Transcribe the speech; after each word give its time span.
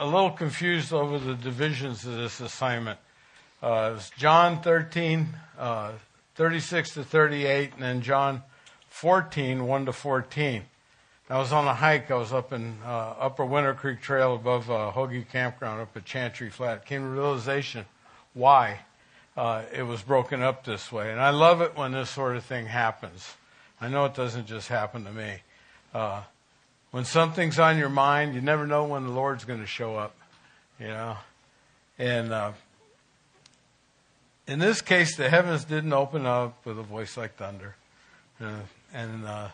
a 0.00 0.06
little 0.06 0.30
confused 0.30 0.94
over 0.94 1.18
the 1.18 1.34
divisions 1.34 2.06
of 2.06 2.16
this 2.16 2.40
assignment. 2.40 2.98
Uh, 3.62 3.92
it's 3.96 4.08
John 4.08 4.62
13, 4.62 5.28
uh, 5.58 5.92
36 6.36 6.94
to 6.94 7.04
38, 7.04 7.74
and 7.74 7.82
then 7.82 8.00
John 8.00 8.42
14, 8.88 9.66
1 9.66 9.84
to 9.84 9.92
14. 9.92 10.62
I 11.28 11.38
was 11.38 11.52
on 11.52 11.66
a 11.66 11.74
hike. 11.74 12.10
I 12.10 12.14
was 12.14 12.32
up 12.32 12.50
in 12.54 12.78
uh, 12.82 13.14
Upper 13.20 13.44
Winter 13.44 13.74
Creek 13.74 14.00
Trail 14.00 14.34
above 14.34 14.70
uh, 14.70 14.90
Hoagie 14.90 15.28
Campground 15.28 15.82
up 15.82 15.94
at 15.94 16.06
Chantry 16.06 16.48
Flat. 16.48 16.86
Came 16.86 17.02
to 17.02 17.08
realization 17.08 17.84
why 18.32 18.80
uh, 19.36 19.64
it 19.70 19.82
was 19.82 20.00
broken 20.00 20.42
up 20.42 20.64
this 20.64 20.90
way. 20.90 21.12
And 21.12 21.20
I 21.20 21.28
love 21.28 21.60
it 21.60 21.76
when 21.76 21.92
this 21.92 22.08
sort 22.08 22.36
of 22.36 22.44
thing 22.44 22.64
happens. 22.64 23.36
I 23.82 23.88
know 23.88 24.06
it 24.06 24.14
doesn't 24.14 24.46
just 24.46 24.68
happen 24.68 25.04
to 25.04 25.12
me. 25.12 25.42
When 26.90 27.04
something's 27.04 27.58
on 27.58 27.78
your 27.78 27.88
mind, 27.88 28.34
you 28.34 28.40
never 28.40 28.66
know 28.66 28.84
when 28.84 29.04
the 29.04 29.10
Lord's 29.10 29.44
going 29.44 29.60
to 29.60 29.66
show 29.66 29.96
up, 29.96 30.16
you 30.78 30.88
know. 30.88 31.16
And 31.98 32.32
uh, 32.32 32.52
in 34.48 34.58
this 34.58 34.80
case, 34.80 35.16
the 35.16 35.30
heavens 35.30 35.64
didn't 35.64 35.92
open 35.92 36.26
up 36.26 36.66
with 36.66 36.78
a 36.78 36.82
voice 36.82 37.16
like 37.16 37.36
thunder. 37.36 37.76
Uh, 38.40 38.60
and 38.92 39.24
uh, 39.24 39.48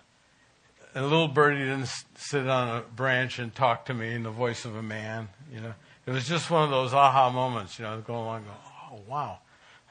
a 0.95 1.03
little 1.03 1.29
birdie 1.29 1.59
didn't 1.59 1.91
sit 2.17 2.49
on 2.49 2.79
a 2.79 2.81
branch 2.81 3.39
and 3.39 3.55
talk 3.55 3.85
to 3.87 3.95
me 3.95 4.15
in 4.15 4.23
the 4.23 4.31
voice 4.31 4.65
of 4.65 4.75
a 4.75 4.83
man. 4.83 5.29
You 5.53 5.61
know, 5.61 5.75
it 6.07 6.11
was 6.13 6.27
just 6.27 6.51
one 6.51 6.63
of 6.63 6.71
those 6.71 6.95
aha 6.95 7.29
moments. 7.29 7.79
You 7.79 7.85
know, 7.85 8.01
going 8.01 8.21
along, 8.21 8.45
going, 8.45 8.57
oh 8.91 9.01
wow, 9.07 9.39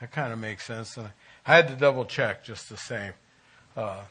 that 0.01 0.11
kind 0.11 0.33
of 0.33 0.39
makes 0.39 0.65
sense. 0.65 0.97
And 0.97 1.09
I 1.45 1.55
had 1.55 1.67
to 1.67 1.75
double 1.75 2.05
check 2.05 2.43
just 2.43 2.69
the 2.69 2.77
same. 2.77 3.13
Uh, 3.77 4.01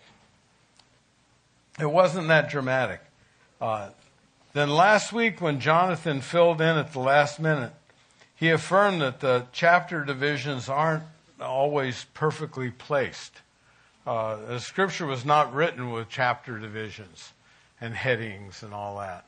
it 1.81 1.91
wasn't 1.91 2.29
that 2.29 2.49
dramatic. 2.49 3.01
Uh, 3.61 3.91
then 4.53 4.71
last 4.71 5.13
week, 5.13 5.41
when 5.41 5.61
Jonathan 5.61 6.21
filled 6.21 6.61
in 6.61 6.77
at 6.77 6.93
the 6.93 7.01
last 7.01 7.41
minute, 7.41 7.73
he 8.35 8.51
affirmed 8.51 9.01
that 9.01 9.21
the 9.21 9.47
chapter 9.53 10.05
divisions 10.05 10.69
aren't 10.69 11.05
always 11.41 12.07
perfectly 12.15 12.71
placed. 12.71 13.41
Uh, 14.07 14.37
the 14.47 14.61
scripture 14.61 15.07
was 15.07 15.25
not 15.25 15.53
written 15.55 15.91
with 15.91 16.09
chapter 16.09 16.59
divisions 16.59 17.33
and 17.81 17.95
headings 17.95 18.63
and 18.63 18.75
all 18.75 18.99
that. 18.99 19.25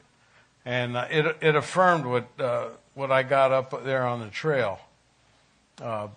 And 0.64 0.96
uh, 0.96 1.06
it, 1.10 1.36
it 1.40 1.54
affirmed 1.54 2.04
what, 2.04 2.28
uh, 2.38 2.68
what 2.94 3.10
I 3.10 3.22
got 3.22 3.52
up 3.52 3.84
there 3.84 4.06
on 4.06 4.20
the 4.20 4.28
trail. 4.28 4.80
Uh, 5.80 6.08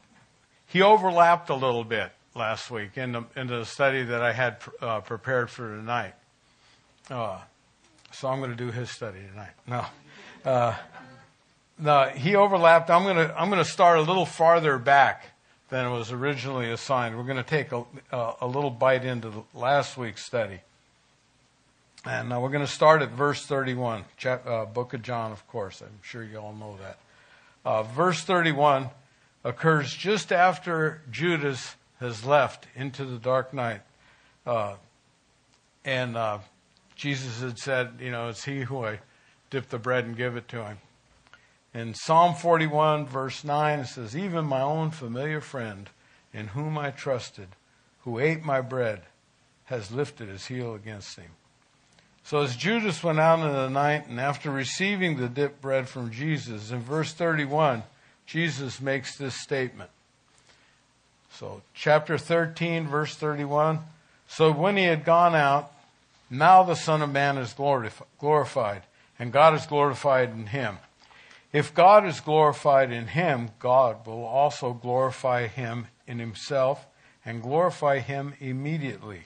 he 0.67 0.81
overlapped 0.81 1.50
a 1.50 1.56
little 1.56 1.84
bit 1.84 2.12
last 2.36 2.69
week 2.69 2.97
in 2.97 3.14
the, 3.14 3.23
the 3.36 3.64
study 3.64 4.03
that 4.03 4.22
I 4.22 4.34
had 4.34 4.58
uh, 4.81 5.02
prepared 5.02 5.50
for 5.50 5.75
tonight. 5.75 6.14
Uh, 8.10 8.14
so 8.14 8.28
I'm 8.28 8.40
going 8.40 8.52
to 8.52 8.58
do 8.58 8.72
his 8.72 8.90
study 8.90 9.20
tonight. 9.32 9.52
No. 10.46 10.76
no, 11.78 12.04
he 12.16 12.36
overlapped. 12.36 12.90
I'm 12.90 13.04
going 13.04 13.28
to, 13.28 13.40
I'm 13.40 13.50
going 13.50 13.64
to 13.64 13.70
start 13.70 14.00
a 14.00 14.02
little 14.02 14.26
farther 14.26 14.78
back 14.78 15.26
than 15.70 15.86
it 15.86 15.90
was 15.90 16.12
originally 16.12 16.72
assigned. 16.72 17.18
We're 17.18 17.24
going 17.24 17.38
to 17.38 17.44
take 17.44 17.72
a, 17.72 17.84
a 18.42 18.48
little 18.48 18.72
bite 18.72 19.06
into 19.06 19.46
last 19.54 19.98
week's 19.98 20.26
study. 20.26 20.60
And 22.06 22.32
uh, 22.32 22.40
we're 22.40 22.50
going 22.50 22.66
to 22.66 22.72
start 22.72 23.02
at 23.02 23.12
verse 23.12 23.46
31, 23.46 24.06
chap, 24.18 24.48
uh, 24.48 24.66
book 24.66 24.94
of 24.94 25.02
John, 25.02 25.32
of 25.32 25.46
course. 25.48 25.82
I'm 25.82 26.00
sure 26.02 26.24
you 26.24 26.38
all 26.38 26.54
know 26.54 26.78
that. 26.82 26.98
Uh, 27.66 27.84
verse 27.84 28.24
31 28.24 28.90
occurs 29.44 29.94
just 29.94 30.32
after 30.32 31.02
Judas 31.12 31.76
has 32.00 32.26
left 32.26 32.68
into 32.74 33.04
the 33.04 33.18
dark 33.18 33.54
night. 33.54 33.82
Uh, 34.46 34.76
and 35.84 36.16
uh, 36.16 36.40
Jesus 37.00 37.39
had 37.39 37.58
said, 37.58 37.94
You 38.02 38.11
know, 38.11 38.28
it's 38.28 38.44
he 38.44 38.64
who 38.64 38.83
I 38.83 39.00
dip 39.50 39.69
the 39.69 39.80
bread 39.80 40.03
and 40.03 40.17
give 40.17 40.36
it 40.36 40.50
to 40.50 40.66
him. 40.66 40.78
In 41.73 41.94
Psalm 41.94 42.36
41, 42.36 43.06
verse 43.06 43.45
9, 43.45 43.80
it 43.80 43.86
says, 43.86 44.17
Even 44.17 44.44
my 44.44 44.59
own 44.59 44.91
familiar 44.91 45.39
friend, 45.39 45.89
in 46.33 46.47
whom 46.47 46.78
I 46.78 46.91
trusted, 46.91 47.47
who 48.03 48.19
ate 48.19 48.44
my 48.44 48.59
bread, 48.59 49.03
has 49.66 49.94
lifted 49.94 50.28
his 50.28 50.47
heel 50.47 50.75
against 50.75 51.18
him. 51.18 51.31
So 52.25 52.40
as 52.40 52.57
Judas 52.57 53.01
went 53.01 53.19
out 53.19 53.40
in 53.40 53.53
the 53.53 53.69
night, 53.69 54.07
and 54.09 54.19
after 54.19 54.51
receiving 54.51 55.16
the 55.16 55.29
dipped 55.29 55.62
bread 55.62 55.88
from 55.88 56.12
Jesus, 56.12 56.69
in 56.69 56.81
verse 56.81 57.13
31, 57.13 57.84
Jesus 58.25 58.81
makes 58.81 59.16
this 59.16 59.35
statement. 59.35 59.90
So, 61.31 61.62
chapter 61.74 62.18
13, 62.18 62.88
verse 62.88 63.16
31. 63.16 63.79
So 64.28 64.51
when 64.51 64.75
he 64.75 64.84
had 64.84 65.06
gone 65.06 65.34
out, 65.34 65.72
now 66.29 66.63
the 66.63 66.75
Son 66.75 67.01
of 67.01 67.12
Man 67.12 67.38
is 67.38 67.53
glorified, 67.53 68.84
and 69.17 69.31
God 69.31 69.53
is 69.53 69.66
glorified 69.66 70.31
in 70.31 70.47
him. 70.47 70.78
If 71.51 71.73
God 71.73 72.06
is 72.06 72.19
glorified 72.19 72.91
in 72.91 73.07
him, 73.07 73.50
God 73.57 74.06
will 74.06 74.23
also 74.23 74.73
glorify 74.73 75.47
him 75.47 75.88
in 76.06 76.19
himself 76.19 76.85
and 77.25 77.41
glorify 77.41 78.00
him 78.00 78.34
immediately. 78.39 79.23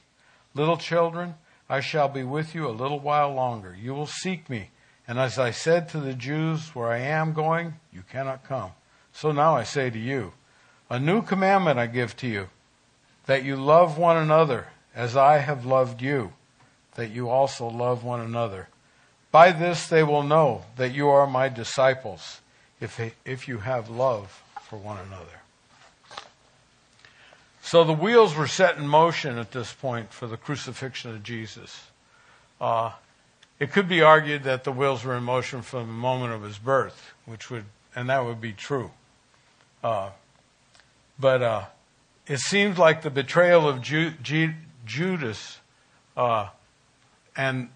Little 0.54 0.78
children, 0.78 1.36
I 1.70 1.82
shall 1.82 2.08
be 2.08 2.24
with 2.24 2.56
you 2.56 2.68
a 2.68 2.72
little 2.72 3.00
while 3.00 3.34
longer. 3.34 3.76
You 3.80 3.94
will 3.94 4.08
seek 4.08 4.50
me. 4.50 4.70
And 5.08 5.20
as 5.20 5.38
I 5.38 5.52
said 5.52 5.90
to 5.90 6.00
the 6.00 6.14
Jews, 6.14 6.74
where 6.74 6.88
I 6.88 7.00
am 7.00 7.34
going, 7.34 7.76
you 7.92 8.04
cannot 8.10 8.48
come. 8.48 8.72
So 9.12 9.32
now 9.32 9.56
I 9.56 9.64
say 9.64 9.90
to 9.90 10.00
you, 10.00 10.34
a 10.90 11.00
new 11.00 11.22
commandment 11.22 11.78
I 11.78 11.88
give 11.88 12.16
to 12.18 12.28
you, 12.28 12.50
that 13.26 13.44
you 13.44 13.56
love 13.56 13.98
one 13.98 14.18
another 14.18 14.68
as 14.96 15.18
I 15.18 15.40
have 15.40 15.66
loved 15.66 16.02
you, 16.02 16.34
that 16.96 17.12
you 17.12 17.30
also 17.30 17.68
love 17.68 18.04
one 18.04 18.20
another. 18.20 18.68
By 19.32 19.52
this 19.52 19.88
they 19.88 20.04
will 20.04 20.24
know 20.24 20.66
that 20.76 20.94
you 20.94 21.10
are 21.10 21.26
my 21.26 21.50
disciples, 21.50 22.42
if, 22.80 23.00
if 23.26 23.48
you 23.48 23.60
have 23.60 23.90
love 23.90 24.44
for 24.62 24.78
one 24.78 24.98
another. 24.98 25.42
So 27.62 27.84
the 27.84 27.94
wheels 27.94 28.36
were 28.36 28.48
set 28.48 28.78
in 28.78 28.88
motion 28.88 29.38
at 29.38 29.52
this 29.52 29.74
point 29.74 30.12
for 30.12 30.28
the 30.28 30.38
crucifixion 30.38 31.12
of 31.12 31.24
Jesus. 31.24 31.88
Uh, 32.60 32.92
it 33.60 33.72
could 33.72 33.88
be 33.88 34.02
argued 34.02 34.44
that 34.44 34.64
the 34.66 34.72
wheels 34.72 35.04
were 35.04 35.16
in 35.16 35.24
motion 35.24 35.62
from 35.62 35.88
the 35.88 35.94
moment 35.94 36.34
of 36.34 36.44
his 36.44 36.58
birth, 36.58 37.14
which 37.26 37.50
would, 37.50 37.66
and 37.96 38.10
that 38.10 38.26
would 38.26 38.42
be 38.42 38.52
true. 38.52 38.92
Uh, 39.84 40.10
but 41.18 41.42
uh, 41.42 41.64
it 42.28 42.40
seems 42.40 42.78
like 42.78 43.02
the 43.02 43.10
betrayal 43.10 43.68
of 43.68 43.82
Ju- 43.82 44.14
G- 44.22 44.54
Judas 44.86 45.60
uh, 46.18 46.50
and 47.36 47.70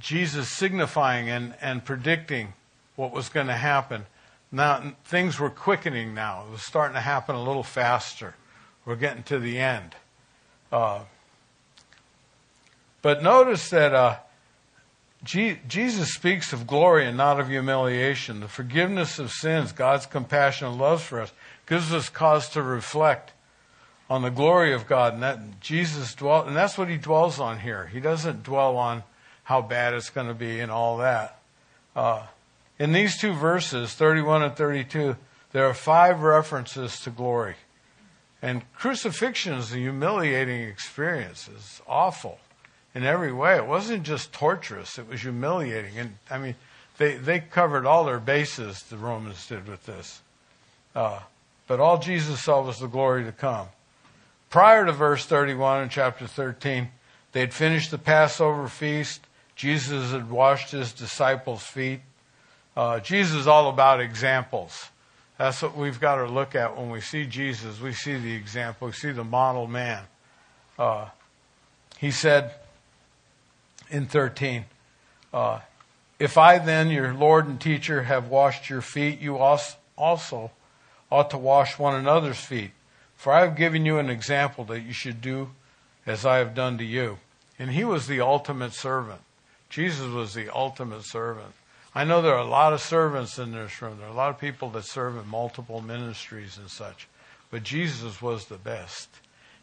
Jesus 0.00 0.48
signifying 0.48 1.28
and, 1.28 1.54
and 1.60 1.84
predicting 1.84 2.54
what 2.96 3.12
was 3.12 3.28
going 3.28 3.46
to 3.46 3.54
happen. 3.54 4.06
Now, 4.50 4.94
things 5.04 5.38
were 5.38 5.50
quickening 5.50 6.14
now. 6.14 6.44
It 6.46 6.52
was 6.52 6.62
starting 6.62 6.94
to 6.94 7.00
happen 7.00 7.34
a 7.34 7.42
little 7.42 7.62
faster. 7.62 8.34
We're 8.84 8.96
getting 8.96 9.22
to 9.24 9.38
the 9.38 9.58
end. 9.58 9.94
Uh, 10.70 11.00
but 13.00 13.22
notice 13.22 13.70
that 13.70 13.94
uh, 13.94 14.16
G- 15.24 15.58
Jesus 15.68 16.12
speaks 16.12 16.52
of 16.52 16.66
glory 16.66 17.06
and 17.06 17.16
not 17.16 17.38
of 17.38 17.48
humiliation. 17.48 18.40
The 18.40 18.48
forgiveness 18.48 19.18
of 19.18 19.30
sins, 19.30 19.72
God's 19.72 20.06
compassion 20.06 20.66
and 20.66 20.78
love 20.78 21.02
for 21.02 21.20
us, 21.20 21.32
gives 21.66 21.92
us 21.92 22.08
cause 22.08 22.48
to 22.50 22.62
reflect 22.62 23.32
on 24.12 24.20
the 24.20 24.30
glory 24.30 24.74
of 24.74 24.86
God. 24.86 25.14
And 25.14 25.22
that 25.22 25.60
Jesus 25.62 26.14
dwell, 26.14 26.42
and 26.46 26.54
that's 26.54 26.76
what 26.76 26.90
he 26.90 26.98
dwells 26.98 27.40
on 27.40 27.60
here. 27.60 27.86
He 27.86 27.98
doesn't 27.98 28.42
dwell 28.42 28.76
on 28.76 29.04
how 29.44 29.62
bad 29.62 29.94
it's 29.94 30.10
going 30.10 30.28
to 30.28 30.34
be 30.34 30.60
and 30.60 30.70
all 30.70 30.98
that. 30.98 31.40
Uh, 31.96 32.26
in 32.78 32.92
these 32.92 33.18
two 33.18 33.32
verses, 33.32 33.94
31 33.94 34.42
and 34.42 34.54
32, 34.54 35.16
there 35.52 35.66
are 35.66 35.72
five 35.72 36.20
references 36.20 37.00
to 37.00 37.10
glory. 37.10 37.54
And 38.42 38.70
crucifixion 38.74 39.54
is 39.54 39.72
a 39.72 39.76
humiliating 39.76 40.60
experience. 40.60 41.48
It's 41.50 41.80
awful 41.88 42.38
in 42.94 43.04
every 43.04 43.32
way. 43.32 43.56
It 43.56 43.66
wasn't 43.66 44.02
just 44.02 44.30
torturous, 44.30 44.98
it 44.98 45.08
was 45.08 45.22
humiliating. 45.22 45.96
And 45.96 46.16
I 46.30 46.36
mean, 46.36 46.56
they, 46.98 47.16
they 47.16 47.40
covered 47.40 47.86
all 47.86 48.04
their 48.04 48.20
bases, 48.20 48.82
the 48.82 48.98
Romans 48.98 49.46
did 49.46 49.66
with 49.66 49.86
this. 49.86 50.20
Uh, 50.94 51.20
but 51.66 51.80
all 51.80 51.96
Jesus 51.96 52.42
saw 52.42 52.60
was 52.60 52.78
the 52.78 52.88
glory 52.88 53.24
to 53.24 53.32
come. 53.32 53.68
Prior 54.52 54.84
to 54.84 54.92
verse 54.92 55.24
31 55.24 55.84
in 55.84 55.88
chapter 55.88 56.26
13, 56.26 56.90
they 57.32 57.40
had 57.40 57.54
finished 57.54 57.90
the 57.90 57.96
Passover 57.96 58.68
feast. 58.68 59.22
Jesus 59.56 60.12
had 60.12 60.30
washed 60.30 60.72
his 60.72 60.92
disciples' 60.92 61.62
feet. 61.62 62.00
Uh, 62.76 63.00
Jesus 63.00 63.34
is 63.34 63.46
all 63.46 63.70
about 63.70 64.02
examples. 64.02 64.90
That's 65.38 65.62
what 65.62 65.74
we've 65.74 65.98
got 65.98 66.16
to 66.16 66.26
look 66.26 66.54
at 66.54 66.76
when 66.76 66.90
we 66.90 67.00
see 67.00 67.24
Jesus. 67.24 67.80
We 67.80 67.94
see 67.94 68.18
the 68.18 68.34
example, 68.34 68.88
we 68.88 68.92
see 68.92 69.10
the 69.10 69.24
model 69.24 69.66
man. 69.66 70.02
Uh, 70.78 71.08
he 71.96 72.10
said 72.10 72.52
in 73.88 74.04
13, 74.04 74.66
uh, 75.32 75.60
If 76.18 76.36
I 76.36 76.58
then, 76.58 76.90
your 76.90 77.14
Lord 77.14 77.46
and 77.46 77.58
teacher, 77.58 78.02
have 78.02 78.28
washed 78.28 78.68
your 78.68 78.82
feet, 78.82 79.18
you 79.18 79.38
also 79.38 80.50
ought 81.10 81.30
to 81.30 81.38
wash 81.38 81.78
one 81.78 81.94
another's 81.94 82.40
feet. 82.40 82.72
For 83.22 83.32
I 83.32 83.42
have 83.42 83.54
given 83.54 83.86
you 83.86 83.98
an 83.98 84.10
example 84.10 84.64
that 84.64 84.80
you 84.80 84.92
should 84.92 85.20
do 85.20 85.50
as 86.04 86.26
I 86.26 86.38
have 86.38 86.56
done 86.56 86.76
to 86.78 86.84
you. 86.84 87.18
And 87.56 87.70
he 87.70 87.84
was 87.84 88.08
the 88.08 88.20
ultimate 88.20 88.72
servant. 88.72 89.20
Jesus 89.70 90.08
was 90.08 90.34
the 90.34 90.52
ultimate 90.52 91.04
servant. 91.04 91.54
I 91.94 92.02
know 92.02 92.20
there 92.20 92.34
are 92.34 92.44
a 92.44 92.44
lot 92.44 92.72
of 92.72 92.80
servants 92.80 93.38
in 93.38 93.52
this 93.52 93.80
room. 93.80 93.98
There 93.98 94.08
are 94.08 94.12
a 94.12 94.16
lot 94.16 94.30
of 94.30 94.40
people 94.40 94.70
that 94.70 94.86
serve 94.86 95.16
in 95.16 95.28
multiple 95.28 95.80
ministries 95.80 96.58
and 96.58 96.68
such. 96.68 97.06
But 97.52 97.62
Jesus 97.62 98.20
was 98.20 98.46
the 98.46 98.58
best. 98.58 99.08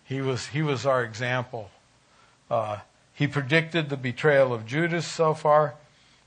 He 0.05 0.21
was, 0.21 0.47
he 0.47 0.61
was 0.61 0.85
our 0.85 1.03
example. 1.03 1.69
Uh, 2.49 2.77
he 3.13 3.27
predicted 3.27 3.89
the 3.89 3.97
betrayal 3.97 4.53
of 4.53 4.65
Judas 4.65 5.05
so 5.05 5.33
far. 5.33 5.75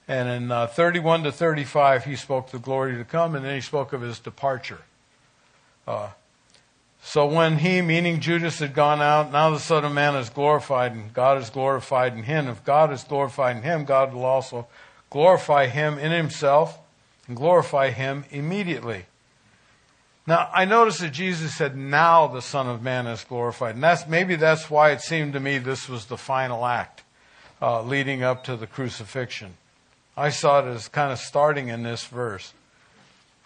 And 0.07 0.29
in 0.29 0.53
uh, 0.53 0.67
31 0.67 1.23
to 1.23 1.33
35, 1.33 2.05
he 2.05 2.15
spoke 2.15 2.51
the 2.51 2.59
glory 2.59 2.99
to 2.99 3.05
come, 3.05 3.35
and 3.35 3.43
then 3.43 3.55
he 3.55 3.63
spoke 3.63 3.95
of 3.95 4.03
his 4.03 4.19
departure. 4.19 4.83
Uh, 5.89 6.11
so 7.05 7.27
when 7.27 7.59
he, 7.59 7.83
meaning 7.83 8.21
Judas, 8.21 8.61
had 8.61 8.75
gone 8.75 9.03
out, 9.03 9.33
now 9.33 9.51
the 9.51 9.59
Son 9.59 9.85
of 9.85 9.93
Man 9.93 10.15
is 10.15 10.31
glorified, 10.31 10.93
and 10.93 11.13
God 11.13 11.39
is 11.39 11.51
glorified 11.51 12.15
in 12.15 12.23
him. 12.23 12.47
If 12.47 12.65
God 12.65 12.93
is 12.93 13.03
glorified 13.03 13.57
in 13.57 13.63
him, 13.63 13.85
God 13.85 14.15
will 14.15 14.25
also 14.25 14.69
glorify 15.11 15.67
him 15.67 15.99
in 15.99 16.13
himself 16.13 16.79
and 17.27 17.37
glorify 17.37 17.91
him 17.91 18.25
immediately. 18.31 19.07
Now, 20.29 20.49
I 20.55 20.65
noticed 20.65 21.01
that 21.01 21.13
Jesus 21.13 21.55
said, 21.55 21.77
now 21.77 22.29
the 22.29 22.41
Son 22.41 22.69
of 22.69 22.83
Man 22.83 23.09
is 23.09 23.25
glorified. 23.25 23.75
And 23.75 23.83
that's, 23.83 24.07
maybe 24.07 24.37
that's 24.37 24.71
why 24.71 24.93
it 24.93 25.01
seemed 25.01 25.33
to 25.33 25.41
me 25.41 25.59
this 25.59 25.89
was 25.89 26.07
the 26.07 26.17
final 26.17 26.65
act 26.65 27.03
uh, 27.61 27.83
leading 27.83 28.23
up 28.23 28.45
to 28.45 28.57
the 28.57 28.69
crucifixion. 28.69 29.55
I 30.17 30.31
saw 30.31 30.61
it 30.61 30.71
as 30.71 30.87
kind 30.87 31.11
of 31.11 31.19
starting 31.19 31.69
in 31.69 31.83
this 31.83 32.05
verse. 32.05 32.53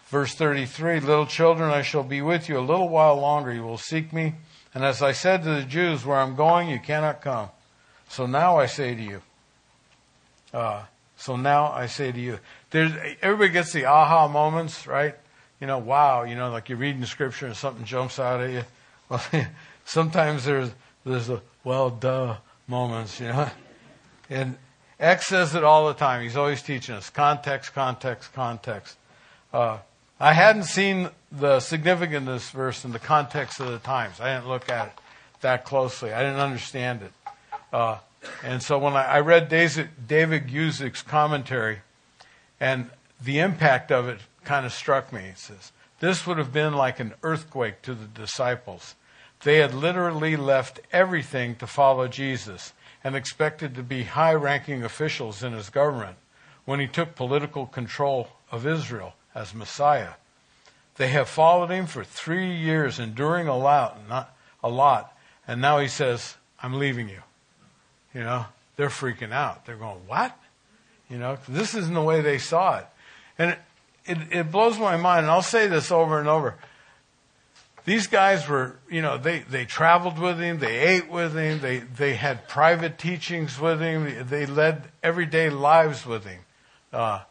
Verse 0.07 0.33
33 0.33 1.01
Little 1.01 1.25
children, 1.25 1.69
I 1.69 1.81
shall 1.81 2.03
be 2.03 2.21
with 2.21 2.49
you 2.49 2.57
a 2.57 2.61
little 2.61 2.89
while 2.89 3.19
longer. 3.19 3.53
You 3.53 3.63
will 3.63 3.77
seek 3.77 4.13
me. 4.13 4.35
And 4.73 4.83
as 4.83 5.01
I 5.01 5.11
said 5.11 5.43
to 5.43 5.49
the 5.49 5.63
Jews, 5.63 6.05
where 6.05 6.17
I'm 6.17 6.35
going, 6.35 6.69
you 6.69 6.79
cannot 6.79 7.21
come. 7.21 7.49
So 8.09 8.25
now 8.25 8.57
I 8.57 8.67
say 8.67 8.95
to 8.95 9.01
you, 9.01 9.21
uh, 10.53 10.83
so 11.17 11.35
now 11.35 11.71
I 11.71 11.87
say 11.87 12.11
to 12.11 12.19
you, 12.19 12.39
there's, 12.69 12.91
everybody 13.21 13.51
gets 13.51 13.73
the 13.73 13.85
aha 13.85 14.27
moments, 14.27 14.87
right? 14.87 15.15
You 15.59 15.67
know, 15.67 15.79
wow, 15.79 16.23
you 16.23 16.35
know, 16.35 16.51
like 16.51 16.69
you're 16.69 16.77
reading 16.77 17.03
scripture 17.05 17.47
and 17.47 17.55
something 17.55 17.85
jumps 17.85 18.19
out 18.19 18.41
at 18.41 18.51
you. 18.51 18.63
Well, 19.09 19.23
sometimes 19.85 20.43
there's, 20.43 20.69
there's 21.05 21.29
a, 21.29 21.41
well, 21.63 21.89
duh 21.89 22.35
moments, 22.67 23.21
you 23.21 23.27
know. 23.27 23.49
And 24.29 24.57
X 24.99 25.27
says 25.27 25.55
it 25.55 25.63
all 25.63 25.87
the 25.87 25.93
time. 25.93 26.23
He's 26.23 26.35
always 26.35 26.61
teaching 26.61 26.93
us 26.93 27.09
context, 27.09 27.73
context, 27.73 28.33
context. 28.33 28.97
Uh, 29.53 29.77
I 30.19 30.33
hadn't 30.33 30.63
seen 30.63 31.09
the 31.31 31.59
significance 31.59 32.27
of 32.27 32.33
this 32.33 32.49
verse 32.49 32.83
in 32.83 32.91
the 32.91 32.99
context 32.99 33.59
of 33.59 33.67
the 33.67 33.77
times. 33.77 34.19
I 34.19 34.33
didn't 34.33 34.47
look 34.47 34.69
at 34.69 34.87
it 34.87 34.93
that 35.41 35.63
closely. 35.63 36.11
I 36.11 36.23
didn't 36.23 36.39
understand 36.39 37.03
it. 37.03 37.11
Uh, 37.71 37.97
and 38.43 38.63
so 38.63 38.79
when 38.79 38.93
I, 38.93 39.03
I 39.03 39.19
read 39.19 39.49
David, 39.49 40.47
Guzik's 40.47 41.03
commentary, 41.03 41.79
and 42.59 42.89
the 43.21 43.39
impact 43.39 43.91
of 43.91 44.07
it 44.07 44.19
kind 44.43 44.65
of 44.65 44.73
struck 44.73 45.13
me. 45.13 45.21
He 45.21 45.35
says, 45.35 45.71
This 45.99 46.25
would 46.25 46.39
have 46.39 46.51
been 46.51 46.73
like 46.73 46.99
an 46.99 47.13
earthquake 47.21 47.83
to 47.83 47.93
the 47.93 48.07
disciples. 48.07 48.95
They 49.43 49.57
had 49.57 49.75
literally 49.75 50.35
left 50.35 50.79
everything 50.91 51.55
to 51.57 51.67
follow 51.67 52.07
Jesus 52.07 52.73
and 53.03 53.15
expected 53.15 53.75
to 53.75 53.83
be 53.83 54.03
high 54.03 54.33
ranking 54.33 54.83
officials 54.83 55.43
in 55.43 55.53
his 55.53 55.69
government 55.69 56.17
when 56.65 56.79
he 56.79 56.87
took 56.87 57.13
political 57.13 57.67
control 57.67 58.29
of 58.51 58.65
Israel 58.65 59.13
as 59.37 59.53
Messiah. 59.53 60.13
They 60.95 61.09
have 61.09 61.29
followed 61.29 61.69
him 61.69 61.85
for 61.85 62.03
three 62.03 62.55
years, 62.55 62.99
enduring 62.99 63.47
a 63.47 63.57
lot, 63.57 64.09
not 64.09 64.35
a 64.63 64.69
lot, 64.69 65.15
and 65.47 65.61
now 65.61 65.77
he 65.77 65.87
says, 65.87 66.35
I'm 66.61 66.73
leaving 66.73 67.07
you. 67.07 67.21
You 68.13 68.21
know, 68.21 68.45
they're 68.75 68.89
freaking 68.89 69.31
out. 69.31 69.65
They're 69.65 69.75
going, 69.75 69.99
What? 70.07 70.35
You 71.09 71.19
know, 71.19 71.37
this 71.47 71.75
isn't 71.75 71.93
the 71.93 72.01
way 72.01 72.21
they 72.21 72.39
saw 72.39 72.79
it. 72.79 72.87
And 73.37 73.51
it, 73.51 73.59
it, 74.05 74.17
it 74.31 74.51
blows 74.51 74.79
my 74.79 74.97
mind, 74.97 75.19
and 75.19 75.31
I'll 75.31 75.41
say 75.41 75.67
this 75.67 75.91
over 75.91 76.19
and 76.19 76.27
over. 76.27 76.55
These 77.85 78.07
guys 78.07 78.49
were, 78.49 78.77
you 78.89 79.01
know, 79.01 79.17
they, 79.17 79.39
they 79.39 79.63
traveled 79.63 80.19
with 80.19 80.39
him, 80.39 80.59
they 80.59 80.79
ate 80.79 81.09
with 81.09 81.33
him, 81.37 81.61
they, 81.61 81.77
they 81.77 82.15
had 82.15 82.47
private 82.49 82.97
teachings 82.97 83.57
with 83.57 83.79
him, 83.79 84.27
they 84.27 84.45
led 84.45 84.89
everyday 85.01 85.49
lives 85.49 86.05
with 86.05 86.25
him. 86.25 86.41
Uh, 86.91 87.21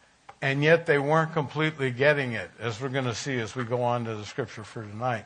and 0.42 0.62
yet 0.62 0.86
they 0.86 0.98
weren't 0.98 1.32
completely 1.32 1.90
getting 1.90 2.32
it, 2.32 2.50
as 2.60 2.80
we're 2.80 2.88
going 2.88 3.04
to 3.04 3.14
see 3.14 3.38
as 3.38 3.56
we 3.56 3.64
go 3.64 3.82
on 3.82 4.04
to 4.04 4.14
the 4.14 4.24
scripture 4.24 4.64
for 4.64 4.82
tonight. 4.82 5.24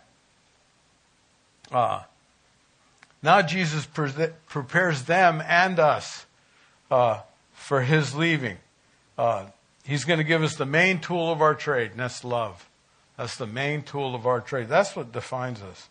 Uh, 1.70 2.02
now 3.22 3.42
Jesus 3.42 3.86
pre- 3.86 4.12
prepares 4.48 5.04
them 5.04 5.42
and 5.46 5.78
us 5.78 6.26
uh, 6.90 7.20
for 7.52 7.82
his 7.82 8.14
leaving. 8.14 8.56
Uh, 9.18 9.46
he's 9.84 10.04
going 10.04 10.18
to 10.18 10.24
give 10.24 10.42
us 10.42 10.56
the 10.56 10.66
main 10.66 11.00
tool 11.00 11.30
of 11.30 11.40
our 11.40 11.54
trade, 11.54 11.90
and 11.92 12.00
that's 12.00 12.24
love. 12.24 12.68
That's 13.16 13.36
the 13.36 13.46
main 13.46 13.82
tool 13.82 14.14
of 14.14 14.26
our 14.26 14.40
trade. 14.40 14.68
That's 14.68 14.96
what 14.96 15.12
defines 15.12 15.60
us. 15.60 15.88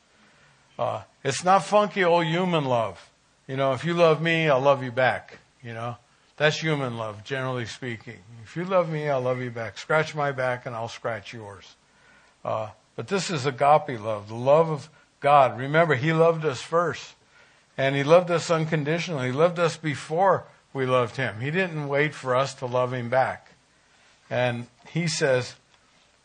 Uh, 0.80 1.04
it's 1.24 1.44
not 1.44 1.64
funky 1.64 2.04
old 2.04 2.26
human 2.26 2.66
love. 2.66 3.10
You 3.48 3.58
know, 3.58 3.74
if 3.74 3.84
you 3.86 3.94
love 3.94 4.22
me, 4.22 4.50
I'll 4.50 4.62
love 4.62 4.84
you 4.84 4.92
back. 4.92 5.40
You 5.62 5.74
know, 5.74 5.98
that's 6.40 6.62
human 6.62 6.98
love, 6.98 7.26
generally 7.26 7.66
speaking. 7.66 8.18
If 8.44 8.56
you 8.56 8.64
love 8.64 8.90
me, 8.90 9.10
I'll 9.10 9.20
love 9.20 9.42
you 9.42 9.52
back. 9.52 9.78
Scratch 9.78 10.16
my 10.16 10.32
back, 10.32 10.66
and 10.66 10.74
I'll 10.74 10.88
scratch 10.88 11.34
yours. 11.34 11.76
Uh, 12.46 12.70
but 12.96 13.10
this 13.10 13.30
is 13.30 13.46
agape 13.46 14.00
love, 14.00 14.30
the 14.30 14.36
love 14.36 14.70
of 14.70 14.90
God. 15.20 15.60
Remember, 15.60 15.96
He 15.96 16.14
loved 16.14 16.46
us 16.46 16.62
first. 16.62 17.14
And 17.78 17.94
He 17.94 18.06
loved 18.06 18.32
us 18.32 18.50
unconditionally. 18.50 19.28
He 19.28 19.34
loved 19.34 19.60
us 19.60 19.76
before 19.76 20.46
we 20.72 20.86
loved 20.86 21.18
Him. 21.18 21.42
He 21.42 21.52
didn't 21.52 21.90
wait 21.90 22.14
for 22.14 22.38
us 22.38 22.54
to 22.56 22.66
love 22.66 22.94
Him 22.94 23.10
back. 23.10 23.52
And 24.30 24.68
He 24.92 25.10
says, 25.10 25.56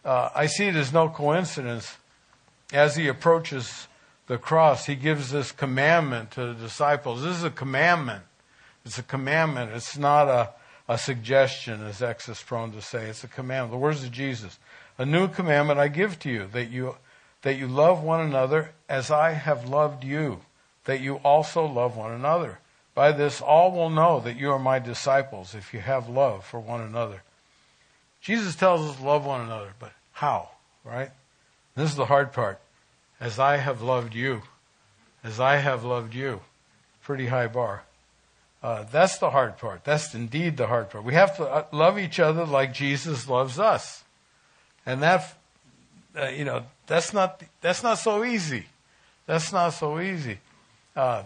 uh, 0.05 0.29
I 0.33 0.47
see 0.47 0.67
it 0.67 0.77
as 0.77 0.93
no 0.93 1.09
coincidence. 1.09 1.97
As 2.73 2.95
He 2.95 3.09
approaches 3.09 3.89
the 4.29 4.39
cross, 4.39 4.87
He 4.87 4.95
gives 4.95 5.33
this 5.33 5.51
commandment 5.51 6.31
to 6.33 6.47
the 6.47 6.55
disciples. 6.55 7.23
This 7.23 7.37
is 7.37 7.43
a 7.43 7.51
commandment. 7.51 8.23
It's 8.85 8.99
a 8.99 9.03
commandment. 9.03 9.73
It's 9.73 9.97
not 9.97 10.29
a, 10.29 10.51
a 10.89 10.99
suggestion, 10.99 11.85
as 11.85 12.03
X 12.03 12.29
is 12.29 12.43
prone 12.43 12.73
to 12.73 12.83
say. 12.83 13.07
It's 13.07 13.25
a 13.25 13.29
commandment. 13.29 13.73
The 13.73 13.79
words 13.79 14.05
of 14.05 14.13
Jesus. 14.13 14.59
A 14.99 15.07
new 15.07 15.29
commandment 15.29 15.81
I 15.81 15.89
give 15.89 16.19
to 16.21 16.31
you, 16.31 16.49
that 16.53 16.71
you, 16.71 16.97
that 17.43 17.59
you 17.59 17.67
love 17.67 18.03
one 18.03 18.21
another 18.21 18.73
as 18.89 19.11
I 19.11 19.33
have 19.33 19.69
loved 19.69 20.05
you 20.05 20.41
that 20.85 21.01
you 21.01 21.17
also 21.17 21.65
love 21.67 21.97
one 21.97 22.13
another. 22.13 22.59
By 22.95 23.13
this, 23.13 23.41
all 23.41 23.73
will 23.73 23.91
know 23.91 24.21
that 24.21 24.37
you 24.37 24.53
are 24.53 24.59
my 24.59 24.79
disciples 24.79 25.55
if 25.55 25.75
you 25.75 25.81
have 25.81 26.09
love 26.09 26.45
for 26.45 26.61
one 26.61 26.81
another. 26.81 27.23
Jesus 28.21 28.55
tells 28.55 28.89
us 28.89 28.97
to 28.97 29.05
love 29.05 29.27
one 29.27 29.41
another, 29.41 29.73
but 29.79 29.93
how? 30.13 30.51
Right? 30.85 31.11
This 31.75 31.91
is 31.91 31.97
the 31.97 32.07
hard 32.07 32.33
part. 32.33 32.61
As 33.21 33.39
I 33.39 33.57
have 33.57 33.83
loved 33.83 34.15
you, 34.15 34.43
as 35.23 35.41
I 35.41 35.57
have 35.57 35.85
loved 35.85 36.15
you. 36.15 36.41
Pretty 37.03 37.27
high 37.27 37.49
bar. 37.49 37.83
Uh, 38.65 38.83
that's 38.91 39.19
the 39.19 39.29
hard 39.29 39.59
part. 39.59 39.85
That's 39.85 40.15
indeed 40.15 40.57
the 40.57 40.67
hard 40.67 40.89
part. 40.89 41.05
We 41.05 41.13
have 41.13 41.37
to 41.37 41.45
uh, 41.45 41.67
love 41.71 41.99
each 41.99 42.19
other 42.19 42.47
like 42.47 42.73
Jesus 42.73 43.29
loves 43.29 43.59
us, 43.59 44.05
and 44.87 45.03
that, 45.03 45.37
uh, 46.19 46.29
you 46.29 46.47
know, 46.47 46.65
that's 46.87 47.13
not 47.13 47.43
that's 47.61 47.83
not 47.83 47.99
so 47.99 48.25
easy. 48.25 48.65
That's 49.27 49.53
not 49.53 49.75
so 49.75 50.01
easy. 50.01 50.39
Uh, 50.97 51.25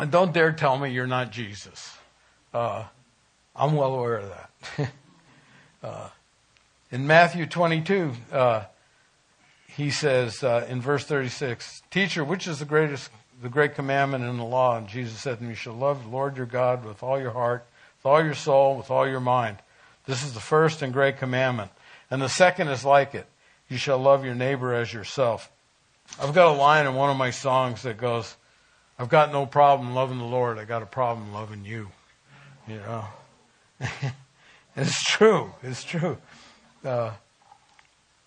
and 0.00 0.10
don't 0.10 0.34
dare 0.34 0.50
tell 0.50 0.76
me 0.76 0.90
you're 0.90 1.06
not 1.06 1.30
Jesus. 1.30 1.96
Uh, 2.52 2.86
I'm 3.54 3.74
well 3.74 3.94
aware 3.94 4.16
of 4.16 4.28
that. 4.30 4.90
uh, 5.84 6.08
in 6.90 7.06
Matthew 7.06 7.46
22, 7.46 8.14
uh, 8.32 8.64
he 9.68 9.90
says 9.90 10.42
in 10.42 10.80
verse 10.80 11.04
36, 11.04 11.82
Teacher, 11.88 12.24
which 12.24 12.48
is 12.48 12.58
the 12.58 12.64
greatest, 12.64 13.10
the 13.42 13.48
great 13.48 13.74
commandment 13.74 14.24
in 14.24 14.38
the 14.38 14.44
law? 14.44 14.76
And 14.78 14.88
Jesus 14.88 15.18
said 15.18 15.38
to 15.38 15.44
me, 15.44 15.50
You 15.50 15.54
shall 15.54 15.74
love 15.74 16.04
the 16.04 16.08
Lord 16.08 16.36
your 16.36 16.46
God 16.46 16.84
with 16.84 17.02
all 17.02 17.20
your 17.20 17.32
heart, 17.32 17.66
with 17.98 18.06
all 18.06 18.24
your 18.24 18.34
soul, 18.34 18.76
with 18.76 18.90
all 18.90 19.06
your 19.06 19.20
mind. 19.20 19.58
This 20.06 20.22
is 20.22 20.32
the 20.32 20.40
first 20.40 20.82
and 20.82 20.92
great 20.92 21.18
commandment. 21.18 21.70
And 22.10 22.22
the 22.22 22.28
second 22.28 22.68
is 22.68 22.84
like 22.84 23.14
it. 23.14 23.26
You 23.68 23.76
shall 23.76 23.98
love 23.98 24.24
your 24.24 24.34
neighbor 24.34 24.74
as 24.74 24.92
yourself. 24.92 25.50
I've 26.20 26.34
got 26.34 26.54
a 26.54 26.56
line 26.56 26.86
in 26.86 26.94
one 26.94 27.10
of 27.10 27.16
my 27.16 27.30
songs 27.30 27.82
that 27.82 27.96
goes, 27.96 28.36
I've 28.98 29.08
got 29.08 29.32
no 29.32 29.46
problem 29.46 29.94
loving 29.94 30.18
the 30.18 30.24
Lord. 30.24 30.58
I 30.58 30.64
got 30.64 30.82
a 30.82 30.86
problem 30.86 31.32
loving 31.32 31.64
you. 31.64 31.88
You 32.68 32.76
know, 32.76 33.04
it's 34.76 35.02
true. 35.04 35.52
It's 35.62 35.82
true. 35.82 36.18
Uh, 36.84 37.12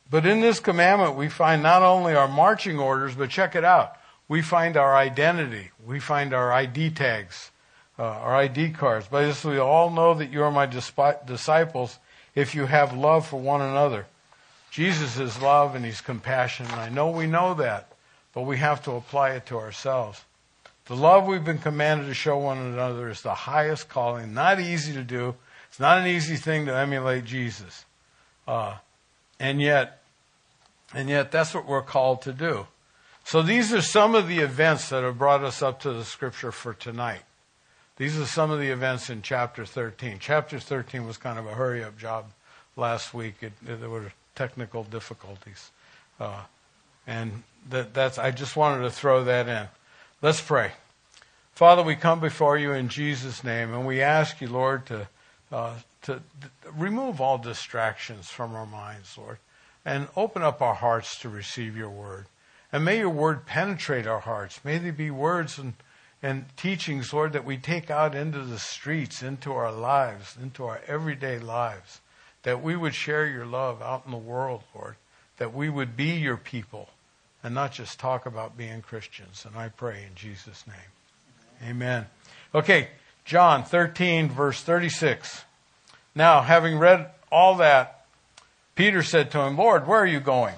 but 0.10 0.26
in 0.26 0.40
this 0.40 0.60
commandment, 0.60 1.16
we 1.16 1.30
find 1.30 1.64
not 1.64 1.82
only 1.82 2.16
our 2.16 2.28
marching 2.28 2.80
orders, 2.80 3.16
but 3.16 3.30
check 3.30 3.56
it 3.56 3.64
out. 3.64 3.98
We 4.28 4.42
find 4.42 4.76
our 4.76 4.96
identity. 4.96 5.72
We 5.86 6.00
find 6.00 6.34
our 6.34 6.52
ID 6.52 6.92
tags, 6.92 7.52
uh, 8.00 8.04
our 8.04 8.36
ID 8.36 8.72
cards. 8.72 9.08
By 9.08 9.26
this, 9.26 9.44
we 9.44 9.60
all 9.60 9.92
know 9.92 10.14
that 10.16 10.32
you 10.32 10.44
are 10.44 10.52
my 10.52 10.66
disciples 10.66 12.00
if 12.34 12.56
you 12.56 12.66
have 12.66 12.94
love 12.94 13.28
for 13.28 13.40
one 13.40 13.62
another. 13.62 14.08
Jesus 14.72 15.18
is 15.18 15.42
love 15.42 15.76
and 15.76 15.86
he's 15.86 16.02
compassion. 16.02 16.66
And 16.66 16.82
I 16.82 16.90
know 16.90 17.10
we 17.10 17.28
know 17.28 17.54
that, 17.54 17.94
but 18.34 18.42
we 18.42 18.58
have 18.58 18.84
to 18.84 18.92
apply 18.92 19.32
it 19.32 19.46
to 19.48 19.58
ourselves. 19.58 20.24
The 20.86 20.96
love 20.96 21.26
we've 21.26 21.46
been 21.46 21.60
commanded 21.60 22.08
to 22.08 22.14
show 22.14 22.38
one 22.38 22.58
another 22.58 23.10
is 23.10 23.22
the 23.22 23.34
highest 23.34 23.90
calling, 23.90 24.34
not 24.34 24.60
easy 24.60 24.94
to 24.94 25.04
do. 25.04 25.36
It's 25.70 25.80
not 25.80 26.00
an 26.00 26.08
easy 26.08 26.36
thing 26.36 26.66
to 26.66 26.76
emulate 26.76 27.26
Jesus. 27.26 27.86
Uh, 28.48 28.76
and 29.40 29.62
yet, 29.62 30.02
and 30.94 31.10
yet 31.10 31.32
that's 31.32 31.54
what 31.54 31.66
we're 31.68 31.82
called 31.82 32.22
to 32.24 32.34
do. 32.34 32.68
So 33.26 33.42
these 33.42 33.74
are 33.74 33.82
some 33.82 34.14
of 34.14 34.28
the 34.28 34.38
events 34.38 34.90
that 34.90 35.02
have 35.02 35.18
brought 35.18 35.44
us 35.44 35.64
up 35.64 35.80
to 35.80 35.92
the 35.92 36.06
scripture 36.06 36.52
for 36.52 36.76
tonight. 36.76 37.24
These 37.98 38.20
are 38.20 38.26
some 38.28 38.52
of 38.52 38.60
the 38.60 38.70
events 38.70 39.10
in 39.10 39.24
chapter 39.24 39.66
13. 39.66 40.20
Chapter 40.20 40.60
13 40.60 41.08
was 41.08 41.18
kind 41.18 41.40
of 41.40 41.48
a 41.48 41.56
hurry 41.56 41.84
up 41.84 41.98
job 41.98 42.26
last 42.76 43.16
week. 43.16 43.38
It, 43.42 43.54
it, 43.68 43.82
there 43.82 43.90
were 43.90 44.14
technical 44.36 44.84
difficulties. 44.84 45.72
Uh, 46.20 46.42
and 47.08 47.42
that, 47.68 47.96
that's, 47.96 48.20
I 48.20 48.30
just 48.30 48.56
wanted 48.56 48.84
to 48.84 48.92
throw 48.92 49.24
that 49.24 49.48
in. 49.48 49.70
Let's 50.22 50.40
pray. 50.40 50.74
Father, 51.56 51.82
we 51.82 51.96
come 51.96 52.20
before 52.20 52.60
you 52.60 52.74
in 52.74 52.90
Jesus' 52.90 53.44
name, 53.44 53.74
and 53.74 53.88
we 53.88 54.04
ask 54.04 54.40
you, 54.40 54.50
Lord, 54.50 54.86
to, 54.86 55.08
uh, 55.52 55.74
to, 56.04 56.22
to 56.42 56.50
remove 56.78 57.20
all 57.20 57.40
distractions 57.40 58.30
from 58.30 58.54
our 58.54 58.68
minds, 58.68 59.18
Lord, 59.18 59.40
and 59.84 60.10
open 60.16 60.44
up 60.44 60.62
our 60.62 60.76
hearts 60.76 61.18
to 61.22 61.30
receive 61.30 61.76
your 61.76 61.90
word. 61.90 62.28
And 62.76 62.84
may 62.84 62.98
your 62.98 63.10
word 63.10 63.46
penetrate 63.46 64.06
our 64.06 64.20
hearts. 64.20 64.60
May 64.66 64.78
they 64.80 64.92
be 64.92 65.10
words 65.10 65.58
and, 65.58 65.76
and 66.22 66.44
teachings, 66.58 67.14
Lord, 67.14 67.32
that 67.32 67.46
we 67.46 67.56
take 67.56 67.90
out 67.90 68.14
into 68.14 68.40
the 68.40 68.60
streets, 68.60 69.24
into 69.24 69.54
our 69.54 69.72
lives, 69.72 70.36
into 70.44 70.66
our 70.66 70.82
everyday 70.86 71.40
lives. 71.40 72.02
That 72.44 72.62
we 72.62 72.76
would 72.76 72.94
share 72.94 73.28
your 73.28 73.46
love 73.46 73.82
out 73.82 74.04
in 74.04 74.12
the 74.12 74.18
world, 74.18 74.64
Lord. 74.76 74.96
That 75.38 75.54
we 75.54 75.70
would 75.70 75.96
be 75.96 76.16
your 76.18 76.36
people 76.36 76.90
and 77.42 77.56
not 77.56 77.72
just 77.72 77.98
talk 77.98 78.26
about 78.26 78.58
being 78.58 78.82
Christians. 78.82 79.46
And 79.48 79.56
I 79.56 79.70
pray 79.70 80.04
in 80.06 80.14
Jesus' 80.14 80.66
name. 80.68 81.70
Amen. 81.72 82.08
Okay, 82.54 82.90
John 83.24 83.64
13, 83.64 84.28
verse 84.28 84.62
36. 84.62 85.46
Now, 86.14 86.42
having 86.42 86.78
read 86.78 87.10
all 87.32 87.56
that, 87.56 88.06
Peter 88.76 89.02
said 89.02 89.32
to 89.32 89.40
him, 89.40 89.56
Lord, 89.56 89.88
where 89.88 90.02
are 90.02 90.06
you 90.06 90.20
going? 90.20 90.56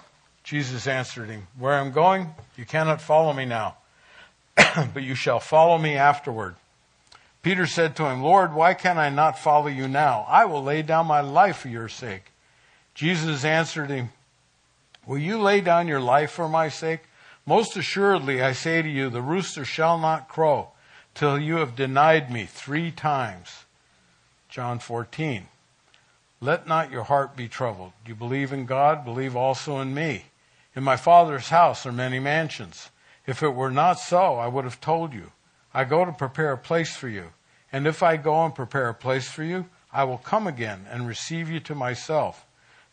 Jesus 0.48 0.88
answered 0.88 1.27
him, 1.27 1.46
Where 1.60 1.74
I'm 1.74 1.92
going, 1.92 2.34
you 2.56 2.63
cannot 2.63 3.01
follow 3.01 3.34
me 3.34 3.44
now, 3.44 3.75
but 4.56 5.04
you 5.04 5.13
shall 5.13 5.42
follow 5.42 5.77
me 5.77 5.98
afterward. 5.98 6.56
Peter 7.42 7.66
said 7.66 7.98
to 7.98 8.06
him, 8.06 8.24
Lord, 8.24 8.54
why 8.54 8.74
can 8.74 8.98
I 8.98 9.10
not 9.10 9.38
follow 9.38 9.68
you 9.68 9.89
now? 9.89 10.25
I 10.30 10.46
will 10.46 10.63
lay 10.63 10.84
down 10.84 11.06
my 11.06 11.20
life 11.20 11.58
for 11.58 11.68
your 11.68 11.89
sake. 11.89 12.32
Jesus 12.94 13.44
answered 13.44 13.89
him, 13.89 14.08
Will 15.06 15.18
you 15.18 15.38
lay 15.38 15.60
down 15.60 15.86
your 15.86 16.00
life 16.00 16.32
for 16.32 16.48
my 16.48 16.70
sake? 16.70 17.01
Most 17.46 17.75
assuredly, 17.75 18.42
I 18.42 18.54
say 18.54 18.82
to 18.82 18.89
you, 18.89 19.10
the 19.10 19.22
rooster 19.22 19.66
shall 19.66 19.98
not 19.98 20.30
crow 20.30 20.70
till 21.13 21.38
you 21.38 21.58
have 21.58 21.75
denied 21.75 22.32
me 22.32 22.46
three 22.46 22.89
times. 22.89 23.66
John 24.48 24.80
14. 24.80 25.48
Let 26.39 26.68
not 26.68 26.89
your 26.89 27.04
heart 27.04 27.36
be 27.36 27.50
troubled. 27.50 27.92
You 28.06 28.16
believe 28.16 28.54
in 28.54 28.66
God, 28.66 29.04
believe 29.04 29.36
also 29.36 29.80
in 29.80 29.94
me. 29.94 30.24
In 30.78 30.84
my 30.84 30.96
Father's 30.96 31.50
house 31.50 31.88
are 31.88 31.92
many 31.92 32.20
mansions. 32.20 32.92
If 33.26 33.42
it 33.42 33.56
were 33.56 33.72
not 33.72 34.00
so, 34.00 34.36
I 34.36 34.48
would 34.48 34.64
have 34.64 34.80
told 34.80 35.12
you. 35.12 35.32
I 35.74 35.84
go 35.86 36.06
to 36.06 36.12
prepare 36.12 36.52
a 36.52 36.58
place 36.58 36.96
for 36.96 37.10
you. 37.10 37.32
And 37.72 37.88
if 37.88 38.04
I 38.04 38.16
go 38.16 38.46
and 38.46 38.54
prepare 38.54 38.88
a 38.88 38.94
place 38.94 39.28
for 39.28 39.44
you, 39.44 39.66
I 39.92 40.04
will 40.04 40.20
come 40.20 40.46
again 40.46 40.86
and 40.92 41.08
receive 41.08 41.50
you 41.50 41.60
to 41.62 41.74
myself, 41.74 42.46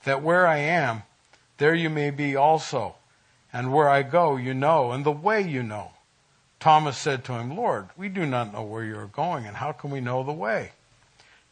that 0.05 0.23
where 0.23 0.47
I 0.47 0.57
am, 0.57 1.03
there 1.59 1.75
you 1.75 1.91
may 1.91 2.09
be 2.09 2.35
also. 2.35 2.95
And 3.53 3.71
where 3.71 3.91
I 3.91 4.03
go, 4.03 4.37
you 4.37 4.55
know, 4.55 4.93
and 4.93 5.05
the 5.05 5.13
way 5.13 5.43
you 5.43 5.63
know. 5.63 5.91
Thomas 6.61 6.97
said 6.97 7.23
to 7.27 7.35
him, 7.35 7.55
Lord, 7.55 7.91
we 7.99 8.09
do 8.09 8.25
not 8.25 8.55
know 8.55 8.63
where 8.63 8.85
you 8.85 8.99
are 8.99 9.09
going, 9.09 9.45
and 9.45 9.59
how 9.59 9.73
can 9.73 9.91
we 9.91 10.01
know 10.01 10.23
the 10.23 10.33
way? 10.33 10.73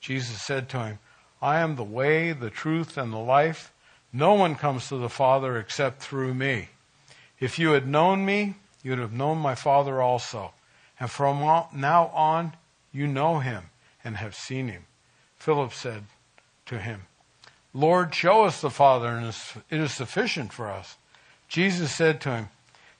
Jesus 0.01 0.41
said 0.41 0.71
to 0.71 0.83
him, 0.83 0.99
I 1.43 1.59
am 1.59 1.77
the 1.77 1.85
way, 1.85 2.33
the 2.33 2.49
truth, 2.49 2.97
and 2.97 3.12
the 3.12 3.19
life. 3.19 3.71
No 4.12 4.35
one 4.35 4.54
comes 4.57 4.88
to 4.88 4.97
the 4.97 5.09
Father 5.09 5.57
except 5.57 6.02
through 6.02 6.35
me. 6.35 6.69
If 7.40 7.59
you 7.59 7.73
had 7.73 7.88
known 7.88 8.25
me, 8.26 8.54
you 8.83 8.90
would 8.90 8.99
have 8.99 9.12
known 9.12 9.38
my 9.38 9.54
Father 9.54 10.02
also. 10.02 10.52
And 11.00 11.11
from 11.11 11.40
now 11.75 12.07
on, 12.14 12.52
you 12.92 13.07
know 13.07 13.38
him 13.38 13.64
and 14.04 14.16
have 14.16 14.35
seen 14.35 14.69
him. 14.69 14.85
Philip 15.37 15.73
said 15.73 16.04
to 16.66 16.78
him, 16.78 17.02
Lord, 17.75 18.14
show 18.14 18.45
us 18.45 18.61
the 18.61 18.71
Father, 18.71 19.09
and 19.09 19.35
it 19.71 19.81
is 19.81 19.92
sufficient 19.92 20.52
for 20.52 20.71
us. 20.71 20.97
Jesus 21.49 21.90
said 21.90 22.21
to 22.21 22.31
him, 22.31 22.49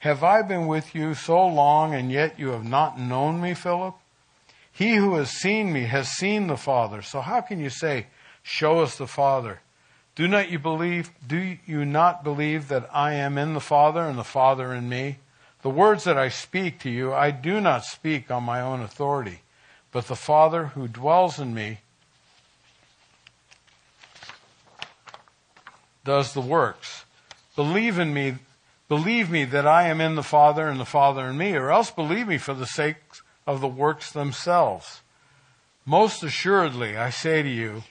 Have 0.01 0.25
I 0.25 0.43
been 0.43 0.67
with 0.67 0.95
you 0.95 1.15
so 1.15 1.47
long, 1.47 1.95
and 1.95 2.11
yet 2.11 2.39
you 2.39 2.49
have 2.49 2.65
not 2.65 2.99
known 2.99 3.41
me, 3.41 3.53
Philip? 3.55 3.95
He 4.73 4.97
who 4.97 5.15
has 5.17 5.31
seen 5.31 5.73
me 5.73 5.83
has 5.83 6.09
seen 6.09 6.47
the 6.47 6.57
Father. 6.57 7.03
So 7.03 7.21
how 7.21 7.43
can 7.43 7.61
you 7.61 7.69
say, 7.69 8.07
Show 8.43 8.81
us 8.81 8.97
the 8.97 9.07
Father? 9.07 9.61
Do 10.15 10.29
not 10.29 10.51
you 10.51 10.59
believe, 10.59 11.11
do 11.27 11.57
you 11.65 11.85
not 11.85 12.23
believe 12.23 12.69
that 12.69 12.89
I 12.93 13.15
am 13.15 13.39
in 13.39 13.55
the 13.55 13.61
Father 13.61 14.03
and 14.03 14.19
the 14.19 14.25
Father 14.25 14.75
in 14.75 14.89
me? 14.89 15.19
The 15.63 15.71
words 15.71 16.05
that 16.05 16.19
I 16.19 16.29
speak 16.29 16.81
to 16.81 16.91
you, 16.91 17.15
I 17.15 17.31
do 17.31 17.61
not 17.61 17.85
speak 17.85 18.31
on 18.31 18.43
my 18.43 18.61
own 18.61 18.83
authority, 18.83 19.41
but 19.91 20.09
the 20.09 20.17
Father 20.17 20.67
who 20.67 20.87
dwells 20.87 21.39
in 21.39 21.55
me 21.55 21.79
does 26.05 26.35
the 26.35 26.41
works. 26.41 27.05
Believe 27.55 27.99
in 27.99 28.13
me, 28.13 28.37
believe 28.89 29.31
me 29.31 29.45
that 29.45 29.67
I 29.67 29.89
am 29.89 30.01
in 30.01 30.17
the 30.17 30.23
Father 30.23 30.69
and 30.69 30.81
the 30.81 30.85
Father 30.85 31.29
in 31.29 31.39
me, 31.39 31.55
or 31.55 31.71
else 31.71 31.91
believe 31.91 32.27
me 32.27 32.39
for 32.39 32.55
the 32.55 32.67
sake 32.67 32.97
of 33.47 33.61
the 33.61 33.69
works 33.69 34.13
themselves. 34.13 35.01
Most 35.87 36.23
assuredly, 36.23 36.97
I 36.97 37.11
say 37.11 37.43
to 37.43 37.49
you, 37.49 37.85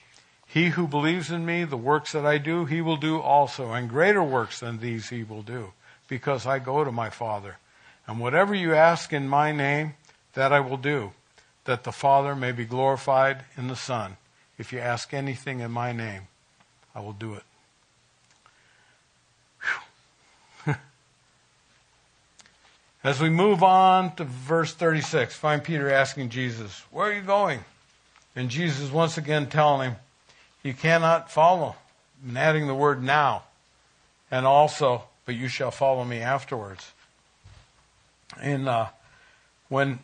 he 0.52 0.68
who 0.68 0.86
believes 0.86 1.30
in 1.30 1.46
me, 1.46 1.64
the 1.64 1.78
works 1.78 2.12
that 2.12 2.26
I 2.26 2.36
do, 2.36 2.66
he 2.66 2.82
will 2.82 2.98
do 2.98 3.18
also, 3.18 3.72
and 3.72 3.88
greater 3.88 4.22
works 4.22 4.60
than 4.60 4.80
these 4.80 5.08
he 5.08 5.24
will 5.24 5.40
do, 5.40 5.72
because 6.08 6.46
I 6.46 6.58
go 6.58 6.84
to 6.84 6.92
my 6.92 7.08
Father. 7.08 7.56
And 8.06 8.20
whatever 8.20 8.54
you 8.54 8.74
ask 8.74 9.14
in 9.14 9.28
my 9.28 9.50
name, 9.50 9.94
that 10.34 10.52
I 10.52 10.60
will 10.60 10.76
do, 10.76 11.12
that 11.64 11.84
the 11.84 11.92
Father 11.92 12.36
may 12.36 12.52
be 12.52 12.66
glorified 12.66 13.46
in 13.56 13.68
the 13.68 13.76
Son. 13.76 14.18
If 14.58 14.74
you 14.74 14.78
ask 14.78 15.14
anything 15.14 15.60
in 15.60 15.70
my 15.70 15.92
name, 15.92 16.24
I 16.94 17.00
will 17.00 17.14
do 17.14 17.40
it. 20.66 20.76
As 23.02 23.22
we 23.22 23.30
move 23.30 23.62
on 23.62 24.14
to 24.16 24.24
verse 24.24 24.74
36, 24.74 25.34
find 25.34 25.64
Peter 25.64 25.90
asking 25.90 26.28
Jesus, 26.28 26.82
Where 26.90 27.08
are 27.08 27.14
you 27.14 27.22
going? 27.22 27.64
And 28.36 28.50
Jesus 28.50 28.90
once 28.90 29.16
again 29.16 29.46
telling 29.46 29.92
him, 29.92 29.96
you 30.62 30.74
cannot 30.74 31.30
follow. 31.30 31.76
And 32.26 32.38
adding 32.38 32.66
the 32.66 32.74
word 32.74 33.02
now. 33.02 33.44
And 34.30 34.46
also, 34.46 35.04
but 35.26 35.34
you 35.34 35.48
shall 35.48 35.70
follow 35.70 36.04
me 36.04 36.18
afterwards. 36.18 36.92
And 38.40 38.68
uh, 38.68 38.86
when 39.68 39.98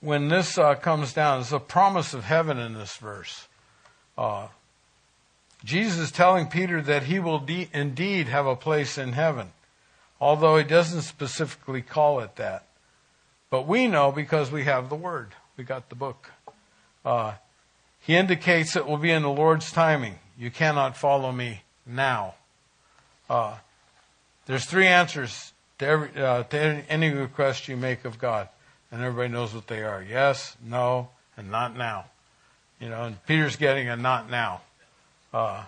when 0.00 0.28
this 0.28 0.58
uh, 0.58 0.74
comes 0.74 1.12
down, 1.12 1.38
there's 1.38 1.52
a 1.52 1.58
promise 1.58 2.14
of 2.14 2.24
heaven 2.24 2.58
in 2.58 2.74
this 2.74 2.96
verse. 2.96 3.48
Uh, 4.16 4.48
Jesus 5.64 5.98
is 5.98 6.10
telling 6.12 6.46
Peter 6.46 6.80
that 6.82 7.04
he 7.04 7.18
will 7.18 7.40
de- 7.40 7.68
indeed 7.72 8.28
have 8.28 8.46
a 8.46 8.54
place 8.54 8.98
in 8.98 9.14
heaven, 9.14 9.48
although 10.20 10.58
he 10.58 10.64
doesn't 10.64 11.02
specifically 11.02 11.82
call 11.82 12.20
it 12.20 12.36
that. 12.36 12.64
But 13.50 13.66
we 13.66 13.88
know 13.88 14.12
because 14.12 14.50
we 14.50 14.64
have 14.64 14.88
the 14.88 14.94
Word. 14.94 15.30
We 15.56 15.64
got 15.64 15.88
the 15.88 15.94
book. 15.96 16.30
Uh, 17.04 17.34
he 18.00 18.16
indicates 18.16 18.76
it 18.76 18.86
will 18.86 18.98
be 18.98 19.10
in 19.10 19.22
the 19.22 19.28
Lord's 19.28 19.72
timing. 19.72 20.18
You 20.38 20.50
cannot 20.50 20.96
follow 20.96 21.32
me 21.32 21.62
now. 21.86 22.34
Uh, 23.28 23.56
there's 24.46 24.64
three 24.64 24.86
answers 24.86 25.52
to, 25.78 25.86
every, 25.86 26.22
uh, 26.22 26.44
to 26.44 26.58
any 26.88 27.10
request 27.10 27.68
you 27.68 27.76
make 27.76 28.04
of 28.04 28.18
God, 28.18 28.48
and 28.90 29.02
everybody 29.02 29.32
knows 29.32 29.54
what 29.54 29.66
they 29.66 29.82
are: 29.82 30.02
yes, 30.02 30.56
no, 30.64 31.08
and 31.36 31.50
not 31.50 31.76
now. 31.76 32.06
You 32.80 32.90
know, 32.90 33.04
and 33.04 33.26
Peter's 33.26 33.56
getting 33.56 33.88
a 33.88 33.96
not 33.96 34.30
now. 34.30 34.60
Uh, 35.32 35.64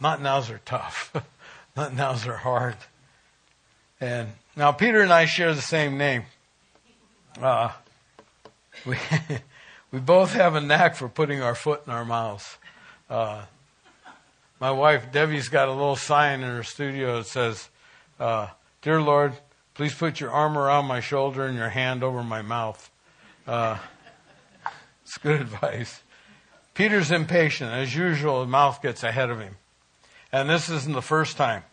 not 0.00 0.22
nows 0.22 0.50
are 0.50 0.60
tough. 0.64 1.14
not 1.76 1.94
nows 1.94 2.26
are 2.26 2.36
hard. 2.36 2.76
And 4.00 4.28
now 4.56 4.72
Peter 4.72 5.00
and 5.00 5.12
I 5.12 5.24
share 5.24 5.54
the 5.54 5.62
same 5.62 5.98
name. 5.98 6.24
Uh, 7.40 7.72
we 8.86 8.96
we 9.96 10.02
both 10.02 10.34
have 10.34 10.54
a 10.54 10.60
knack 10.60 10.94
for 10.94 11.08
putting 11.08 11.40
our 11.40 11.54
foot 11.54 11.84
in 11.86 11.90
our 11.90 12.04
mouth. 12.04 12.58
Uh, 13.08 13.40
my 14.60 14.70
wife 14.70 15.10
Debbie's 15.10 15.48
got 15.48 15.68
a 15.68 15.72
little 15.72 15.96
sign 15.96 16.42
in 16.42 16.54
her 16.54 16.62
studio 16.62 17.16
that 17.16 17.26
says, 17.26 17.70
uh, 18.20 18.48
"Dear 18.82 19.00
Lord, 19.00 19.32
please 19.72 19.94
put 19.94 20.20
your 20.20 20.30
arm 20.30 20.58
around 20.58 20.84
my 20.84 21.00
shoulder 21.00 21.46
and 21.46 21.56
your 21.56 21.70
hand 21.70 22.04
over 22.04 22.22
my 22.22 22.42
mouth." 22.42 22.90
Uh, 23.46 23.78
it's 25.02 25.16
good 25.16 25.40
advice. 25.40 26.02
Peter's 26.74 27.10
impatient. 27.10 27.72
As 27.72 27.96
usual, 27.96 28.42
his 28.42 28.50
mouth 28.50 28.82
gets 28.82 29.02
ahead 29.02 29.30
of 29.30 29.40
him. 29.40 29.56
And 30.30 30.50
this 30.50 30.68
isn't 30.68 30.92
the 30.92 31.00
first 31.00 31.38
time 31.38 31.64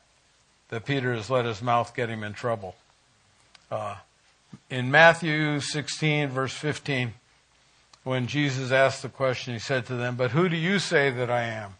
that 0.70 0.86
Peter 0.86 1.14
has 1.14 1.30
let 1.30 1.44
his 1.44 1.62
mouth 1.62 1.94
get 1.94 2.08
him 2.08 2.24
in 2.24 2.32
trouble. 2.32 2.76
Uh, 3.70 3.98
in 4.70 4.90
Matthew 4.92 5.60
16, 5.60 6.30
verse 6.30 6.54
15, 6.54 7.16
when 8.04 8.28
Jesus 8.28 8.72
asked 8.72 9.02
the 9.02 9.10
question, 9.10 9.54
he 9.54 9.60
said 9.60 9.86
to 9.86 9.96
them, 9.96 10.16
But 10.16 10.32
who 10.32 10.50
do 10.50 10.58
you 10.58 10.80
say 10.80 11.10
that 11.10 11.30
I 11.30 11.44
am? 11.44 11.76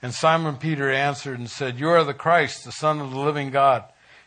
And 0.00 0.12
Simon 0.12 0.56
Peter 0.56 0.90
answered 0.90 1.38
and 1.38 1.48
said, 1.48 1.78
You 1.78 1.90
are 1.90 2.04
the 2.04 2.14
Christ, 2.14 2.64
the 2.64 2.72
Son 2.72 3.00
of 3.00 3.10
the 3.10 3.18
living 3.18 3.50
God. 3.50 3.84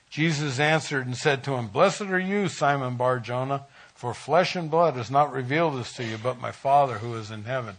Jesus 0.10 0.60
answered 0.60 1.06
and 1.06 1.18
said 1.18 1.44
to 1.44 1.56
him, 1.56 1.68
Blessed 1.68 2.04
are 2.04 2.20
you, 2.20 2.48
Simon 2.48 2.96
Bar 2.96 3.20
Jonah, 3.20 3.66
for 3.94 4.14
flesh 4.14 4.56
and 4.56 4.72
blood 4.72 4.94
has 4.96 5.12
not 5.12 5.34
revealed 5.34 5.78
this 5.78 5.94
to 5.94 6.06
you, 6.06 6.18
but 6.22 6.40
my 6.40 6.52
Father 6.52 7.00
who 7.00 7.16
is 7.16 7.32
in 7.32 7.44
heaven. 7.44 7.78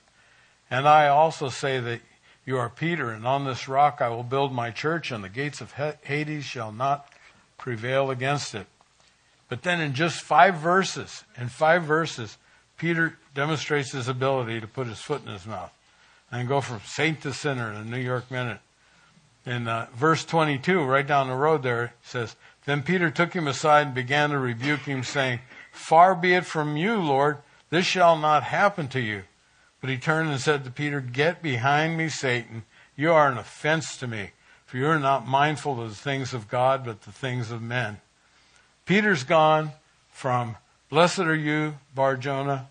And 0.71 0.87
I 0.87 1.09
also 1.09 1.49
say 1.49 1.79
that 1.81 2.01
you 2.45 2.59
are 2.59 2.69
Peter, 2.69 3.11
and 3.11 3.27
on 3.27 3.45
this 3.45 3.69
rock 3.69 4.03
I 4.03 4.09
will 4.09 4.23
build 4.23 4.53
my 4.53 4.71
church, 4.71 5.11
and 5.11 5.23
the 5.23 5.29
gates 5.29 5.61
of 5.61 5.73
Hades 6.03 6.45
shall 6.45 6.73
not 6.73 7.09
prevail 7.57 8.11
against 8.11 8.55
it. 8.55 8.67
But 9.49 9.63
then 9.63 9.81
in 9.81 9.95
just 9.95 10.21
five 10.21 10.57
verses, 10.57 11.25
in 11.39 11.49
five 11.49 11.85
verses, 11.85 12.37
Peter 12.77 13.17
demonstrates 13.35 13.93
his 13.93 14.09
ability 14.09 14.61
to 14.61 14.67
put 14.67 14.87
his 14.87 15.01
foot 15.01 15.25
in 15.25 15.33
his 15.33 15.47
mouth 15.47 15.73
and 16.31 16.49
go 16.49 16.61
from 16.61 16.81
saint 16.85 17.23
to 17.23 17.33
sinner 17.33 17.71
in 17.71 17.77
a 17.77 17.85
New 17.85 17.99
York 17.99 18.31
minute. 18.31 18.59
In 19.45 19.69
uh, 19.69 19.87
verse 19.95 20.25
22, 20.25 20.83
right 20.83 21.07
down 21.07 21.29
the 21.29 21.35
road 21.35 21.63
there, 21.63 21.95
says, 22.03 22.35
Then 22.65 22.83
Peter 22.83 23.11
took 23.11 23.33
him 23.33 23.47
aside 23.47 23.87
and 23.87 23.95
began 23.95 24.31
to 24.31 24.39
rebuke 24.39 24.81
him, 24.81 25.05
saying, 25.05 25.41
Far 25.71 26.15
be 26.15 26.35
it 26.35 26.45
from 26.45 26.77
you, 26.77 26.97
Lord, 26.97 27.39
this 27.71 27.87
shall 27.87 28.17
not 28.17 28.43
happen 28.43 28.89
to 28.89 29.01
you. 29.01 29.23
But 29.81 29.91
he 29.91 29.99
turned 29.99 30.31
and 30.31 30.41
said 30.41 30.65
to 30.65 30.71
Peter, 30.71 31.01
Get 31.01 31.43
behind 31.43 31.97
me, 31.97 32.09
Satan. 32.09 32.65
You 32.97 33.13
are 33.13 33.31
an 33.31 33.39
offense 33.39 33.97
to 33.99 34.07
me, 34.07 34.31
for 34.65 34.79
you 34.79 34.89
are 34.89 34.99
not 34.99 35.29
mindful 35.29 35.81
of 35.81 35.91
the 35.91 35.95
things 35.95 36.35
of 36.35 36.49
God, 36.49 36.85
but 36.85 37.03
the 37.03 37.13
things 37.13 37.51
of 37.51 37.63
men. 37.63 37.99
Peter's 38.85 39.23
gone 39.23 39.73
from, 40.11 40.57
Blessed 40.89 41.21
are 41.21 41.35
you, 41.35 41.75
Bar 41.95 42.17
Jonah, 42.17 42.69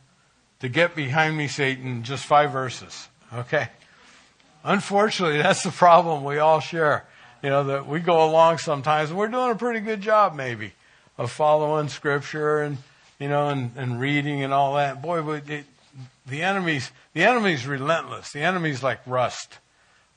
to 0.60 0.70
get 0.70 0.96
behind 0.96 1.36
me, 1.36 1.48
Satan, 1.48 2.04
just 2.04 2.26
five 2.26 2.52
verses. 2.52 3.10
Okay? 3.34 3.68
Unfortunately, 4.64 5.38
that's 5.38 5.64
the 5.64 5.72
problem 5.72 6.24
we 6.24 6.40
all 6.40 6.60
share. 6.60 7.06
You 7.44 7.50
know, 7.50 7.64
that 7.66 7.88
we 7.88 8.00
go 8.00 8.26
along 8.26 8.58
sometimes 8.60 9.10
and 9.10 9.20
we're 9.20 9.28
doing 9.28 9.52
a 9.52 9.56
pretty 9.56 9.82
good 9.82 10.02
job 10.02 10.34
maybe 10.34 10.72
of 11.18 11.32
following 11.32 11.90
scripture 11.90 12.62
and, 12.62 12.78
you 13.20 13.28
know, 13.28 13.50
and, 13.50 13.72
and 13.76 14.00
reading 14.00 14.44
and 14.44 14.54
all 14.54 14.76
that. 14.76 15.02
Boy, 15.02 15.22
but 15.22 15.48
it, 15.50 15.66
the 16.26 16.42
enemy's, 16.42 16.92
the 17.14 17.24
enemy's 17.24 17.68
relentless. 17.68 18.32
The 18.32 18.42
enemy's 18.42 18.82
like 18.82 19.00
rust. 19.06 19.60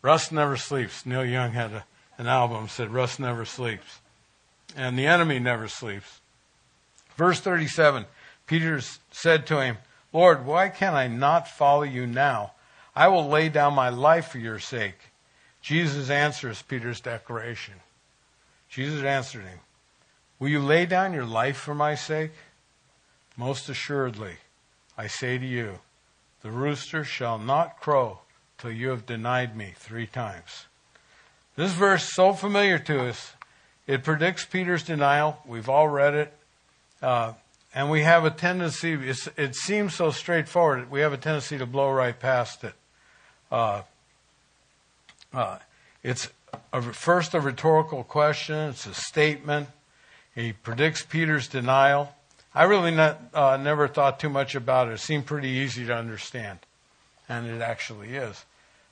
Rust 0.01 0.33
never 0.33 0.57
sleeps. 0.57 1.05
Neil 1.05 1.25
Young 1.25 1.53
had 1.53 1.73
a, 1.73 1.85
an 2.17 2.29
album 2.29 2.69
said 2.69 2.91
rust 2.91 3.21
never 3.21 3.45
sleeps. 3.45 3.99
And 4.77 4.99
the 4.99 5.07
enemy 5.07 5.39
never 5.39 5.69
sleeps. 5.69 6.18
Verse 7.19 7.41
37, 7.41 8.07
Peter 8.47 8.81
said 9.11 9.45
to 9.49 9.61
him, 9.61 9.77
Lord, 10.13 10.47
why 10.47 10.69
can 10.69 10.95
I 10.95 11.09
not 11.09 11.49
follow 11.49 11.83
you 11.83 12.07
now? 12.07 12.53
I 12.95 13.09
will 13.09 13.29
lay 13.29 13.49
down 13.49 13.75
my 13.75 13.89
life 13.89 14.29
for 14.29 14.39
your 14.39 14.61
sake. 14.61 15.11
Jesus 15.61 16.11
answers 16.11 16.63
Peter's 16.63 17.01
declaration. 17.01 17.75
Jesus 18.69 19.03
answered 19.03 19.43
him, 19.43 19.59
Will 20.39 20.49
you 20.49 20.61
lay 20.61 20.87
down 20.87 21.13
your 21.13 21.27
life 21.27 21.57
for 21.57 21.75
my 21.75 21.97
sake? 21.97 22.31
Most 23.37 23.69
assuredly, 23.69 24.37
I 24.97 25.09
say 25.09 25.39
to 25.39 25.47
you, 25.47 25.81
the 26.43 26.53
rooster 26.53 27.03
shall 27.03 27.39
not 27.39 27.81
crow 27.81 28.21
till 28.59 28.71
you 28.71 28.91
have 28.91 29.07
denied 29.07 29.57
me 29.57 29.75
three 29.77 30.07
times. 30.07 30.67
This 31.57 31.73
verse 31.73 32.15
so 32.15 32.33
familiar 32.33 32.79
to 32.79 33.09
us. 33.09 33.33
It 33.89 34.05
predicts 34.05 34.45
Peter's 34.45 34.85
denial. 34.85 35.39
We've 35.45 35.69
all 35.69 35.89
read 35.89 36.15
it. 36.15 36.38
Uh, 37.01 37.33
and 37.75 37.91
we 37.91 38.03
have 38.03 38.25
a 38.25 38.31
tendency, 38.31 38.95
it 39.37 39.55
seems 39.55 39.95
so 39.95 40.11
straightforward, 40.11 40.91
we 40.91 41.01
have 41.01 41.13
a 41.13 41.17
tendency 41.17 41.59
to 41.59 41.67
blow 41.67 41.91
right 41.91 42.19
past 42.19 42.65
it. 42.65 42.75
Uh, 43.53 43.83
uh, 45.33 45.59
it's 46.03 46.29
a, 46.73 46.83
first 46.83 47.35
a 47.35 47.41
rhetorical 47.41 48.05
question. 48.05 48.71
It's 48.71 48.87
a 48.87 48.95
statement. 48.95 49.69
He 50.35 50.53
predicts 50.53 51.05
Peter's 51.05 51.49
denial. 51.49 52.15
I 52.55 52.65
really 52.65 52.91
not, 52.91 53.21
uh, 53.35 53.57
never 53.57 53.87
thought 53.87 54.19
too 54.19 54.29
much 54.29 54.55
about 54.55 54.89
it. 54.89 54.93
It 54.93 55.01
seemed 55.01 55.27
pretty 55.27 55.49
easy 55.49 55.85
to 55.87 55.95
understand, 55.95 56.61
and 57.29 57.47
it 57.47 57.61
actually 57.61 58.17
is. 58.17 58.45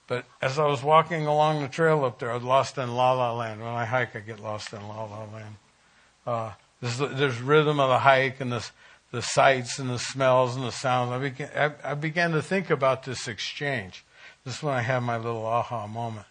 But 0.07 0.25
as 0.41 0.59
I 0.59 0.67
was 0.67 0.83
walking 0.83 1.27
along 1.27 1.63
the 1.63 1.69
trail 1.69 2.05
up 2.05 2.19
there, 2.19 2.31
I 2.31 2.35
was 2.35 2.45
lost 2.45 2.79
in 2.79 2.95
La 2.95 3.13
La 3.13 3.33
Land. 3.33 3.61
When 3.61 3.71
I 3.71 3.85
hike, 3.85 4.15
I 4.15 4.21
get 4.21 4.39
lost 4.39 4.73
in 4.73 4.87
La 4.87 5.05
La 5.05 5.27
Land. 5.33 6.55
There's, 6.81 6.99
there's 6.99 7.41
rhythm 7.41 7.81
of 7.81 7.89
the 7.89 7.99
hike 7.99 8.41
and 8.41 8.53
the, 8.53 8.67
the 9.11 9.23
sights 9.23 9.79
and 9.79 9.89
the 9.89 9.99
smells 9.99 10.57
and 10.57 10.65
the 10.65 10.73
sounds. 10.73 11.13
I 11.13 11.19
began, 11.19 11.51
I, 11.57 11.91
I 11.93 11.95
began 11.95 12.33
to 12.33 12.43
think 12.43 12.71
about 12.71 13.05
this 13.05 13.29
exchange. 13.29 14.05
This 14.45 14.59
is 14.59 14.63
when 14.63 14.75
I 14.75 14.83
had 14.83 15.01
my 15.01 15.17
little 15.17 15.45
aha 15.45 15.87
moment, 15.87 16.27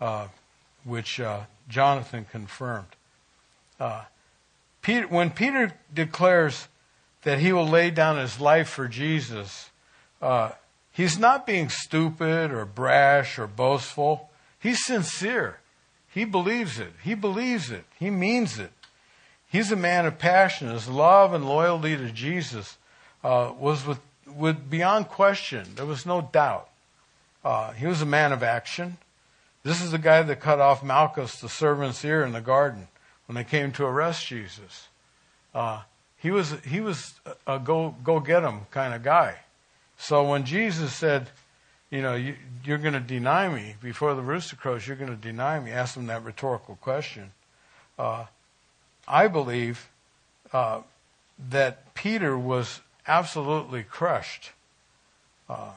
uh, 0.00 0.28
which 0.84 1.20
uh, 1.20 1.42
Jonathan 1.68 2.26
confirmed. 2.30 2.88
Uh, 3.78 4.04
Peter, 4.82 5.06
when 5.06 5.30
Peter 5.30 5.72
declares 5.92 6.68
that 7.22 7.38
he 7.38 7.52
will 7.52 7.68
lay 7.68 7.90
down 7.90 8.18
his 8.18 8.40
life 8.40 8.68
for 8.68 8.88
Jesus, 8.88 9.70
uh, 10.20 10.50
he's 10.92 11.18
not 11.18 11.46
being 11.46 11.68
stupid 11.68 12.50
or 12.50 12.64
brash 12.64 13.38
or 13.38 13.46
boastful. 13.46 14.30
He's 14.58 14.84
sincere. 14.84 15.60
He 16.08 16.24
believes 16.24 16.78
it. 16.78 16.92
He 17.02 17.14
believes 17.14 17.70
it. 17.70 17.84
He 17.98 18.10
means 18.10 18.58
it. 18.58 18.72
He's 19.54 19.70
a 19.70 19.76
man 19.76 20.04
of 20.04 20.18
passion. 20.18 20.68
His 20.68 20.88
love 20.88 21.32
and 21.32 21.48
loyalty 21.48 21.96
to 21.96 22.10
Jesus 22.10 22.76
uh, 23.22 23.52
was 23.56 23.86
with, 23.86 24.00
with 24.26 24.68
beyond 24.68 25.06
question. 25.08 25.76
There 25.76 25.86
was 25.86 26.04
no 26.04 26.28
doubt. 26.32 26.68
Uh, 27.44 27.70
he 27.70 27.86
was 27.86 28.02
a 28.02 28.06
man 28.06 28.32
of 28.32 28.42
action. 28.42 28.96
This 29.62 29.80
is 29.80 29.92
the 29.92 29.98
guy 29.98 30.22
that 30.22 30.40
cut 30.40 30.58
off 30.58 30.82
Malchus, 30.82 31.40
the 31.40 31.48
servant's 31.48 32.04
ear 32.04 32.24
in 32.24 32.32
the 32.32 32.40
garden, 32.40 32.88
when 33.26 33.36
they 33.36 33.44
came 33.44 33.70
to 33.74 33.84
arrest 33.84 34.26
Jesus. 34.26 34.88
Uh, 35.54 35.82
he 36.16 36.32
was 36.32 36.56
he 36.66 36.80
was 36.80 37.14
a 37.46 37.60
go 37.60 37.94
go 38.02 38.18
get 38.18 38.42
him 38.42 38.62
kind 38.72 38.92
of 38.92 39.04
guy. 39.04 39.36
So 39.96 40.28
when 40.28 40.44
Jesus 40.44 40.92
said, 40.92 41.28
you 41.90 42.02
know, 42.02 42.16
you, 42.16 42.34
are 42.70 42.78
going 42.78 42.94
to 42.94 42.98
deny 42.98 43.48
me 43.48 43.76
before 43.80 44.16
the 44.16 44.22
rooster 44.22 44.56
crows, 44.56 44.88
you're 44.88 44.96
going 44.96 45.14
to 45.14 45.16
deny 45.16 45.60
me. 45.60 45.70
Ask 45.70 45.96
him 45.96 46.06
that 46.06 46.24
rhetorical 46.24 46.74
question. 46.80 47.30
Uh, 47.96 48.24
I 49.06 49.28
believe 49.28 49.88
uh, 50.52 50.80
that 51.50 51.94
Peter 51.94 52.38
was 52.38 52.80
absolutely 53.06 53.82
crushed. 53.82 54.50
Uh, 55.48 55.72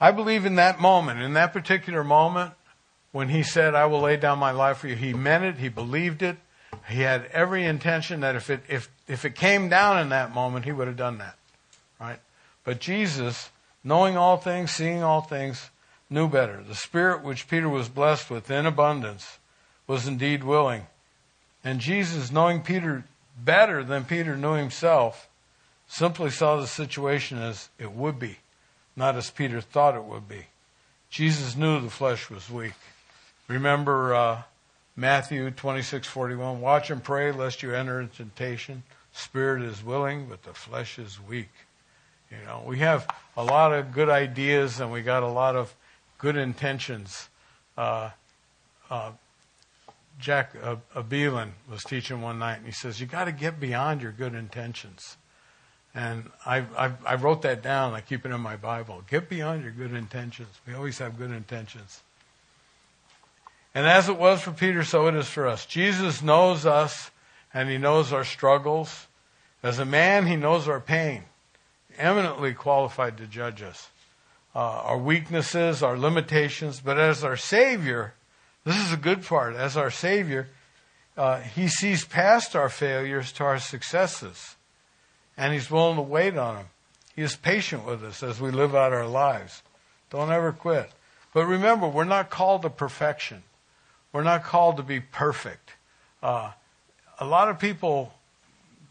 I 0.00 0.10
believe 0.10 0.44
in 0.44 0.56
that 0.56 0.80
moment, 0.80 1.20
in 1.20 1.34
that 1.34 1.52
particular 1.52 2.02
moment, 2.02 2.54
when 3.12 3.28
he 3.28 3.42
said, 3.42 3.74
I 3.74 3.86
will 3.86 4.00
lay 4.00 4.16
down 4.16 4.38
my 4.38 4.50
life 4.50 4.78
for 4.78 4.88
you, 4.88 4.96
he 4.96 5.12
meant 5.12 5.44
it, 5.44 5.58
he 5.58 5.68
believed 5.68 6.22
it, 6.22 6.38
he 6.88 7.02
had 7.02 7.26
every 7.26 7.64
intention 7.64 8.20
that 8.20 8.34
if 8.34 8.50
it, 8.50 8.62
if, 8.68 8.90
if 9.06 9.24
it 9.24 9.34
came 9.34 9.68
down 9.68 10.00
in 10.00 10.08
that 10.08 10.34
moment, 10.34 10.64
he 10.64 10.72
would 10.72 10.88
have 10.88 10.96
done 10.96 11.18
that. 11.18 11.36
Right? 12.00 12.18
But 12.64 12.80
Jesus, 12.80 13.50
knowing 13.84 14.16
all 14.16 14.38
things, 14.38 14.70
seeing 14.72 15.02
all 15.02 15.20
things, 15.20 15.70
knew 16.10 16.28
better. 16.28 16.62
The 16.66 16.74
Spirit 16.74 17.22
which 17.22 17.48
Peter 17.48 17.68
was 17.68 17.88
blessed 17.88 18.30
with 18.30 18.50
in 18.50 18.66
abundance 18.66 19.38
was 19.86 20.06
indeed 20.06 20.44
willing. 20.44 20.86
And 21.64 21.80
Jesus, 21.80 22.32
knowing 22.32 22.62
Peter 22.62 23.04
better 23.42 23.84
than 23.84 24.04
Peter 24.04 24.36
knew 24.36 24.54
himself, 24.54 25.28
simply 25.86 26.30
saw 26.30 26.56
the 26.56 26.66
situation 26.66 27.38
as 27.38 27.68
it 27.78 27.92
would 27.92 28.18
be 28.18 28.38
not 28.96 29.16
as 29.16 29.30
Peter 29.30 29.60
thought 29.60 29.94
it 29.94 30.04
would 30.04 30.28
be. 30.28 30.46
Jesus 31.10 31.56
knew 31.56 31.80
the 31.80 31.90
flesh 31.90 32.30
was 32.30 32.50
weak. 32.50 32.74
Remember 33.48 34.14
uh, 34.14 34.42
Matthew 34.96 35.50
26:41, 35.50 36.58
watch 36.58 36.90
and 36.90 37.02
pray 37.02 37.32
lest 37.32 37.62
you 37.62 37.74
enter 37.74 38.00
into 38.00 38.16
temptation. 38.16 38.82
Spirit 39.12 39.62
is 39.62 39.84
willing, 39.84 40.26
but 40.26 40.42
the 40.42 40.54
flesh 40.54 40.98
is 40.98 41.20
weak. 41.20 41.50
You 42.30 42.38
know, 42.46 42.62
we 42.66 42.78
have 42.78 43.06
a 43.36 43.44
lot 43.44 43.74
of 43.74 43.92
good 43.92 44.08
ideas 44.08 44.80
and 44.80 44.90
we 44.90 45.02
got 45.02 45.22
a 45.22 45.28
lot 45.28 45.54
of 45.54 45.74
good 46.16 46.36
intentions. 46.36 47.28
Uh, 47.76 48.10
uh, 48.90 49.12
Jack 50.22 50.54
uh, 50.62 50.76
Abelin 50.96 51.50
was 51.70 51.84
teaching 51.84 52.22
one 52.22 52.38
night, 52.38 52.56
and 52.56 52.66
he 52.66 52.72
says, 52.72 53.00
"You 53.00 53.06
got 53.06 53.24
to 53.24 53.32
get 53.32 53.60
beyond 53.60 54.00
your 54.00 54.12
good 54.12 54.34
intentions." 54.34 55.16
And 55.94 56.30
I, 56.46 56.64
I, 56.76 56.92
I 57.04 57.14
wrote 57.16 57.42
that 57.42 57.62
down. 57.62 57.92
I 57.92 58.00
keep 58.00 58.24
it 58.24 58.32
in 58.32 58.40
my 58.40 58.56
Bible. 58.56 59.02
Get 59.10 59.28
beyond 59.28 59.62
your 59.62 59.72
good 59.72 59.92
intentions. 59.92 60.48
We 60.66 60.72
always 60.72 60.98
have 60.98 61.18
good 61.18 61.30
intentions. 61.30 62.02
And 63.74 63.86
as 63.86 64.08
it 64.08 64.16
was 64.16 64.40
for 64.40 64.52
Peter, 64.52 64.84
so 64.84 65.06
it 65.08 65.14
is 65.14 65.28
for 65.28 65.46
us. 65.46 65.66
Jesus 65.66 66.22
knows 66.22 66.64
us 66.64 67.10
and 67.52 67.68
he 67.68 67.78
knows 67.78 68.12
our 68.12 68.24
struggles. 68.24 69.06
As 69.62 69.78
a 69.78 69.84
man, 69.84 70.26
he 70.26 70.36
knows 70.36 70.66
our 70.66 70.80
pain, 70.80 71.24
eminently 71.98 72.54
qualified 72.54 73.18
to 73.18 73.26
judge 73.26 73.62
us, 73.62 73.90
uh, 74.54 74.58
our 74.58 74.98
weaknesses, 74.98 75.82
our 75.82 75.98
limitations. 75.98 76.80
But 76.80 76.98
as 76.98 77.22
our 77.22 77.36
Savior, 77.36 78.14
this 78.64 78.76
is 78.76 78.92
a 78.92 78.96
good 78.96 79.24
part. 79.24 79.56
As 79.56 79.76
our 79.76 79.90
Savior, 79.90 80.48
uh, 81.16 81.40
he 81.40 81.68
sees 81.68 82.04
past 82.04 82.54
our 82.56 82.68
failures 82.68 83.32
to 83.32 83.44
our 83.44 83.58
successes 83.58 84.56
and 85.36 85.52
He's 85.52 85.70
willing 85.70 85.96
to 85.96 86.02
wait 86.02 86.36
on 86.36 86.56
them. 86.56 86.66
He 87.14 87.22
is 87.22 87.36
patient 87.36 87.84
with 87.84 88.02
us 88.04 88.22
as 88.22 88.40
we 88.40 88.50
live 88.50 88.74
out 88.74 88.92
our 88.92 89.06
lives. 89.06 89.62
Don't 90.10 90.30
ever 90.30 90.52
quit. 90.52 90.90
But 91.34 91.46
remember, 91.46 91.88
we're 91.88 92.04
not 92.04 92.30
called 92.30 92.62
to 92.62 92.70
perfection. 92.70 93.42
We're 94.12 94.22
not 94.22 94.44
called 94.44 94.76
to 94.76 94.82
be 94.82 95.00
perfect. 95.00 95.70
Uh, 96.22 96.52
a 97.18 97.26
lot 97.26 97.48
of 97.48 97.58
people 97.58 98.14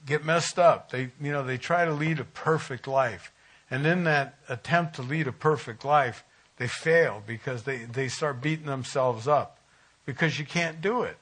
get 0.05 0.25
messed 0.25 0.57
up. 0.57 0.91
They, 0.91 1.11
you 1.21 1.31
know, 1.31 1.43
they 1.43 1.57
try 1.57 1.85
to 1.85 1.93
lead 1.93 2.19
a 2.19 2.23
perfect 2.23 2.87
life. 2.87 3.31
And 3.69 3.85
in 3.85 4.03
that 4.03 4.35
attempt 4.49 4.95
to 4.95 5.03
lead 5.03 5.27
a 5.27 5.31
perfect 5.31 5.85
life, 5.85 6.23
they 6.57 6.67
fail 6.67 7.23
because 7.25 7.63
they, 7.63 7.85
they 7.85 8.07
start 8.07 8.41
beating 8.41 8.65
themselves 8.65 9.27
up 9.27 9.57
because 10.05 10.39
you 10.39 10.45
can't 10.45 10.81
do 10.81 11.03
it. 11.03 11.17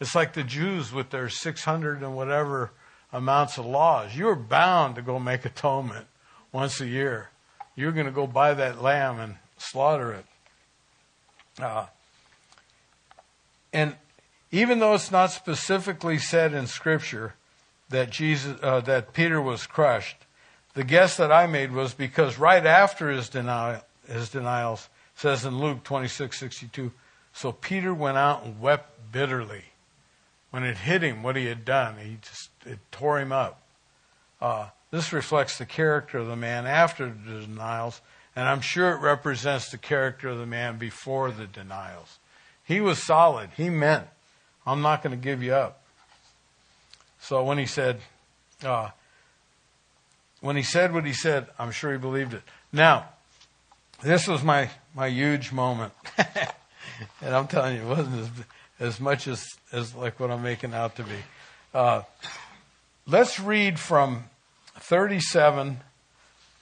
It's 0.00 0.14
like 0.14 0.32
the 0.32 0.42
Jews 0.42 0.92
with 0.92 1.10
their 1.10 1.28
600 1.28 2.02
and 2.02 2.16
whatever 2.16 2.72
amounts 3.12 3.58
of 3.58 3.66
laws. 3.66 4.16
You're 4.16 4.34
bound 4.34 4.96
to 4.96 5.02
go 5.02 5.18
make 5.18 5.44
atonement 5.44 6.06
once 6.50 6.80
a 6.80 6.86
year. 6.86 7.30
You're 7.76 7.92
going 7.92 8.06
to 8.06 8.12
go 8.12 8.26
buy 8.26 8.54
that 8.54 8.82
lamb 8.82 9.20
and 9.20 9.36
slaughter 9.58 10.12
it. 10.12 10.24
Uh, 11.60 11.86
and 13.72 13.94
even 14.50 14.78
though 14.78 14.94
it's 14.94 15.10
not 15.10 15.30
specifically 15.30 16.18
said 16.18 16.52
in 16.52 16.66
Scripture 16.66 17.34
that 17.88 18.10
Jesus, 18.10 18.56
uh, 18.62 18.80
that 18.80 19.12
Peter 19.12 19.40
was 19.40 19.66
crushed, 19.66 20.16
the 20.74 20.84
guess 20.84 21.16
that 21.16 21.32
I 21.32 21.46
made 21.46 21.72
was 21.72 21.94
because 21.94 22.38
right 22.38 22.64
after 22.64 23.10
his 23.10 23.28
denial, 23.28 23.82
his 24.08 24.30
denials 24.30 24.88
says 25.14 25.44
in 25.44 25.58
Luke 25.58 25.84
twenty 25.84 26.08
six 26.08 26.38
sixty 26.38 26.68
two, 26.68 26.92
so 27.32 27.52
Peter 27.52 27.94
went 27.94 28.18
out 28.18 28.44
and 28.44 28.60
wept 28.60 29.12
bitterly. 29.12 29.64
When 30.50 30.64
it 30.64 30.76
hit 30.76 31.02
him, 31.02 31.22
what 31.22 31.36
he 31.36 31.46
had 31.46 31.64
done, 31.64 31.96
he 31.96 32.18
just 32.20 32.50
it 32.66 32.78
tore 32.90 33.18
him 33.18 33.32
up. 33.32 33.62
Uh, 34.40 34.68
this 34.90 35.12
reflects 35.12 35.56
the 35.56 35.64
character 35.64 36.18
of 36.18 36.26
the 36.26 36.36
man 36.36 36.66
after 36.66 37.06
the 37.06 37.40
denials, 37.40 38.02
and 38.36 38.46
I'm 38.46 38.60
sure 38.60 38.92
it 38.92 39.00
represents 39.00 39.70
the 39.70 39.78
character 39.78 40.28
of 40.28 40.38
the 40.38 40.46
man 40.46 40.76
before 40.76 41.30
the 41.30 41.46
denials. 41.46 42.18
He 42.64 42.80
was 42.80 43.02
solid. 43.02 43.50
He 43.56 43.70
meant, 43.70 44.06
I'm 44.66 44.82
not 44.82 45.02
going 45.02 45.18
to 45.18 45.22
give 45.22 45.42
you 45.42 45.54
up. 45.54 45.82
So 47.20 47.42
when 47.44 47.56
he 47.56 47.66
said, 47.66 48.00
uh, 48.62 48.90
when 50.40 50.56
he 50.56 50.62
said 50.62 50.92
what 50.92 51.06
he 51.06 51.12
said, 51.12 51.46
I'm 51.58 51.70
sure 51.70 51.92
he 51.92 51.98
believed 51.98 52.34
it. 52.34 52.42
Now, 52.72 53.08
this 54.02 54.28
was 54.28 54.42
my, 54.42 54.70
my 54.94 55.06
huge 55.06 55.52
moment. 55.52 55.92
and 57.20 57.34
I'm 57.34 57.46
telling 57.46 57.76
you, 57.76 57.82
it 57.82 57.88
wasn't 57.88 58.20
as, 58.20 58.30
as 58.80 59.00
much 59.00 59.28
as, 59.28 59.44
as 59.72 59.94
like 59.94 60.18
what 60.20 60.30
I'm 60.30 60.42
making 60.42 60.74
out 60.74 60.96
to 60.96 61.02
be. 61.02 61.18
Uh, 61.74 62.02
let's 63.06 63.40
read 63.40 63.78
from 63.78 64.24
37 64.78 65.78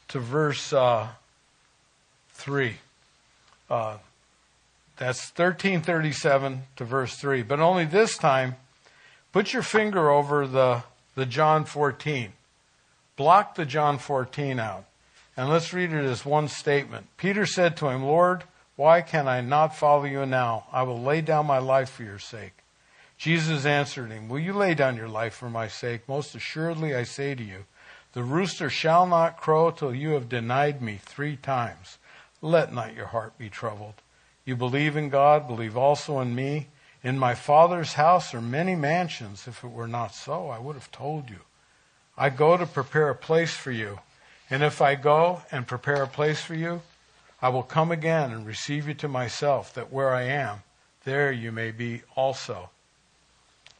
to 0.08 0.20
verse 0.20 0.72
uh, 0.72 1.08
3. 2.32 2.74
Uh, 3.68 3.98
that's 4.96 5.30
1337 5.30 6.62
to 6.76 6.84
verse 6.84 7.16
3. 7.16 7.42
But 7.42 7.60
only 7.60 7.84
this 7.84 8.18
time, 8.18 8.56
put 9.32 9.52
your 9.52 9.62
finger 9.62 10.10
over 10.10 10.46
the, 10.46 10.82
the 11.14 11.26
John 11.26 11.64
14. 11.64 12.32
Block 13.16 13.54
the 13.54 13.64
John 13.64 13.98
14 13.98 14.58
out. 14.58 14.84
And 15.36 15.48
let's 15.48 15.72
read 15.72 15.92
it 15.92 16.04
as 16.04 16.24
one 16.26 16.48
statement. 16.48 17.06
Peter 17.16 17.46
said 17.46 17.76
to 17.78 17.88
him, 17.88 18.02
Lord, 18.02 18.44
why 18.80 19.02
can 19.02 19.28
I 19.28 19.42
not 19.42 19.76
follow 19.76 20.04
you 20.04 20.24
now? 20.24 20.64
I 20.72 20.84
will 20.84 20.98
lay 20.98 21.20
down 21.20 21.44
my 21.44 21.58
life 21.58 21.90
for 21.90 22.02
your 22.02 22.18
sake. 22.18 22.54
Jesus 23.18 23.66
answered 23.66 24.10
him, 24.10 24.30
Will 24.30 24.38
you 24.38 24.54
lay 24.54 24.72
down 24.72 24.96
your 24.96 25.06
life 25.06 25.34
for 25.34 25.50
my 25.50 25.68
sake? 25.68 26.08
Most 26.08 26.34
assuredly 26.34 26.94
I 26.94 27.02
say 27.02 27.34
to 27.34 27.42
you, 27.42 27.66
the 28.14 28.22
rooster 28.22 28.70
shall 28.70 29.06
not 29.06 29.38
crow 29.38 29.70
till 29.70 29.94
you 29.94 30.12
have 30.12 30.30
denied 30.30 30.80
me 30.80 30.98
three 31.04 31.36
times. 31.36 31.98
Let 32.40 32.72
not 32.72 32.96
your 32.96 33.08
heart 33.08 33.36
be 33.36 33.50
troubled. 33.50 34.00
You 34.46 34.56
believe 34.56 34.96
in 34.96 35.10
God, 35.10 35.46
believe 35.46 35.76
also 35.76 36.18
in 36.20 36.34
me. 36.34 36.68
In 37.02 37.18
my 37.18 37.34
Father's 37.34 37.92
house 37.92 38.32
are 38.32 38.40
many 38.40 38.76
mansions. 38.76 39.46
If 39.46 39.62
it 39.62 39.72
were 39.72 39.88
not 39.88 40.14
so, 40.14 40.48
I 40.48 40.58
would 40.58 40.76
have 40.76 40.90
told 40.90 41.28
you. 41.28 41.40
I 42.16 42.30
go 42.30 42.56
to 42.56 42.64
prepare 42.64 43.10
a 43.10 43.14
place 43.14 43.52
for 43.52 43.72
you. 43.72 43.98
And 44.48 44.62
if 44.62 44.80
I 44.80 44.94
go 44.94 45.42
and 45.52 45.66
prepare 45.66 46.02
a 46.02 46.08
place 46.08 46.40
for 46.40 46.54
you, 46.54 46.80
I 47.42 47.48
will 47.48 47.62
come 47.62 47.90
again 47.90 48.32
and 48.32 48.46
receive 48.46 48.86
you 48.86 48.94
to 48.94 49.08
myself, 49.08 49.74
that 49.74 49.92
where 49.92 50.12
I 50.12 50.22
am, 50.22 50.62
there 51.04 51.32
you 51.32 51.52
may 51.52 51.70
be 51.70 52.02
also. 52.14 52.70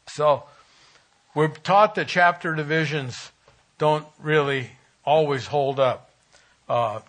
So, 0.08 0.44
we're 1.34 1.48
taught 1.48 1.94
that 1.94 2.08
chapter 2.08 2.54
divisions 2.54 3.30
don't 3.78 4.06
really 4.18 4.70
always 5.04 5.46
hold 5.46 5.78
up. 5.78 6.10
Uh, 6.68 7.00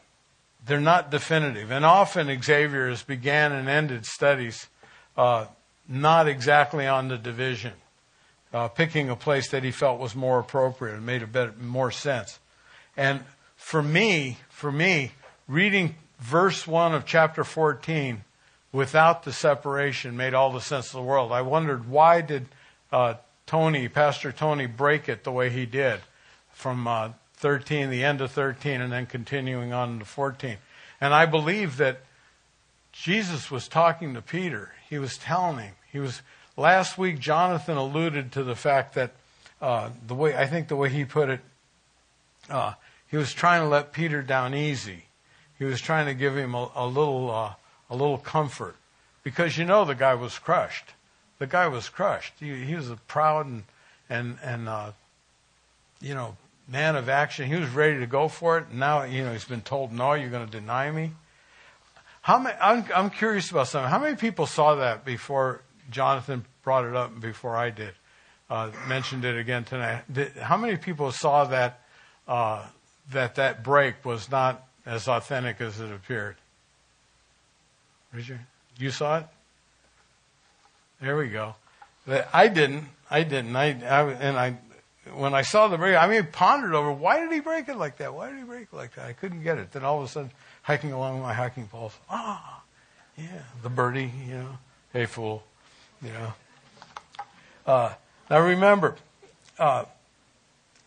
they're 0.65 0.79
not 0.79 1.09
definitive. 1.09 1.71
And 1.71 1.85
often 1.85 2.27
Xavier's 2.41 3.03
began 3.03 3.51
and 3.51 3.67
ended 3.67 4.05
studies 4.05 4.67
uh, 5.17 5.45
not 5.87 6.27
exactly 6.27 6.87
on 6.87 7.07
the 7.07 7.17
division, 7.17 7.73
uh, 8.53 8.67
picking 8.67 9.09
a 9.09 9.15
place 9.15 9.49
that 9.49 9.63
he 9.63 9.71
felt 9.71 9.99
was 9.99 10.15
more 10.15 10.39
appropriate 10.39 10.95
and 10.95 11.05
made 11.05 11.23
a 11.23 11.27
better, 11.27 11.53
more 11.59 11.91
sense. 11.91 12.39
And 12.95 13.21
for 13.55 13.81
me, 13.81 14.37
for 14.49 14.71
me, 14.71 15.11
reading 15.47 15.95
verse 16.21 16.65
1 16.67 16.93
of 16.93 17.05
chapter 17.05 17.43
14 17.43 18.23
without 18.71 19.23
the 19.23 19.34
separation 19.34 20.15
made 20.15 20.34
all 20.34 20.51
the 20.51 20.62
sense 20.62 20.88
of 20.88 20.93
the 20.93 21.01
world. 21.01 21.31
I 21.31 21.41
wondered 21.41 21.89
why 21.89 22.21
did 22.21 22.47
uh, 22.91 23.15
Tony, 23.45 23.89
Pastor 23.89 24.31
Tony, 24.31 24.67
break 24.67 25.10
it 25.10 25.23
the 25.23 25.31
way 25.31 25.49
he 25.49 25.65
did 25.65 25.99
from 26.53 26.88
uh, 26.88 27.10
13, 27.36 27.89
the 27.89 28.03
end 28.03 28.21
of 28.21 28.31
13, 28.31 28.79
and 28.79 28.93
then 28.93 29.05
continuing 29.05 29.73
on 29.73 29.99
to 29.99 30.05
14. 30.05 30.57
And 31.01 31.13
I 31.13 31.25
believe 31.25 31.77
that 31.77 32.01
Jesus 32.91 33.49
was 33.49 33.67
talking 33.67 34.13
to 34.13 34.21
Peter. 34.21 34.73
He 34.89 34.99
was 34.99 35.17
telling 35.17 35.57
him. 35.57 35.73
He 35.91 35.99
was 35.99 36.21
last 36.55 36.97
week. 36.97 37.19
Jonathan 37.19 37.77
alluded 37.77 38.31
to 38.34 38.43
the 38.43 38.55
fact 38.55 38.93
that 38.93 39.12
uh, 39.62 39.89
the 40.05 40.15
way 40.15 40.36
I 40.36 40.45
think 40.45 40.67
the 40.67 40.75
way 40.75 40.89
he 40.89 41.05
put 41.05 41.29
it, 41.29 41.39
uh, 42.49 42.73
he 43.07 43.17
was 43.17 43.34
trying 43.34 43.62
to 43.62 43.67
let 43.67 43.91
Peter 43.91 44.21
down 44.21 44.53
easy. 44.53 45.05
He 45.62 45.67
was 45.67 45.80
trying 45.80 46.08
to 46.08 46.15
give 46.15 46.36
him 46.36 46.56
a, 46.56 46.71
a 46.74 46.88
little 46.88 47.30
uh, 47.30 47.54
a 47.88 47.95
little 47.95 48.17
comfort 48.17 48.76
because 49.21 49.60
you 49.60 49.63
know 49.63 49.86
the 49.86 49.93
guy 49.93 50.15
was 50.15 50.39
crushed. 50.39 50.86
The 51.38 51.45
guy 51.45 51.67
was 51.67 51.88
crushed. 51.88 52.34
He, 52.39 52.65
he 52.65 52.74
was 52.74 52.89
a 52.89 52.95
proud 52.95 53.45
and 53.45 53.63
and 54.10 54.39
and 54.41 54.67
uh, 54.67 54.93
you 56.02 56.15
know 56.15 56.36
man 56.67 56.95
of 56.95 57.10
action. 57.10 57.45
He 57.45 57.54
was 57.54 57.69
ready 57.69 58.00
to 58.00 58.08
go 58.08 58.28
for 58.28 58.58
it. 58.58 58.74
Now, 58.74 59.04
you 59.04 59.24
know, 59.24 59.34
he's 59.34 59.45
been 59.45 59.62
told, 59.62 59.93
no, 59.93 60.13
you're 60.13 60.32
going 60.32 60.47
to 60.47 60.52
deny 60.52 60.89
me. 60.89 61.12
How 62.24 62.39
many, 62.39 62.58
I'm, 62.60 62.84
I'm 62.95 63.12
curious 63.12 63.52
about 63.52 63.67
something. 63.67 63.88
How 63.88 64.00
many 64.00 64.15
people 64.15 64.47
saw 64.47 64.74
that 64.74 65.06
before 65.06 65.62
Jonathan 65.91 66.43
brought 66.63 66.86
it 66.86 66.95
up 66.95 67.21
before 67.21 67.56
I 67.56 67.69
did? 67.69 67.93
Uh, 68.50 68.71
mentioned 68.88 69.26
it 69.26 69.38
again 69.38 69.63
tonight. 69.63 70.12
Did, 70.12 70.32
how 70.38 70.58
many 70.58 70.78
people 70.78 71.12
saw 71.12 71.43
that, 71.45 71.82
uh, 72.28 72.65
that 73.12 73.36
that 73.36 73.63
break 73.63 74.04
was 74.04 74.32
not 74.32 74.67
as 74.86 75.08
authentic 75.08 75.62
as 75.62 75.80
it 75.80 75.91
appeared? 75.91 76.36
Richard, 78.13 78.39
you 78.78 78.91
saw 78.91 79.20
it? 79.20 79.26
There 81.02 81.17
we 81.17 81.30
go. 81.30 81.56
I 82.34 82.48
didn't. 82.48 82.86
I 83.10 83.24
didn't. 83.24 83.56
I, 83.56 83.67
I 83.67 84.12
and 84.12 84.38
I 84.38 84.58
when 85.13 85.34
I 85.34 85.41
saw 85.41 85.67
the 85.67 85.78
break, 85.78 85.96
I 85.96 86.08
mean, 86.08 86.28
pondered 86.32 86.74
over 86.74 86.91
why 86.91 87.20
did 87.20 87.32
he 87.32 87.39
break 87.39 87.70
it 87.70 87.78
like 87.78 87.98
that? 87.98 88.13
Why 88.13 88.30
did 88.30 88.38
he 88.38 88.44
break 88.44 88.67
it 88.72 88.76
like 88.76 88.96
that? 88.96 89.06
I 89.06 89.13
couldn't 89.13 89.44
get 89.44 89.58
it. 89.58 89.72
Then 89.72 89.84
all 89.84 90.00
of 90.00 90.06
a 90.06 90.08
sudden, 90.08 90.32
hiking 90.62 90.91
along 90.91 91.22
my 91.22 91.34
hiking 91.34 91.67
poles, 91.67 91.98
ah, 92.10 92.62
yeah, 93.17 93.41
the 93.63 93.70
birdie, 93.70 94.12
you 94.28 94.36
know, 94.36 94.58
hey 94.94 95.06
fool, 95.06 95.44
you 96.02 96.10
know. 96.10 96.34
Uh, 97.65 97.94
now 98.30 98.39
remember, 98.39 98.96
uh, 99.58 99.86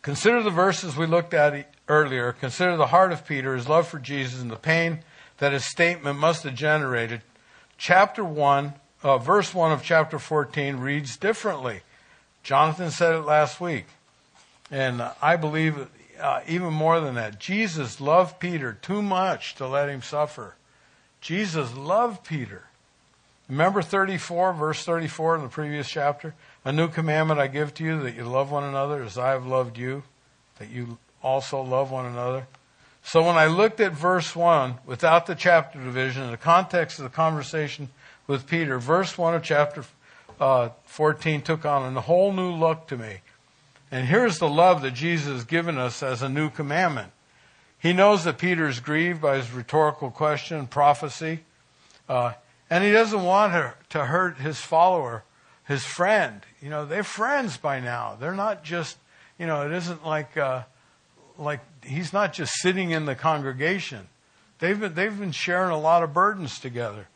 consider 0.03 0.43
the 0.43 0.51
verses 0.51 0.97
we 0.97 1.07
looked 1.07 1.35
at 1.35 1.55
earlier. 1.89 2.33
Consider 2.33 2.77
the 2.77 2.89
heart 2.89 3.13
of 3.13 3.27
Peter, 3.27 3.55
his 3.55 3.69
love 3.69 3.89
for 3.89 3.99
Jesus, 3.99 4.41
and 4.41 4.51
the 4.51 4.57
pain 4.57 5.01
that 5.39 5.53
his 5.53 5.65
statement 5.65 6.19
must 6.19 6.45
have 6.45 6.55
generated. 6.55 7.23
Chapter 7.77 8.25
one, 8.25 8.75
uh, 9.03 9.19
verse 9.19 9.53
one 9.53 9.73
of 9.73 9.83
chapter 9.83 10.19
fourteen 10.19 10.77
reads 10.77 11.17
differently. 11.17 11.81
Jonathan 12.43 12.91
said 12.91 13.15
it 13.15 13.23
last 13.23 13.61
week. 13.61 13.87
And 14.71 15.03
I 15.21 15.37
believe 15.37 15.89
uh, 16.21 16.41
even 16.47 16.73
more 16.73 17.01
than 17.01 17.15
that, 17.15 17.39
Jesus 17.39 18.01
loved 18.01 18.39
Peter 18.39 18.73
too 18.81 19.03
much 19.03 19.55
to 19.57 19.67
let 19.67 19.89
him 19.89 20.03
suffer. 20.03 20.55
Jesus 21.21 21.75
loved 21.75 22.25
Peter. 22.25 22.65
Remember 23.49 23.83
34, 23.83 24.53
verse 24.55 24.85
34 24.85 25.37
in 25.37 25.43
the 25.43 25.49
previous 25.49 25.89
chapter? 25.89 26.35
A 26.65 26.73
new 26.73 26.89
commandment 26.89 27.41
I 27.41 27.47
give 27.47 27.75
to 27.75 27.85
you 27.85 28.03
that 28.03 28.15
you 28.15 28.25
love 28.25 28.51
one 28.51 28.65
another 28.65 29.03
as 29.03 29.19
I 29.19 29.31
have 29.31 29.47
loved 29.47 29.77
you, 29.77 30.03
that 30.59 30.71
you 30.71 30.99
also 31.25 31.63
love 31.63 31.91
one 31.91 32.07
another. 32.07 32.47
So 33.03 33.23
when 33.23 33.37
I 33.37 33.47
looked 33.47 33.81
at 33.81 33.93
verse 33.93 34.37
1 34.37 34.79
without 34.87 35.27
the 35.27 35.35
chapter 35.35 35.83
division 35.83 36.23
in 36.23 36.31
the 36.31 36.37
context 36.37 36.99
of 36.99 37.03
the 37.03 37.11
conversation 37.11 37.89
with 38.27 38.47
Peter, 38.47 38.79
verse 38.79 39.19
1 39.19 39.35
of 39.35 39.43
chapter 39.43 39.85
uh, 40.41 40.69
14 40.85 41.43
took 41.43 41.65
on 41.65 41.97
a 41.97 42.01
whole 42.01 42.33
new 42.33 42.53
look 42.53 42.87
to 42.89 42.97
me. 42.97 43.21
And 43.91 44.07
here's 44.07 44.39
the 44.39 44.49
love 44.49 44.83
that 44.83 44.93
Jesus 44.93 45.33
has 45.33 45.45
given 45.45 45.79
us 45.79 46.03
as 46.03 46.23
a 46.23 46.29
new 46.29 46.51
commandment. 46.51 47.13
He 47.79 47.93
knows 47.93 48.25
that 48.25 48.39
Peter 48.39 48.67
is 48.67 48.81
grieved 48.81 49.21
by 49.21 49.37
his 49.37 49.53
rhetorical 49.53 50.11
question, 50.11 50.59
and 50.59 50.71
prophecy, 50.71 51.41
uh, 52.09 52.33
and 52.71 52.83
he 52.83 52.91
doesn't 52.91 53.23
want 53.23 53.53
her 53.53 53.75
to 53.91 54.07
hurt 54.07 54.39
his 54.39 54.59
follower, 54.59 55.23
his 55.69 55.85
friend. 55.85 56.41
You 56.63 56.71
know, 56.71 56.87
they're 56.87 57.05
friends 57.05 57.59
by 57.59 57.81
now. 57.81 58.17
They're 58.19 58.35
not 58.35 58.65
just, 58.65 58.97
you 59.39 59.47
know, 59.47 59.67
it 59.67 59.73
isn't 59.73 60.05
like, 60.05 60.37
uh, 60.37 60.63
like 61.39 61.61
he's 61.85 62.13
not 62.13 62.33
just 62.33 62.53
sitting 62.61 62.91
in 62.91 63.07
the 63.07 63.15
congregation. 63.15 64.09
They've 64.59 64.79
been, 64.79 64.95
they've 64.95 65.19
been 65.19 65.33
sharing 65.33 65.71
a 65.71 65.79
lot 65.79 66.03
of 66.03 66.15
burdens 66.15 66.59
together. 66.59 67.09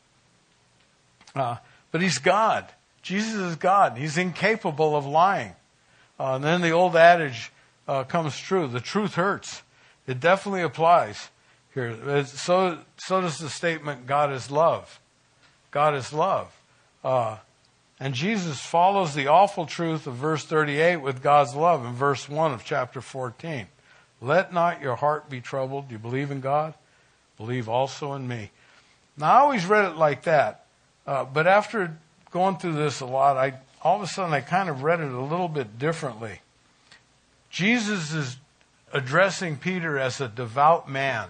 Uh, 1.35 1.57
but 1.93 2.03
he's 2.03 2.19
God. 2.19 2.67
Jesus 3.03 3.35
is 3.35 3.57
God. 3.57 3.97
He's 3.97 4.19
incapable 4.19 4.97
of 4.97 5.07
lying. 5.07 5.55
Uh, 6.19 6.35
and 6.35 6.45
then 6.45 6.61
the 6.61 6.71
old 6.71 6.97
adage 6.97 7.53
uh, 7.87 8.05
comes 8.05 8.37
true 8.37 8.67
the 8.67 8.81
truth 8.81 9.15
hurts. 9.15 9.63
It 10.07 10.21
definitely 10.21 10.63
applies 10.63 11.31
here. 11.75 12.25
So, 12.25 12.79
so 12.97 13.21
does 13.21 13.39
the 13.39 13.51
statement 13.51 14.07
God 14.07 14.33
is 14.33 14.51
love. 14.51 15.01
God 15.71 15.95
is 15.95 16.13
love. 16.13 16.55
Uh, 17.05 17.37
and 18.01 18.15
Jesus 18.15 18.61
follows 18.61 19.15
the 19.15 19.27
awful 19.27 19.67
truth 19.67 20.07
of 20.07 20.15
verse 20.15 20.45
38 20.45 20.97
with 20.97 21.23
God's 21.23 21.55
love 21.55 21.85
in 21.85 21.93
verse 21.93 22.29
1 22.29 22.53
of 22.53 22.65
chapter 22.65 23.01
14. 23.01 23.67
Let 24.21 24.53
not 24.53 24.83
your 24.83 24.97
heart 24.97 25.31
be 25.31 25.41
troubled. 25.41 25.89
Do 25.89 25.95
you 25.95 25.99
believe 25.99 26.31
in 26.31 26.41
God? 26.41 26.75
Believe 27.37 27.69
also 27.69 28.15
in 28.15 28.27
me. 28.27 28.51
Now, 29.17 29.33
I 29.33 29.39
always 29.41 29.67
read 29.67 29.85
it 29.85 29.97
like 29.97 30.25
that. 30.25 30.67
Uh, 31.07 31.25
but 31.25 31.47
after 31.47 31.97
going 32.31 32.59
through 32.59 32.75
this 32.75 33.01
a 33.01 33.07
lot, 33.07 33.37
I 33.37 33.55
all 33.83 33.97
of 33.97 34.03
a 34.03 34.07
sudden 34.07 34.33
I 34.33 34.41
kind 34.41 34.69
of 34.69 34.83
read 34.83 35.01
it 35.01 35.13
a 35.13 35.21
little 35.21 35.49
bit 35.49 35.79
differently. 35.79 36.41
Jesus 37.51 38.13
is 38.13 38.37
addressing 38.93 39.57
Peter 39.57 39.99
as 39.99 40.21
a 40.21 40.29
devout 40.29 40.89
man, 40.89 41.29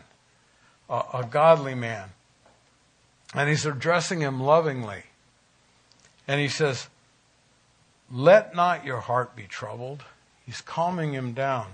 a, 0.89 1.03
a 1.15 1.29
godly 1.31 1.75
man. 1.75 2.11
And 3.35 3.49
he's 3.49 3.67
addressing 3.67 4.21
him 4.21 4.41
lovingly. 4.41 5.03
And 6.27 6.41
he 6.41 6.49
says, 6.49 6.89
Let 8.11 8.55
not 8.55 8.85
your 8.85 9.01
heart 9.01 9.37
be 9.37 9.45
troubled. 9.45 10.03
He's 10.47 10.63
calming 10.63 11.13
him 11.13 11.35
down. 11.35 11.67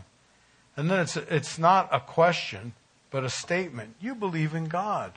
And 0.77 0.91
then 0.91 1.01
it's, 1.01 1.17
it's 1.17 1.59
not 1.59 1.89
a 1.93 2.01
question, 2.01 2.73
but 3.11 3.25
a 3.25 3.31
statement. 3.31 3.95
You 4.01 4.15
believe 4.15 4.55
in 4.55 4.67
God. 4.67 5.13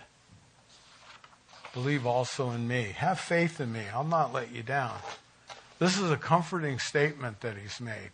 Believe 1.74 2.06
also 2.06 2.52
in 2.52 2.68
me. 2.68 2.94
Have 2.98 3.20
faith 3.20 3.60
in 3.60 3.72
me. 3.72 3.82
I'll 3.94 4.04
not 4.04 4.34
let 4.34 4.54
you 4.54 4.64
down. 4.64 4.98
This 5.80 6.00
is 6.00 6.10
a 6.10 6.18
comforting 6.18 6.80
statement 6.80 7.42
that 7.42 7.58
he's 7.58 7.80
made. 7.80 8.12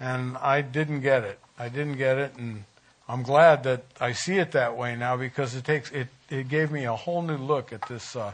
And 0.00 0.36
I 0.38 0.60
didn't 0.60 1.00
get 1.00 1.24
it. 1.24 1.38
I 1.58 1.68
didn't 1.68 1.96
get 1.96 2.18
it, 2.18 2.36
and 2.36 2.64
I'm 3.08 3.22
glad 3.22 3.62
that 3.64 3.84
I 4.00 4.12
see 4.12 4.36
it 4.36 4.52
that 4.52 4.76
way 4.76 4.96
now 4.96 5.16
because 5.16 5.54
it 5.54 5.64
takes 5.64 5.90
it. 5.90 6.08
It 6.28 6.48
gave 6.48 6.70
me 6.70 6.84
a 6.84 6.94
whole 6.94 7.22
new 7.22 7.36
look 7.36 7.72
at 7.72 7.88
this, 7.88 8.16
uh, 8.16 8.32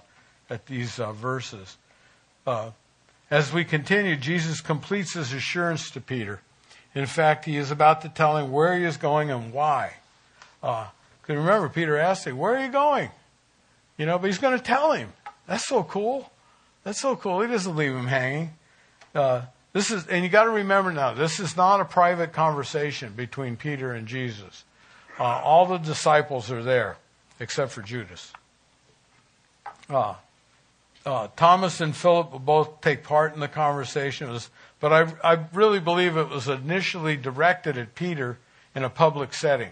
at 0.51 0.67
these 0.67 0.99
uh, 0.99 1.13
verses. 1.13 1.77
Uh, 2.47 2.71
as 3.31 3.53
we 3.53 3.65
continue, 3.65 4.17
Jesus 4.17 4.61
completes 4.61 5.13
his 5.13 5.33
assurance 5.33 5.91
to 5.93 6.01
Peter. 6.01 6.41
In 6.95 7.07
fact, 7.07 7.45
he 7.45 7.57
is 7.57 7.71
about 7.71 8.03
to 8.03 8.09
tell 8.09 8.37
him 8.37 8.53
where 8.53 8.77
he 8.79 8.85
is 8.85 8.97
going 8.97 9.31
and 9.31 9.53
why. 9.53 9.95
Because 10.61 10.91
uh, 11.29 11.35
remember, 11.35 11.69
Peter 11.69 11.97
asked 11.97 12.27
him, 12.27 12.37
"Where 12.37 12.57
are 12.57 12.65
you 12.65 12.71
going?" 12.71 13.11
You 13.97 14.07
know, 14.07 14.19
but 14.19 14.27
he's 14.27 14.39
going 14.39 14.59
to 14.59 14.65
tell 14.65 14.93
him. 14.93 15.13
That's 15.47 15.67
so 15.67 15.83
cool. 15.83 16.31
That's 16.85 17.01
so 17.01 17.17
cool. 17.17 17.41
He 17.41 17.49
doesn't 17.49 17.77
leave 17.77 17.93
him 17.93 18.07
hanging. 18.07 18.55
Uh, 19.15 19.43
this 19.73 19.91
is, 19.91 20.07
and 20.07 20.25
you 20.25 20.31
got 20.31 20.45
to 20.45 20.51
remember 20.51 20.93
now, 20.93 21.15
this 21.15 21.41
is 21.41 21.57
not 21.57 21.81
a 21.81 21.85
private 21.85 22.33
conversation 22.33 23.13
between 23.15 23.57
Peter 23.57 23.93
and 23.93 24.07
Jesus. 24.07 24.65
Uh, 25.19 25.25
all 25.25 25.67
the 25.67 25.79
disciples 25.79 26.51
are 26.51 26.63
there, 26.63 26.97
except 27.41 27.73
for 27.73 27.83
Judas. 27.83 28.33
Uh, 29.89 30.15
uh, 31.05 31.29
Thomas 31.37 31.81
and 31.81 31.97
Philip 31.97 32.33
will 32.33 32.39
both 32.39 32.81
take 32.81 33.03
part 33.03 33.35
in 33.35 33.41
the 33.41 33.49
conversation, 33.49 34.31
was, 34.31 34.51
but 34.81 34.93
I, 34.93 35.33
I 35.33 35.45
really 35.53 35.81
believe 35.81 36.17
it 36.17 36.29
was 36.29 36.49
initially 36.49 37.17
directed 37.17 37.77
at 37.77 37.95
Peter 37.95 38.39
in 38.75 38.85
a 38.85 38.91
public 38.91 39.35
setting. 39.35 39.71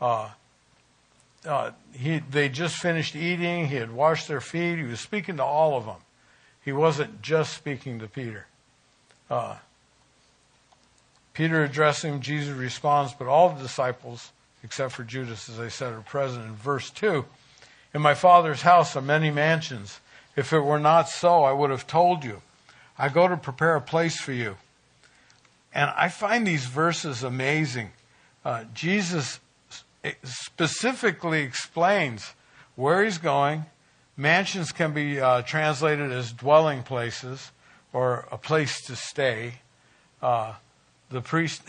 Uh, 0.00 0.30
uh, 1.46 1.70
he, 1.92 2.18
they 2.18 2.48
just 2.48 2.76
finished 2.76 3.16
eating. 3.16 3.68
He 3.68 3.76
had 3.76 3.92
washed 3.92 4.28
their 4.28 4.40
feet. 4.40 4.76
He 4.76 4.84
was 4.84 5.00
speaking 5.00 5.38
to 5.38 5.44
all 5.44 5.76
of 5.76 5.86
them. 5.86 5.96
He 6.64 6.72
wasn't 6.72 7.22
just 7.22 7.54
speaking 7.54 7.98
to 7.98 8.06
Peter. 8.06 8.46
Uh, 9.28 9.56
Peter 11.34 11.64
addressing 11.64 12.20
Jesus 12.20 12.54
responds, 12.54 13.14
but 13.14 13.26
all 13.26 13.48
the 13.48 13.62
disciples, 13.62 14.32
except 14.62 14.92
for 14.92 15.02
Judas, 15.02 15.48
as 15.48 15.58
I 15.58 15.68
said, 15.68 15.92
are 15.92 16.02
present. 16.02 16.44
In 16.44 16.54
verse 16.54 16.90
2, 16.90 17.24
in 17.94 18.02
my 18.02 18.14
Father's 18.14 18.62
house 18.62 18.94
are 18.94 19.02
many 19.02 19.30
mansions. 19.30 19.98
If 20.36 20.52
it 20.52 20.60
were 20.60 20.78
not 20.78 21.08
so, 21.08 21.44
I 21.44 21.52
would 21.52 21.70
have 21.70 21.86
told 21.86 22.24
you. 22.24 22.42
I 22.98 23.08
go 23.08 23.28
to 23.28 23.36
prepare 23.36 23.76
a 23.76 23.80
place 23.80 24.20
for 24.20 24.32
you. 24.32 24.56
And 25.74 25.90
I 25.96 26.08
find 26.08 26.46
these 26.46 26.66
verses 26.66 27.22
amazing. 27.22 27.90
Uh, 28.44 28.64
Jesus 28.74 29.40
specifically 30.24 31.42
explains 31.42 32.34
where 32.76 33.04
he's 33.04 33.18
going. 33.18 33.66
Mansions 34.16 34.72
can 34.72 34.92
be 34.92 35.20
uh, 35.20 35.42
translated 35.42 36.12
as 36.12 36.32
dwelling 36.32 36.82
places 36.82 37.50
or 37.92 38.26
a 38.30 38.38
place 38.38 38.82
to 38.86 38.96
stay. 38.96 39.54
Uh, 40.20 40.54
the 41.10 41.20
priest, 41.20 41.62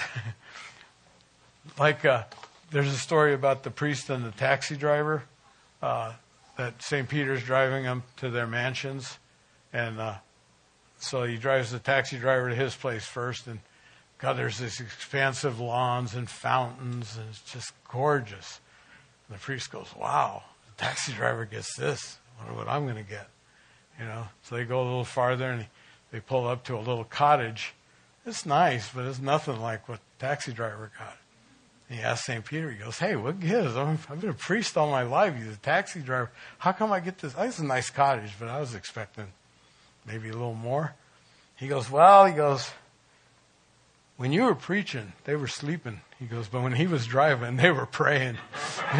like 1.79 2.03
uh, 2.05 2.23
there's 2.71 2.87
a 2.87 2.97
story 2.97 3.33
about 3.33 3.63
the 3.63 3.71
priest 3.71 4.09
and 4.09 4.25
the 4.25 4.31
taxi 4.31 4.75
driver 4.75 5.23
uh, 5.81 6.13
that 6.57 6.81
St. 6.81 7.07
Peter's 7.07 7.43
driving 7.43 7.83
them 7.83 8.03
to 8.17 8.29
their 8.29 8.47
mansions, 8.47 9.17
and 9.71 9.99
uh, 9.99 10.15
so 10.99 11.23
he 11.23 11.37
drives 11.37 11.71
the 11.71 11.79
taxi 11.79 12.17
driver 12.17 12.49
to 12.49 12.55
his 12.55 12.75
place 12.75 13.05
first, 13.05 13.47
and 13.47 13.59
God, 14.19 14.37
there's 14.37 14.59
these 14.59 14.79
expansive 14.79 15.59
lawns 15.59 16.15
and 16.15 16.29
fountains, 16.29 17.17
and 17.17 17.27
it's 17.29 17.51
just 17.51 17.73
gorgeous. 17.89 18.61
And 19.27 19.37
the 19.37 19.41
priest 19.41 19.69
goes, 19.71 19.93
"Wow, 19.97 20.43
the 20.65 20.83
taxi 20.83 21.11
driver 21.11 21.43
gets 21.45 21.75
this. 21.75 22.19
I 22.39 22.43
wonder 22.43 22.57
what 22.57 22.69
I'm 22.69 22.83
going 22.83 23.03
to 23.03 23.09
get." 23.09 23.27
You 23.99 24.05
know, 24.05 24.27
so 24.43 24.55
they 24.55 24.63
go 24.63 24.81
a 24.81 24.85
little 24.85 25.03
farther, 25.03 25.49
and 25.49 25.65
they 26.11 26.19
pull 26.19 26.47
up 26.47 26.63
to 26.65 26.77
a 26.77 26.79
little 26.79 27.03
cottage. 27.03 27.73
It's 28.25 28.45
nice, 28.45 28.89
but 28.89 29.05
it's 29.05 29.19
nothing 29.19 29.59
like 29.59 29.89
what 29.89 29.99
the 29.99 30.25
taxi 30.25 30.53
driver 30.53 30.89
got. 30.97 31.17
He 31.93 32.01
asked 32.01 32.25
St. 32.25 32.43
Peter, 32.43 32.71
he 32.71 32.77
goes, 32.77 32.97
Hey, 32.97 33.15
what 33.15 33.39
gives? 33.39 33.75
I've 33.75 34.19
been 34.19 34.31
a 34.31 34.33
priest 34.33 34.77
all 34.77 34.89
my 34.89 35.03
life. 35.03 35.35
He's 35.37 35.53
a 35.53 35.57
taxi 35.57 35.99
driver. 35.99 36.31
How 36.57 36.71
come 36.71 36.91
I 36.91 36.99
get 36.99 37.19
this? 37.19 37.35
Oh, 37.37 37.43
it's 37.43 37.59
a 37.59 37.65
nice 37.65 37.91
cottage, 37.91 38.31
but 38.39 38.49
I 38.49 38.59
was 38.59 38.73
expecting 38.73 39.27
maybe 40.07 40.29
a 40.29 40.33
little 40.33 40.55
more. 40.55 40.95
He 41.55 41.67
goes, 41.67 41.91
Well, 41.91 42.25
he 42.25 42.33
goes, 42.33 42.71
when 44.17 44.31
you 44.31 44.43
were 44.43 44.55
preaching, 44.55 45.13
they 45.25 45.35
were 45.35 45.47
sleeping. 45.47 46.01
He 46.19 46.25
goes, 46.25 46.47
but 46.47 46.61
when 46.61 46.73
he 46.73 46.87
was 46.87 47.05
driving, 47.05 47.57
they 47.57 47.71
were 47.71 47.85
praying. 47.85 48.37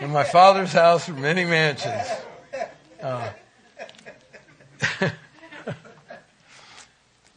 In 0.00 0.10
my 0.12 0.24
father's 0.24 0.72
house 0.72 1.08
many 1.08 1.44
mansions. 1.44 2.08
Uh, 3.00 3.30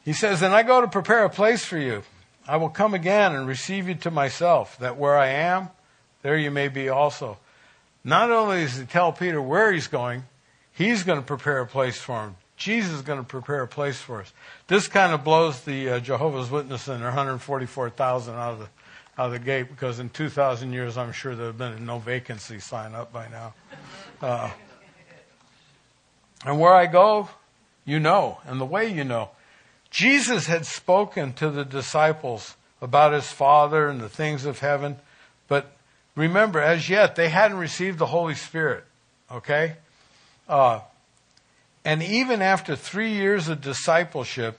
he 0.04 0.14
says, 0.14 0.42
And 0.42 0.54
I 0.54 0.64
go 0.64 0.82
to 0.82 0.88
prepare 0.88 1.26
a 1.26 1.30
place 1.30 1.66
for 1.66 1.78
you. 1.78 2.04
I 2.48 2.58
will 2.58 2.70
come 2.70 2.94
again 2.94 3.36
and 3.36 3.48
receive 3.48 3.88
you 3.88 3.96
to 3.96 4.12
myself, 4.12 4.78
that 4.80 4.98
where 4.98 5.18
I 5.18 5.28
am, 5.28 5.70
there 6.22 6.38
you 6.38 6.52
may 6.52 6.68
be 6.68 6.90
also. 6.90 7.38
Not 8.04 8.32
only 8.32 8.62
does 8.62 8.78
he 8.78 8.86
tell 8.86 9.12
Peter 9.12 9.42
where 9.42 9.72
he's 9.72 9.88
going, 9.88 10.24
he's 10.74 11.04
going 11.04 11.20
to 11.20 11.26
prepare 11.26 11.60
a 11.60 11.68
place 11.68 11.98
for 11.98 12.24
him. 12.24 12.36
Jesus 12.58 12.94
is 12.94 13.02
going 13.02 13.20
to 13.20 13.26
prepare 13.26 13.64
a 13.64 13.68
place 13.68 14.00
for 14.00 14.22
us. 14.22 14.34
This 14.68 14.88
kind 14.88 15.14
of 15.14 15.24
blows 15.24 15.62
the 15.62 15.90
uh, 15.90 16.00
Jehovah's 16.00 16.50
Witness 16.50 16.88
and 16.88 17.00
their 17.00 17.10
144,000 17.10 18.36
out 18.36 18.54
of 18.54 18.60
the 18.60 18.68
out 19.18 19.28
of 19.28 19.32
the 19.34 19.40
gate 19.40 19.68
because 19.70 20.00
in 20.00 20.10
2,000 20.10 20.72
years, 20.72 20.98
I'm 20.98 21.12
sure 21.12 21.36
there 21.36 21.48
have 21.48 21.58
been 21.58 21.86
no 21.86 22.00
vacancy 22.00 22.60
sign 22.60 22.96
up 22.96 23.12
by 23.12 23.28
now. 23.28 23.54
Uh, 24.22 24.50
and 26.46 26.60
where 26.60 26.74
I 26.74 26.88
go, 26.88 27.30
you 27.86 28.00
know, 28.00 28.40
and 28.46 28.60
the 28.60 28.66
way 28.66 28.92
you 28.92 29.04
know. 29.04 29.30
Jesus 29.92 30.48
had 30.48 30.66
spoken 30.66 31.34
to 31.34 31.50
the 31.50 31.66
disciples 31.66 32.56
about 32.82 33.14
his 33.14 33.32
Father 33.32 33.90
and 33.90 34.00
the 34.00 34.10
things 34.10 34.46
of 34.46 34.60
heaven, 34.60 34.96
but 35.48 35.72
remember, 36.16 36.60
as 36.60 36.90
yet, 36.90 37.16
they 37.16 37.30
hadn't 37.30 37.58
received 37.58 38.00
the 38.00 38.08
Holy 38.08 38.34
Spirit, 38.34 38.86
okay? 39.30 39.76
Uh, 40.48 40.80
and 41.84 42.02
even 42.02 42.42
after 42.42 42.76
three 42.76 43.14
years 43.14 43.50
of 43.50 43.62
discipleship, 43.62 44.58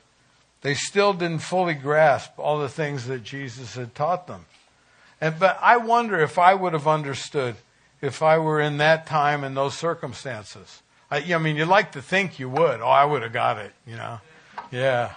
they 0.61 0.75
still 0.75 1.13
didn't 1.13 1.41
fully 1.41 1.75
grasp 1.75 2.39
all 2.39 2.59
the 2.59 2.69
things 2.69 3.07
that 3.07 3.25
Jesus 3.25 3.75
had 3.75 3.95
taught 3.95 4.27
them. 4.27 4.45
And, 5.21 5.39
but 5.39 5.59
I 5.61 5.79
wonder 5.79 6.21
if 6.21 6.39
I 6.39 6.55
would 6.55 6.73
have 6.73 6.87
understood 6.87 7.57
if 8.01 8.23
I 8.23 8.39
were 8.39 8.61
in 8.61 8.79
that 8.79 9.07
time 9.07 9.45
and 9.45 9.57
those 9.57 9.75
circumstances. 9.75 10.83
I, 11.11 11.35
I 11.35 11.39
mean, 11.39 11.57
you'd 11.57 11.69
like 11.69 11.93
to 11.93 12.03
think 12.03 12.39
you 12.39 12.49
would. 12.49 12.81
Oh, 12.81 12.89
I 12.89 13.05
would 13.05 13.23
have 13.23 13.33
got 13.33 13.59
it, 13.59 13.73
you 13.87 13.97
know. 13.97 14.21
Yeah, 14.71 15.13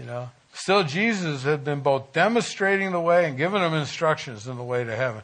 you 0.00 0.06
know. 0.06 0.30
Still, 0.52 0.82
Jesus 0.82 1.44
had 1.44 1.64
been 1.64 1.80
both 1.80 2.12
demonstrating 2.12 2.90
the 2.90 3.00
way 3.00 3.26
and 3.26 3.36
giving 3.36 3.60
them 3.60 3.74
instructions 3.74 4.46
in 4.46 4.56
the 4.56 4.64
way 4.64 4.82
to 4.82 4.96
heaven. 4.96 5.22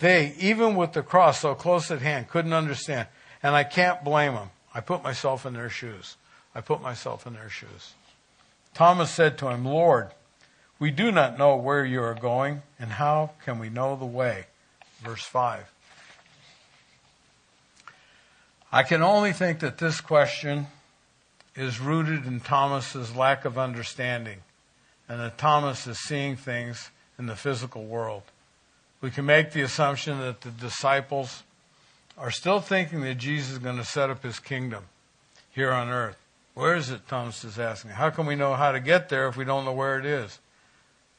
They, 0.00 0.34
even 0.40 0.74
with 0.74 0.92
the 0.92 1.02
cross 1.02 1.40
so 1.40 1.54
close 1.54 1.90
at 1.90 2.02
hand, 2.02 2.28
couldn't 2.28 2.52
understand. 2.52 3.06
And 3.42 3.54
I 3.54 3.64
can't 3.64 4.02
blame 4.02 4.34
them. 4.34 4.50
I 4.74 4.80
put 4.80 5.02
myself 5.02 5.46
in 5.46 5.54
their 5.54 5.70
shoes. 5.70 6.16
I 6.54 6.60
put 6.60 6.82
myself 6.82 7.26
in 7.26 7.34
their 7.34 7.48
shoes. 7.48 7.94
Thomas 8.74 9.10
said 9.10 9.38
to 9.38 9.48
him, 9.48 9.64
Lord, 9.64 10.10
we 10.78 10.90
do 10.90 11.12
not 11.12 11.38
know 11.38 11.56
where 11.56 11.84
you 11.84 12.02
are 12.02 12.14
going, 12.14 12.62
and 12.78 12.92
how 12.92 13.30
can 13.44 13.58
we 13.58 13.70
know 13.70 13.96
the 13.96 14.04
way? 14.04 14.46
Verse 15.02 15.22
5. 15.22 15.64
I 18.72 18.82
can 18.82 19.02
only 19.02 19.32
think 19.32 19.60
that 19.60 19.78
this 19.78 20.00
question 20.00 20.66
is 21.56 21.80
rooted 21.80 22.26
in 22.26 22.40
Thomas's 22.40 23.16
lack 23.16 23.44
of 23.44 23.58
understanding, 23.58 24.38
and 25.08 25.20
that 25.20 25.38
Thomas 25.38 25.86
is 25.86 25.98
seeing 25.98 26.36
things 26.36 26.90
in 27.18 27.26
the 27.26 27.36
physical 27.36 27.84
world. 27.84 28.22
We 29.00 29.10
can 29.10 29.26
make 29.26 29.52
the 29.52 29.62
assumption 29.62 30.18
that 30.20 30.42
the 30.42 30.50
disciples 30.50 31.42
are 32.18 32.30
still 32.30 32.60
thinking 32.60 33.02
that 33.02 33.16
Jesus 33.16 33.52
is 33.52 33.58
going 33.58 33.76
to 33.76 33.84
set 33.84 34.10
up 34.10 34.22
his 34.22 34.38
kingdom 34.38 34.84
here 35.50 35.72
on 35.72 35.88
earth. 35.88 36.16
Where 36.54 36.74
is 36.74 36.90
it? 36.90 37.06
Thomas 37.08 37.44
is 37.44 37.58
asking. 37.58 37.92
How 37.92 38.10
can 38.10 38.26
we 38.26 38.34
know 38.34 38.54
how 38.54 38.72
to 38.72 38.80
get 38.80 39.08
there 39.08 39.28
if 39.28 39.36
we 39.36 39.44
don't 39.44 39.64
know 39.64 39.72
where 39.72 39.98
it 39.98 40.06
is? 40.06 40.38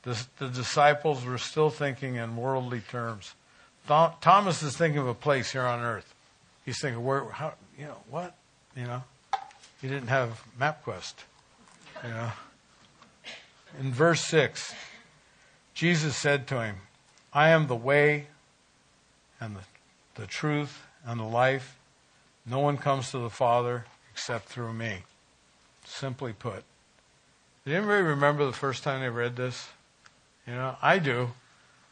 The, 0.03 0.17
the 0.39 0.47
disciples 0.47 1.23
were 1.25 1.37
still 1.37 1.69
thinking 1.69 2.15
in 2.15 2.35
worldly 2.35 2.81
terms. 2.81 3.35
Thomas 3.87 4.63
is 4.63 4.75
thinking 4.75 4.99
of 4.99 5.07
a 5.07 5.13
place 5.13 5.51
here 5.51 5.63
on 5.63 5.81
earth. 5.81 6.13
He's 6.65 6.81
thinking, 6.81 7.03
where, 7.03 7.23
how, 7.25 7.53
you 7.77 7.85
know, 7.85 7.97
what? 8.09 8.35
You 8.75 8.83
know, 8.83 9.03
didn't 9.87 10.07
have 10.07 10.43
MapQuest. 10.59 11.13
You 12.03 12.09
know. 12.09 12.31
In 13.79 13.91
verse 13.91 14.21
6, 14.25 14.73
Jesus 15.73 16.15
said 16.15 16.47
to 16.47 16.61
him, 16.61 16.77
I 17.33 17.49
am 17.49 17.67
the 17.67 17.75
way 17.75 18.27
and 19.39 19.55
the, 19.55 19.61
the 20.21 20.27
truth 20.27 20.83
and 21.05 21.19
the 21.19 21.25
life. 21.25 21.77
No 22.45 22.59
one 22.59 22.77
comes 22.77 23.11
to 23.11 23.19
the 23.19 23.29
Father 23.29 23.85
except 24.11 24.45
through 24.45 24.73
me. 24.73 24.99
Simply 25.85 26.33
put. 26.33 26.63
Did 27.65 27.75
anybody 27.75 28.01
remember 28.01 28.45
the 28.45 28.53
first 28.53 28.83
time 28.83 29.01
they 29.01 29.09
read 29.09 29.35
this? 29.35 29.67
You 30.47 30.53
know, 30.53 30.77
I 30.81 30.99
do. 30.99 31.31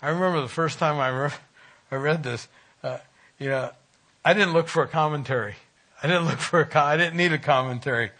I 0.01 0.09
remember 0.09 0.41
the 0.41 0.47
first 0.47 0.79
time 0.79 0.99
I, 0.99 1.09
re- 1.09 1.29
I 1.91 1.95
read 1.95 2.23
this. 2.23 2.47
Uh, 2.81 2.97
you 3.37 3.49
know, 3.49 3.71
I 4.23 4.33
didn't 4.33 4.53
look 4.53 4.67
for 4.67 4.83
a 4.83 4.87
commentary. 4.87 5.55
I 6.01 6.07
didn't 6.07 6.25
look 6.25 6.39
for 6.39 6.61
a. 6.61 6.79
I 6.79 6.97
didn't 6.97 7.17
need 7.17 7.33
a 7.33 7.37
commentary. 7.37 8.11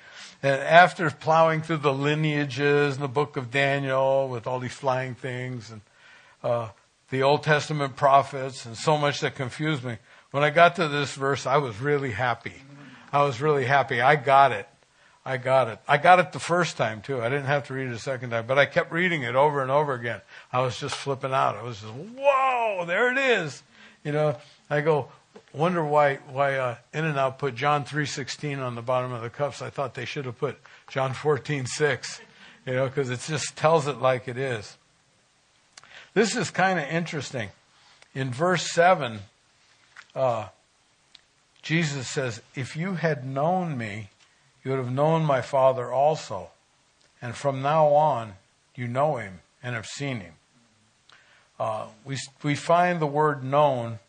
And 0.42 0.62
after 0.62 1.10
plowing 1.10 1.62
through 1.62 1.78
the 1.78 1.94
lineages 1.94 2.96
and 2.96 3.04
the 3.04 3.08
book 3.08 3.38
of 3.38 3.52
Daniel 3.52 4.30
with 4.30 4.48
all 4.48 4.60
these 4.60 4.74
flying 4.74 5.16
things 5.16 5.72
and 5.72 5.82
uh, 6.44 6.70
the 7.10 7.24
Old 7.24 7.44
Testament 7.44 7.96
prophets 7.96 8.66
and 8.66 8.78
so 8.78 8.98
much 8.98 9.22
that 9.22 9.36
confused 9.36 9.84
me, 9.84 9.98
when 10.32 10.44
I 10.44 10.50
got 10.50 10.76
to 10.76 10.88
this 10.88 11.16
verse, 11.16 11.46
I 11.46 11.58
was 11.58 11.80
really 11.80 12.12
happy. 12.12 12.54
I 13.12 13.24
was 13.24 13.42
really 13.42 13.66
happy. 13.66 14.02
I 14.02 14.18
got 14.18 14.52
it. 14.52 14.68
I 15.26 15.38
got 15.38 15.70
it. 15.70 15.80
I 15.88 15.98
got 15.98 16.20
it 16.20 16.32
the 16.34 16.40
first 16.40 16.78
time 16.78 17.02
too. 17.02 17.22
I 17.22 17.30
didn't 17.30 17.46
have 17.46 17.66
to 17.68 17.74
read 17.74 17.88
it 17.88 17.94
a 17.94 18.00
second 18.00 18.30
time, 18.30 18.46
but 18.46 18.60
I 18.60 18.68
kept 18.68 18.92
reading 18.92 19.24
it 19.24 19.34
over 19.34 19.64
and 19.64 19.72
over 19.72 19.94
again. 19.94 20.22
I 20.52 20.62
was 20.62 20.80
just 20.80 20.94
flipping 20.94 21.34
out. 21.34 21.56
I 21.56 21.64
was 21.64 21.82
just, 21.82 21.94
whoa, 21.94 22.84
there 22.86 23.12
it 23.12 23.18
is. 23.18 23.64
You 24.04 24.12
know, 24.12 24.38
I 24.70 24.82
go, 24.82 25.08
wonder 25.56 25.84
why 25.84 26.16
why 26.32 26.56
uh, 26.56 26.76
In-N-Out 26.94 27.40
put 27.40 27.56
John 27.56 27.84
three 27.84 28.06
sixteen 28.06 28.60
on 28.60 28.76
the 28.76 28.82
bottom 28.82 29.12
of 29.12 29.22
the 29.22 29.30
cups. 29.30 29.62
I 29.62 29.70
thought 29.70 29.94
they 29.94 30.06
should 30.06 30.26
have 30.26 30.38
put 30.38 30.58
John 30.88 31.14
fourteen 31.14 31.66
six. 31.66 32.22
You 32.66 32.74
know, 32.74 32.88
because 32.88 33.10
it 33.10 33.22
just 33.22 33.56
tells 33.56 33.88
it 33.88 34.02
like 34.02 34.28
it 34.28 34.38
is. 34.38 34.78
This 36.14 36.36
is 36.36 36.50
kind 36.50 36.80
of 36.80 36.86
interesting. 36.86 37.50
In 38.14 38.32
verse 38.32 38.72
seven, 38.72 39.20
uh, 40.16 40.48
Jesus 41.62 42.08
says, 42.08 42.42
"If 42.56 42.76
you 42.76 42.96
had 42.96 43.26
known 43.26 43.78
me." 43.78 44.10
you 44.66 44.72
would 44.72 44.80
have 44.80 44.92
known 44.92 45.24
my 45.24 45.42
Father 45.42 45.92
also. 45.92 46.50
And 47.22 47.36
from 47.36 47.62
now 47.62 47.90
on, 47.90 48.34
you 48.76 48.88
know 48.88 49.18
him 49.18 49.40
and 49.64 49.76
have 49.76 49.86
seen 49.86 50.20
him. 50.20 50.34
Uh, 51.60 51.86
we, 52.04 52.18
we 52.44 52.56
find 52.56 53.00
the 53.00 53.08
word 53.08 53.44
known 53.44 54.00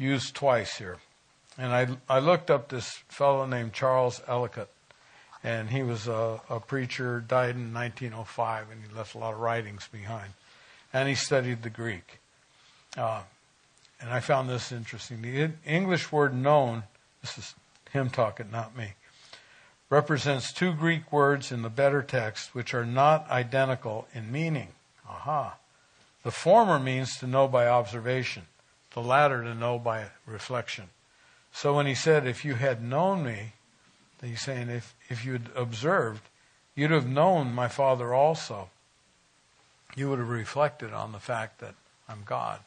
used 0.00 0.34
twice 0.34 0.78
here. 0.78 0.98
And 1.58 1.72
I, 1.72 1.88
I 2.08 2.18
looked 2.20 2.50
up 2.50 2.68
this 2.68 2.90
fellow 3.08 3.46
named 3.46 3.74
Charles 3.74 4.22
Ellicott, 4.26 4.70
and 5.44 5.68
he 5.68 5.82
was 5.82 6.08
a, 6.08 6.40
a 6.48 6.58
preacher, 6.58 7.20
died 7.20 7.54
in 7.54 7.74
1905, 7.74 8.70
and 8.70 8.82
he 8.82 8.96
left 8.96 9.14
a 9.14 9.18
lot 9.18 9.34
of 9.34 9.40
writings 9.40 9.88
behind. 9.92 10.32
And 10.92 11.08
he 11.08 11.14
studied 11.14 11.62
the 11.62 11.70
Greek. 11.70 12.18
Uh, 12.96 13.22
and 14.00 14.10
I 14.10 14.20
found 14.20 14.48
this 14.48 14.72
interesting. 14.72 15.22
The 15.22 15.50
English 15.66 16.10
word 16.10 16.34
known, 16.34 16.84
this 17.20 17.36
is 17.36 17.54
him 17.92 18.08
talking, 18.08 18.50
not 18.50 18.76
me, 18.76 18.94
represents 19.90 20.52
two 20.52 20.72
Greek 20.72 21.12
words 21.12 21.52
in 21.52 21.62
the 21.62 21.68
better 21.68 22.02
text 22.02 22.54
which 22.54 22.72
are 22.72 22.86
not 22.86 23.28
identical 23.30 24.06
in 24.14 24.32
meaning. 24.32 24.68
Aha. 25.08 25.56
The 26.22 26.30
former 26.30 26.78
means 26.78 27.16
to 27.18 27.26
know 27.26 27.48
by 27.48 27.66
observation, 27.66 28.46
the 28.94 29.00
latter 29.00 29.42
to 29.42 29.54
know 29.54 29.78
by 29.78 30.06
reflection. 30.26 30.88
So 31.52 31.74
when 31.74 31.86
he 31.86 31.94
said, 31.94 32.26
If 32.26 32.44
you 32.44 32.54
had 32.54 32.82
known 32.82 33.24
me, 33.24 33.52
he's 34.22 34.42
saying, 34.42 34.68
If, 34.68 34.94
if 35.08 35.24
you 35.24 35.32
had 35.32 35.48
observed, 35.54 36.22
you'd 36.74 36.90
have 36.90 37.08
known 37.08 37.52
my 37.52 37.68
Father 37.68 38.14
also. 38.14 38.70
You 39.96 40.08
would 40.10 40.18
have 40.18 40.28
reflected 40.28 40.92
on 40.92 41.12
the 41.12 41.18
fact 41.18 41.60
that 41.60 41.74
I'm 42.08 42.22
God. 42.24 42.60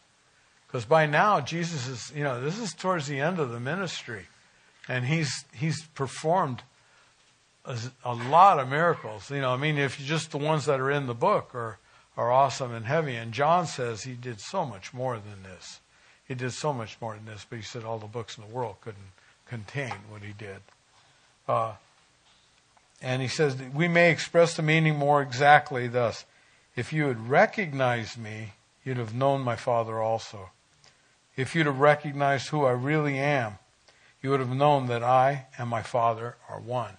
Because 0.67 0.85
by 0.85 1.05
now, 1.05 1.39
Jesus 1.39 1.87
is, 1.87 2.11
you 2.15 2.23
know, 2.23 2.41
this 2.41 2.59
is 2.59 2.73
towards 2.73 3.07
the 3.07 3.19
end 3.19 3.39
of 3.39 3.51
the 3.51 3.59
ministry. 3.59 4.27
And 4.89 5.05
he's, 5.05 5.45
he's 5.53 5.85
performed 5.89 6.63
a, 7.63 7.77
a 8.03 8.13
lot 8.13 8.59
of 8.59 8.67
miracles. 8.67 9.31
You 9.31 9.39
know, 9.39 9.51
I 9.51 9.57
mean, 9.57 9.77
if 9.77 9.97
just 9.97 10.31
the 10.31 10.37
ones 10.37 10.65
that 10.65 10.81
are 10.81 10.91
in 10.91 11.07
the 11.07 11.13
book 11.13 11.55
are 11.55 11.77
are 12.17 12.31
awesome 12.31 12.73
and 12.73 12.85
heavy. 12.85 13.15
And 13.15 13.31
John 13.31 13.65
says 13.65 14.03
he 14.03 14.13
did 14.13 14.39
so 14.39 14.65
much 14.65 14.93
more 14.93 15.15
than 15.15 15.43
this. 15.43 15.79
He 16.33 16.39
did 16.39 16.53
so 16.53 16.73
much 16.73 16.97
more 16.99 17.13
than 17.13 17.25
this, 17.25 17.45
but 17.47 17.57
he 17.57 17.61
said 17.61 17.83
all 17.83 17.99
the 17.99 18.07
books 18.07 18.39
in 18.39 18.43
the 18.43 18.49
world 18.49 18.77
couldn't 18.81 19.11
contain 19.45 19.93
what 20.09 20.23
he 20.23 20.33
did. 20.33 20.61
Uh, 21.47 21.73
and 23.03 23.21
he 23.21 23.27
says 23.27 23.55
we 23.71 23.87
may 23.87 24.09
express 24.09 24.55
the 24.55 24.63
meaning 24.63 24.95
more 24.95 25.21
exactly 25.21 25.87
thus: 25.87 26.25
If 26.75 26.91
you 26.91 27.05
had 27.05 27.29
recognized 27.29 28.17
me, 28.17 28.53
you'd 28.83 28.97
have 28.97 29.13
known 29.13 29.41
my 29.41 29.55
Father 29.55 30.01
also. 30.01 30.49
If 31.35 31.53
you'd 31.53 31.67
have 31.67 31.79
recognized 31.79 32.49
who 32.49 32.65
I 32.65 32.71
really 32.71 33.19
am, 33.19 33.59
you 34.23 34.31
would 34.31 34.39
have 34.39 34.49
known 34.49 34.87
that 34.87 35.03
I 35.03 35.45
and 35.59 35.69
my 35.69 35.83
Father 35.83 36.37
are 36.49 36.59
one. 36.59 36.97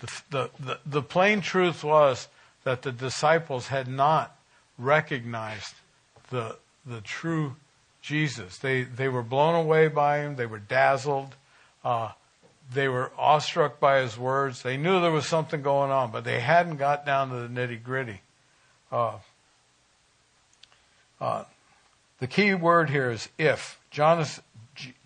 The, 0.00 0.50
the, 0.58 0.80
the, 0.84 1.02
plain 1.02 1.40
truth 1.40 1.84
was 1.84 2.26
that 2.64 2.82
the 2.82 2.90
disciples 2.90 3.68
had 3.68 3.86
not 3.86 4.36
recognized 4.76 5.74
the, 6.30 6.56
the 6.84 7.00
true 7.00 7.54
Jesus. 8.04 8.58
They, 8.58 8.82
they 8.82 9.08
were 9.08 9.22
blown 9.22 9.54
away 9.54 9.88
by 9.88 10.18
him, 10.18 10.36
they 10.36 10.44
were 10.44 10.58
dazzled, 10.58 11.34
uh, 11.82 12.12
they 12.72 12.86
were 12.86 13.10
awestruck 13.18 13.80
by 13.80 14.00
his 14.00 14.18
words. 14.18 14.62
They 14.62 14.76
knew 14.76 15.00
there 15.00 15.10
was 15.10 15.26
something 15.26 15.62
going 15.62 15.90
on, 15.90 16.12
but 16.12 16.24
they 16.24 16.40
hadn't 16.40 16.76
got 16.76 17.06
down 17.06 17.30
to 17.30 17.36
the 17.36 17.48
nitty 17.48 17.82
gritty. 17.82 18.20
Uh, 18.92 19.18
uh, 21.20 21.44
the 22.20 22.26
key 22.26 22.52
word 22.54 22.90
here 22.90 23.10
is 23.10 23.28
if. 23.38 23.80
John 23.90 24.24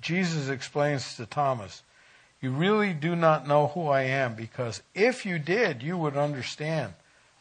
Jesus 0.00 0.48
explains 0.48 1.16
to 1.16 1.26
Thomas, 1.26 1.82
you 2.40 2.50
really 2.50 2.92
do 2.92 3.14
not 3.14 3.46
know 3.46 3.68
who 3.68 3.88
I 3.88 4.02
am 4.02 4.34
because 4.34 4.82
if 4.94 5.24
you 5.24 5.38
did, 5.38 5.82
you 5.82 5.96
would 5.96 6.16
understand. 6.16 6.94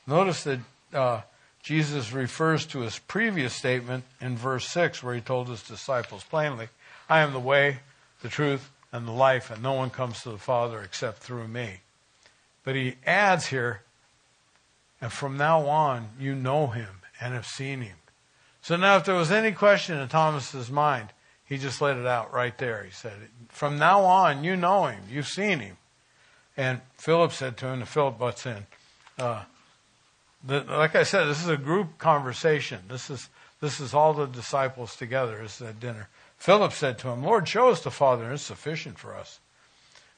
Notice 0.06 0.44
that 0.44 0.60
uh, 0.94 1.22
Jesus 1.68 2.14
refers 2.14 2.66
to 2.68 2.80
his 2.80 2.98
previous 2.98 3.54
statement 3.54 4.06
in 4.22 4.38
verse 4.38 4.66
6 4.70 5.04
where 5.04 5.14
he 5.14 5.20
told 5.20 5.50
his 5.50 5.62
disciples 5.62 6.24
plainly, 6.24 6.70
I 7.10 7.20
am 7.20 7.34
the 7.34 7.42
way, 7.42 7.80
the 8.22 8.30
truth, 8.30 8.72
and 8.94 9.06
the 9.06 9.12
life, 9.12 9.52
and 9.52 9.62
no 9.62 9.74
one 9.74 9.90
comes 9.90 10.22
to 10.22 10.30
the 10.30 10.38
Father 10.38 10.80
except 10.80 11.18
through 11.18 11.50
me. 11.50 11.82
But 12.64 12.76
he 12.76 12.96
adds 13.06 13.48
here, 13.48 13.82
and 15.02 15.12
from 15.12 15.36
now 15.36 15.68
on, 15.68 16.12
you 16.18 16.36
know 16.36 16.68
him 16.68 17.02
and 17.20 17.34
have 17.34 17.46
seen 17.46 17.82
him. 17.82 17.98
So 18.62 18.78
now, 18.78 18.96
if 18.96 19.04
there 19.04 19.16
was 19.16 19.30
any 19.30 19.52
question 19.52 20.00
in 20.00 20.08
Thomas's 20.08 20.72
mind, 20.72 21.10
he 21.44 21.58
just 21.58 21.82
let 21.82 21.98
it 21.98 22.08
out 22.08 22.32
right 22.32 22.58
there. 22.58 22.84
He 22.84 22.92
said, 22.92 23.12
From 23.50 23.78
now 23.78 24.06
on, 24.06 24.46
you 24.46 24.56
know 24.56 24.86
him. 24.86 25.04
You've 25.12 25.28
seen 25.28 25.60
him. 25.60 25.76
And 26.56 26.80
Philip 26.98 27.34
said 27.34 27.58
to 27.58 27.68
him, 27.68 27.80
and 27.80 27.90
Philip 27.90 28.18
butts 28.18 28.46
in, 28.46 28.68
uh, 29.20 29.44
the, 30.48 30.62
like 30.62 30.96
I 30.96 31.04
said, 31.04 31.26
this 31.26 31.42
is 31.42 31.50
a 31.50 31.58
group 31.58 31.98
conversation. 31.98 32.80
This 32.90 33.10
is, 33.10 33.30
this 33.62 33.80
is 33.80 33.94
all 33.94 34.14
the 34.14 34.26
disciples 34.26 34.96
together. 34.96 35.40
It's 35.42 35.62
at 35.62 35.80
dinner. 35.80 36.10
Philip 36.38 36.72
said 36.74 36.98
to 37.00 37.10
him, 37.10 37.24
Lord, 37.24 37.48
show 37.48 37.70
us 37.70 37.82
the 37.82 37.92
Father, 37.92 38.26
and 38.26 38.34
it's 38.34 38.44
sufficient 38.44 38.98
for 38.98 39.16
us. 39.16 39.40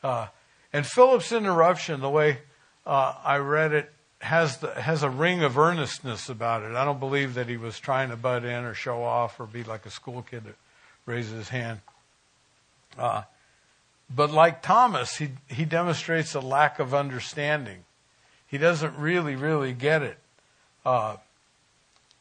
Uh, 0.03 0.27
and 0.71 0.85
Philip's 0.85 1.31
interruption, 1.31 2.01
the 2.01 2.09
way 2.09 2.39
uh, 2.85 3.15
I 3.23 3.37
read 3.37 3.73
it, 3.73 3.91
has 4.21 4.57
the, 4.57 4.73
has 4.73 5.01
a 5.01 5.09
ring 5.09 5.43
of 5.43 5.57
earnestness 5.57 6.29
about 6.29 6.63
it. 6.63 6.75
I 6.75 6.83
don't 6.83 6.99
believe 6.99 7.35
that 7.35 7.47
he 7.47 7.57
was 7.57 7.79
trying 7.79 8.09
to 8.09 8.17
butt 8.17 8.43
in 8.43 8.65
or 8.65 8.73
show 8.73 9.01
off 9.01 9.39
or 9.39 9.45
be 9.45 9.63
like 9.63 9.85
a 9.85 9.89
school 9.89 10.21
kid 10.21 10.43
that 10.43 10.55
raises 11.05 11.31
his 11.31 11.49
hand. 11.49 11.79
Uh, 12.97 13.23
but 14.13 14.31
like 14.31 14.61
Thomas, 14.61 15.17
he 15.17 15.29
he 15.47 15.65
demonstrates 15.65 16.33
a 16.33 16.39
lack 16.39 16.79
of 16.79 16.93
understanding. 16.93 17.85
He 18.49 18.57
doesn't 18.57 18.97
really, 18.97 19.35
really 19.35 19.73
get 19.73 20.01
it. 20.01 20.17
Uh, 20.85 21.17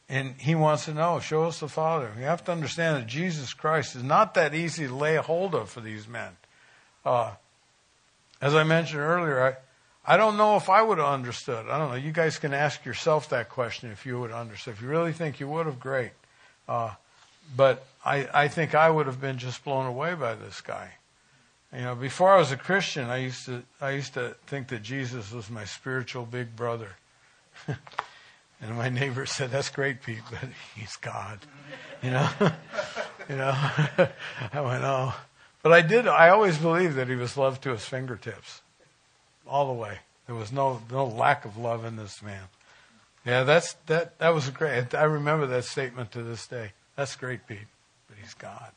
and 0.07 0.35
he 0.37 0.55
wants 0.55 0.85
to 0.85 0.93
know, 0.93 1.19
show 1.19 1.43
us 1.43 1.59
the 1.59 1.67
Father. 1.67 2.11
You 2.17 2.25
have 2.25 2.43
to 2.45 2.51
understand 2.51 2.97
that 2.97 3.07
Jesus 3.07 3.53
Christ 3.53 3.95
is 3.95 4.03
not 4.03 4.33
that 4.33 4.55
easy 4.55 4.87
to 4.87 4.95
lay 4.95 5.15
hold 5.17 5.53
of 5.53 5.69
for 5.69 5.81
these 5.81 6.07
men. 6.07 6.31
Uh, 7.05 7.33
as 8.41 8.55
I 8.55 8.63
mentioned 8.63 9.01
earlier, 9.01 9.41
I, 10.05 10.13
I 10.13 10.17
don't 10.17 10.37
know 10.37 10.55
if 10.55 10.69
I 10.69 10.81
would 10.81 10.97
have 10.97 11.07
understood. 11.07 11.67
I 11.67 11.77
don't 11.77 11.89
know. 11.89 11.95
You 11.95 12.11
guys 12.11 12.39
can 12.39 12.53
ask 12.53 12.85
yourself 12.85 13.29
that 13.29 13.49
question 13.49 13.91
if 13.91 14.05
you 14.05 14.19
would 14.19 14.31
have 14.31 14.39
understood. 14.39 14.75
If 14.75 14.81
you 14.81 14.87
really 14.87 15.13
think 15.13 15.39
you 15.39 15.47
would 15.47 15.67
have, 15.67 15.79
great. 15.79 16.11
Uh, 16.67 16.91
but 17.55 17.85
I, 18.03 18.27
I 18.33 18.47
think 18.47 18.73
I 18.75 18.89
would 18.89 19.05
have 19.05 19.21
been 19.21 19.37
just 19.37 19.63
blown 19.63 19.85
away 19.85 20.15
by 20.15 20.35
this 20.35 20.61
guy. 20.61 20.93
You 21.73 21.81
know, 21.81 21.95
before 21.95 22.33
I 22.33 22.37
was 22.37 22.51
a 22.51 22.57
Christian, 22.57 23.09
I 23.09 23.17
used 23.17 23.45
to 23.45 23.61
I 23.79 23.91
used 23.91 24.15
to 24.15 24.35
think 24.47 24.69
that 24.69 24.81
Jesus 24.81 25.31
was 25.31 25.49
my 25.49 25.65
spiritual 25.65 26.25
big 26.25 26.55
brother. 26.55 26.95
and 27.67 28.75
my 28.75 28.89
neighbor 28.89 29.25
said, 29.27 29.51
"That's 29.51 29.69
great, 29.69 30.01
Pete, 30.01 30.21
but 30.29 30.49
he's 30.75 30.95
God." 30.97 31.39
You 32.01 32.11
know, 32.11 32.29
you 33.29 33.35
know. 33.35 33.51
I 33.51 34.61
went, 34.61 34.85
"Oh," 34.85 35.13
but 35.61 35.73
I 35.73 35.81
did. 35.81 36.07
I 36.07 36.29
always 36.29 36.57
believed 36.57 36.95
that 36.95 37.09
he 37.09 37.15
was 37.15 37.35
loved 37.35 37.61
to 37.63 37.71
his 37.71 37.83
fingertips, 37.83 38.61
all 39.45 39.67
the 39.67 39.73
way. 39.73 39.99
There 40.25 40.35
was 40.35 40.53
no 40.53 40.81
no 40.89 41.05
lack 41.05 41.43
of 41.43 41.57
love 41.57 41.83
in 41.83 41.97
this 41.97 42.21
man. 42.23 42.43
Yeah, 43.25 43.43
that's 43.43 43.73
that. 43.87 44.17
That 44.19 44.29
was 44.29 44.49
great. 44.49 44.95
I 44.95 45.03
remember 45.03 45.45
that 45.47 45.65
statement 45.65 46.13
to 46.13 46.23
this 46.23 46.47
day. 46.47 46.71
That's 46.95 47.17
great, 47.17 47.45
Pete, 47.45 47.67
but 48.07 48.17
he's 48.17 48.33
God. 48.33 48.71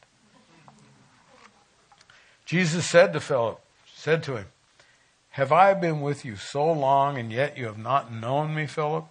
Jesus 2.52 2.84
said 2.84 3.14
to 3.14 3.20
Philip, 3.20 3.58
said 3.94 4.22
to 4.24 4.36
him, 4.36 4.44
Have 5.30 5.52
I 5.52 5.72
been 5.72 6.02
with 6.02 6.22
you 6.22 6.36
so 6.36 6.70
long, 6.70 7.16
and 7.16 7.32
yet 7.32 7.56
you 7.56 7.64
have 7.64 7.78
not 7.78 8.12
known 8.12 8.54
me, 8.54 8.66
Philip? 8.66 9.06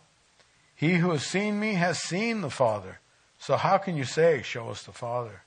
He 0.76 0.98
who 0.98 1.10
has 1.10 1.26
seen 1.26 1.60
me 1.60 1.74
has 1.74 1.98
seen 1.98 2.42
the 2.42 2.52
Father. 2.52 3.00
So 3.40 3.58
how 3.58 3.80
can 3.80 3.98
you 3.98 4.04
say, 4.04 4.44
Show 4.44 4.70
us 4.70 4.84
the 4.84 4.92
Father? 4.92 5.42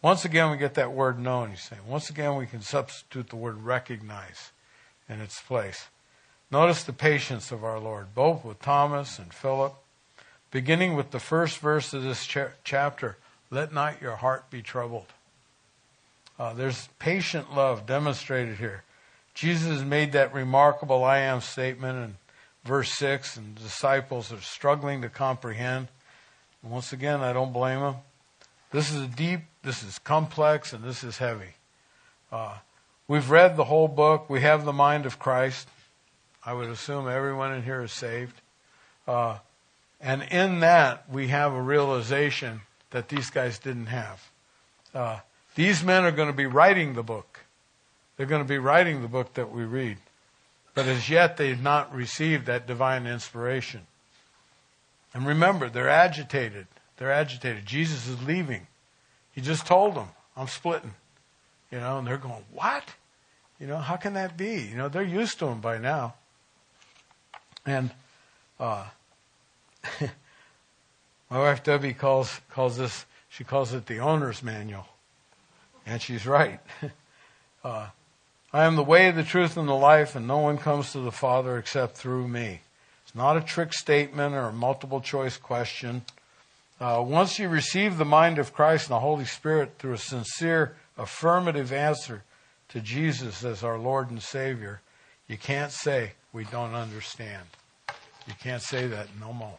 Once 0.00 0.24
again, 0.24 0.50
we 0.50 0.56
get 0.56 0.72
that 0.72 0.94
word 0.94 1.18
known, 1.18 1.50
he's 1.50 1.60
saying. 1.60 1.82
Once 1.86 2.08
again, 2.08 2.36
we 2.36 2.46
can 2.46 2.62
substitute 2.62 3.28
the 3.28 3.36
word 3.36 3.62
recognize 3.62 4.52
in 5.06 5.20
its 5.20 5.38
place. 5.38 5.88
Notice 6.50 6.82
the 6.82 6.94
patience 6.94 7.52
of 7.52 7.62
our 7.62 7.78
Lord, 7.78 8.14
both 8.14 8.42
with 8.42 8.62
Thomas 8.62 9.18
and 9.18 9.34
Philip. 9.34 9.74
Beginning 10.50 10.96
with 10.96 11.10
the 11.10 11.20
first 11.20 11.58
verse 11.58 11.92
of 11.92 12.04
this 12.04 12.24
cha- 12.24 12.52
chapter, 12.64 13.18
let 13.50 13.70
not 13.70 14.00
your 14.00 14.16
heart 14.16 14.48
be 14.48 14.62
troubled. 14.62 15.08
Uh, 16.38 16.54
there's 16.54 16.88
patient 16.98 17.54
love 17.54 17.86
demonstrated 17.86 18.56
here. 18.56 18.82
Jesus 19.34 19.82
made 19.82 20.12
that 20.12 20.34
remarkable 20.34 21.04
I 21.04 21.18
am 21.18 21.40
statement 21.40 21.98
in 21.98 22.16
verse 22.64 22.92
6, 22.92 23.36
and 23.36 23.54
disciples 23.54 24.32
are 24.32 24.40
struggling 24.40 25.02
to 25.02 25.08
comprehend. 25.08 25.88
Once 26.62 26.92
again, 26.92 27.20
I 27.20 27.32
don't 27.32 27.52
blame 27.52 27.80
them. 27.80 27.96
This 28.70 28.92
is 28.92 29.06
deep, 29.08 29.40
this 29.62 29.82
is 29.82 29.98
complex, 29.98 30.72
and 30.72 30.84
this 30.84 31.02
is 31.04 31.18
heavy. 31.18 31.54
Uh, 32.30 32.56
we've 33.08 33.30
read 33.30 33.56
the 33.56 33.64
whole 33.64 33.88
book. 33.88 34.30
We 34.30 34.40
have 34.40 34.64
the 34.64 34.72
mind 34.72 35.06
of 35.06 35.18
Christ. 35.18 35.68
I 36.44 36.54
would 36.54 36.68
assume 36.70 37.08
everyone 37.08 37.52
in 37.52 37.62
here 37.62 37.82
is 37.82 37.92
saved. 37.92 38.40
Uh, 39.06 39.38
and 40.00 40.22
in 40.22 40.60
that, 40.60 41.08
we 41.10 41.28
have 41.28 41.52
a 41.52 41.60
realization 41.60 42.62
that 42.90 43.08
these 43.08 43.30
guys 43.30 43.58
didn't 43.58 43.86
have. 43.86 44.30
Uh, 44.94 45.18
these 45.54 45.82
men 45.82 46.04
are 46.04 46.10
going 46.10 46.28
to 46.28 46.34
be 46.36 46.46
writing 46.46 46.94
the 46.94 47.02
book. 47.02 47.40
They're 48.16 48.26
going 48.26 48.42
to 48.42 48.48
be 48.48 48.58
writing 48.58 49.02
the 49.02 49.08
book 49.08 49.34
that 49.34 49.52
we 49.52 49.64
read. 49.64 49.98
But 50.74 50.86
as 50.86 51.10
yet, 51.10 51.36
they've 51.36 51.60
not 51.60 51.94
received 51.94 52.46
that 52.46 52.66
divine 52.66 53.06
inspiration. 53.06 53.82
And 55.12 55.26
remember, 55.26 55.68
they're 55.68 55.88
agitated. 55.88 56.66
They're 56.96 57.12
agitated. 57.12 57.66
Jesus 57.66 58.08
is 58.08 58.22
leaving. 58.22 58.66
He 59.32 59.40
just 59.40 59.66
told 59.66 59.94
them, 59.94 60.08
I'm 60.36 60.48
splitting. 60.48 60.94
You 61.70 61.80
know, 61.80 61.98
and 61.98 62.06
they're 62.06 62.18
going, 62.18 62.44
What? 62.52 62.84
You 63.58 63.66
know, 63.66 63.78
how 63.78 63.96
can 63.96 64.14
that 64.14 64.36
be? 64.36 64.60
You 64.60 64.76
know, 64.76 64.88
they're 64.88 65.02
used 65.02 65.38
to 65.38 65.46
him 65.46 65.60
by 65.60 65.78
now. 65.78 66.14
And 67.64 67.90
uh, 68.58 68.86
my 71.30 71.38
wife 71.38 71.62
Debbie 71.62 71.94
calls 71.94 72.40
calls 72.50 72.76
this 72.76 73.06
she 73.28 73.44
calls 73.44 73.72
it 73.72 73.86
the 73.86 74.00
owner's 74.00 74.42
manual. 74.42 74.86
And 75.86 76.00
she's 76.00 76.26
right. 76.26 76.60
Uh, 77.64 77.86
I 78.52 78.64
am 78.64 78.74
the 78.74 78.82
way, 78.82 79.08
the 79.12 79.22
truth, 79.22 79.56
and 79.56 79.68
the 79.68 79.74
life, 79.74 80.16
and 80.16 80.26
no 80.26 80.38
one 80.38 80.58
comes 80.58 80.90
to 80.92 80.98
the 80.98 81.12
Father 81.12 81.56
except 81.56 81.96
through 81.96 82.26
me. 82.26 82.62
It's 83.04 83.14
not 83.14 83.36
a 83.36 83.40
trick 83.40 83.72
statement 83.72 84.34
or 84.34 84.48
a 84.48 84.52
multiple 84.52 85.00
choice 85.00 85.36
question. 85.36 86.02
Uh, 86.80 87.04
once 87.06 87.38
you 87.38 87.48
receive 87.48 87.96
the 87.96 88.04
mind 88.04 88.38
of 88.38 88.52
Christ 88.52 88.88
and 88.88 88.96
the 88.96 89.00
Holy 89.00 89.24
Spirit 89.24 89.74
through 89.78 89.92
a 89.92 89.98
sincere, 89.98 90.74
affirmative 90.98 91.72
answer 91.72 92.24
to 92.70 92.80
Jesus 92.80 93.44
as 93.44 93.62
our 93.62 93.78
Lord 93.78 94.10
and 94.10 94.20
Savior, 94.20 94.80
you 95.28 95.36
can't 95.36 95.70
say, 95.70 96.12
We 96.32 96.44
don't 96.44 96.74
understand. 96.74 97.44
You 98.26 98.34
can't 98.40 98.62
say 98.62 98.86
that 98.88 99.06
no 99.20 99.32
more. 99.32 99.58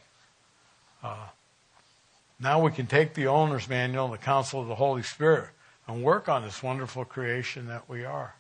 Uh, 1.02 1.28
now 2.40 2.62
we 2.62 2.72
can 2.72 2.88
take 2.88 3.14
the 3.14 3.28
owner's 3.28 3.70
manual 3.70 4.06
and 4.06 4.14
the 4.14 4.18
counsel 4.18 4.62
of 4.62 4.68
the 4.68 4.76
Holy 4.76 5.04
Spirit 5.04 5.50
and 5.88 6.04
work 6.04 6.30
on 6.30 6.44
this 6.44 6.64
wonderful 6.64 7.06
creation 7.06 7.68
that 7.68 7.90
we 7.90 8.06
are. 8.06 8.36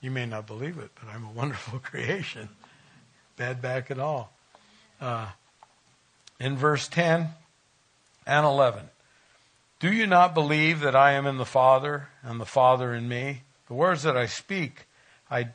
You 0.00 0.10
may 0.10 0.26
not 0.26 0.46
believe 0.46 0.78
it, 0.78 0.90
but 0.94 1.12
I'm 1.12 1.24
a 1.24 1.32
wonderful 1.32 1.78
creation. 1.82 2.48
Bad 3.36 3.60
back 3.62 3.90
at 3.90 3.98
all. 3.98 4.32
Uh, 5.00 5.28
in 6.38 6.56
verse 6.56 6.88
10 6.88 7.28
and 8.26 8.46
11, 8.46 8.84
do 9.78 9.92
you 9.92 10.06
not 10.06 10.34
believe 10.34 10.80
that 10.80 10.96
I 10.96 11.12
am 11.12 11.26
in 11.26 11.38
the 11.38 11.44
Father 11.44 12.08
and 12.22 12.40
the 12.40 12.46
Father 12.46 12.94
in 12.94 13.08
me? 13.08 13.42
The 13.68 13.74
words 13.74 14.02
that 14.04 14.16
I 14.16 14.26
speak, 14.26 14.86
I, 15.30 15.48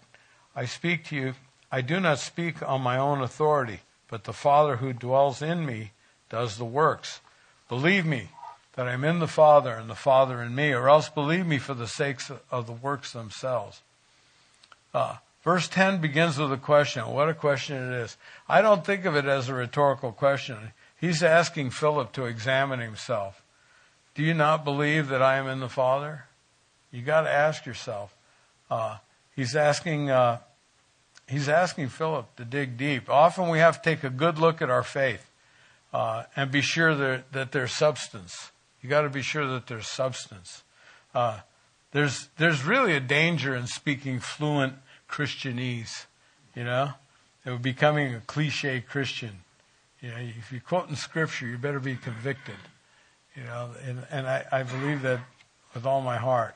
I 0.56 0.66
speak 0.66 1.06
to 1.06 1.16
you, 1.16 1.34
I 1.72 1.82
do 1.82 2.00
not 2.00 2.20
speak 2.20 2.62
on 2.68 2.82
my 2.82 2.98
own 2.98 3.22
authority, 3.22 3.80
but 4.08 4.26
the 4.26 4.34
Father 4.34 4.78
who 4.78 4.94
dwells 4.94 5.42
in 5.42 5.66
me 5.66 5.92
does 6.30 6.58
the 6.58 6.66
works. 6.66 7.22
Believe 7.70 8.06
me 8.06 8.30
that 8.76 8.88
I'm 8.88 9.04
in 9.04 9.20
the 9.20 9.28
Father 9.28 9.74
and 9.74 9.90
the 9.90 9.96
Father 9.96 10.42
in 10.42 10.56
me, 10.56 10.72
or 10.72 10.90
else 10.90 11.10
believe 11.10 11.46
me 11.46 11.58
for 11.58 11.74
the 11.74 11.88
sakes 11.88 12.32
of 12.50 12.68
the 12.68 12.74
works 12.74 13.12
themselves. 13.12 13.82
Uh, 14.94 15.18
verse 15.44 15.68
10 15.68 16.00
begins 16.00 16.38
with 16.38 16.52
a 16.52 16.58
question. 16.58 17.06
What 17.08 17.30
a 17.30 17.34
question 17.34 17.76
it 17.76 17.96
is. 17.96 18.18
I 18.48 18.62
don't 18.62 18.86
think 18.86 19.06
of 19.06 19.16
it 19.16 19.26
as 19.26 19.50
a 19.50 19.54
rhetorical 19.54 20.12
question. 20.12 20.72
He's 21.00 21.24
asking 21.24 21.72
Philip 21.72 22.12
to 22.14 22.26
examine 22.26 22.80
himself. 22.80 23.44
Do 24.16 24.24
you 24.24 24.34
not 24.34 24.64
believe 24.64 25.08
that 25.10 25.22
I 25.22 25.38
am 25.38 25.48
in 25.48 25.60
the 25.60 25.70
Father? 25.70 26.26
You 26.92 27.02
got 27.02 27.22
to 27.22 27.30
ask 27.30 27.66
yourself. 27.66 28.14
Uh, 28.70 28.98
he's 29.36 29.56
asking. 29.56 30.10
Uh, 30.10 30.40
he's 31.28 31.48
asking 31.48 31.90
Philip 31.90 32.36
to 32.36 32.46
dig 32.46 32.78
deep. 32.78 33.10
Often 33.10 33.50
we 33.50 33.60
have 33.60 33.82
to 33.82 33.90
take 33.90 34.04
a 34.04 34.10
good 34.10 34.38
look 34.38 34.62
at 34.62 34.70
our 34.70 34.84
faith 34.84 35.30
uh, 35.94 36.24
and 36.36 36.52
be 36.52 36.62
sure 36.62 36.94
that, 36.94 37.32
that 37.32 37.52
there's 37.52 37.72
substance. 37.72 38.52
You 38.82 38.90
got 38.90 39.02
to 39.02 39.10
be 39.10 39.22
sure 39.22 39.46
that 39.48 39.68
there's 39.68 39.88
substance. 39.88 40.64
Uh, 41.14 41.40
there's 41.92 42.30
there's 42.38 42.64
really 42.64 42.94
a 42.94 43.00
danger 43.00 43.56
in 43.56 43.68
speaking 43.68 44.20
fluent 44.20 44.76
Christianese. 45.10 46.06
You 46.56 46.64
know, 46.64 46.92
of 47.46 47.62
becoming 47.62 48.16
a 48.16 48.20
cliche 48.22 48.82
Christian. 48.82 49.44
You 50.02 50.10
know, 50.10 50.18
if 50.18 50.52
you're 50.52 50.62
quoting 50.62 50.96
scripture, 50.96 51.48
you 51.48 51.58
better 51.58 51.80
be 51.80 51.96
convicted. 51.96 52.56
You 53.36 53.44
know, 53.44 53.72
and, 53.86 54.06
and 54.12 54.28
I, 54.28 54.46
I 54.52 54.64
believe 54.64 55.04
that 55.04 55.20
with 55.74 55.86
all 55.86 56.02
my 56.02 56.18
heart. 56.18 56.56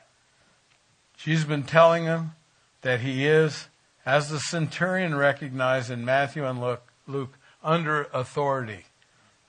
She's 1.16 1.44
been 1.44 1.62
telling 1.62 2.04
him 2.04 2.32
that 2.82 3.00
he 3.00 3.26
is, 3.26 3.68
as 4.04 4.28
the 4.28 4.38
centurion 4.38 5.14
recognized 5.14 5.90
in 5.90 6.04
Matthew 6.04 6.44
and 6.44 6.60
Luke, 6.60 6.92
Luke 7.06 7.38
under 7.62 8.04
authority. 8.12 8.84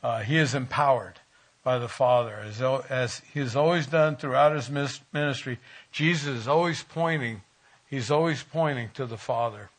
Uh, 0.02 0.22
he 0.22 0.38
is 0.38 0.56
empowered 0.56 1.20
by 1.68 1.80
the 1.80 1.90
Father. 1.90 2.40
As, 2.46 2.62
as 2.90 3.22
he 3.34 3.42
has 3.42 3.54
always 3.54 3.88
done 3.88 4.16
throughout 4.16 4.56
his 4.56 4.70
ministry, 4.70 5.60
Jesus 5.92 6.30
is 6.30 6.48
always 6.48 6.82
pointing, 6.82 7.42
he's 7.90 8.10
always 8.10 8.42
pointing 8.42 8.90
to 8.94 9.06
the 9.06 9.18
Father. 9.18 9.70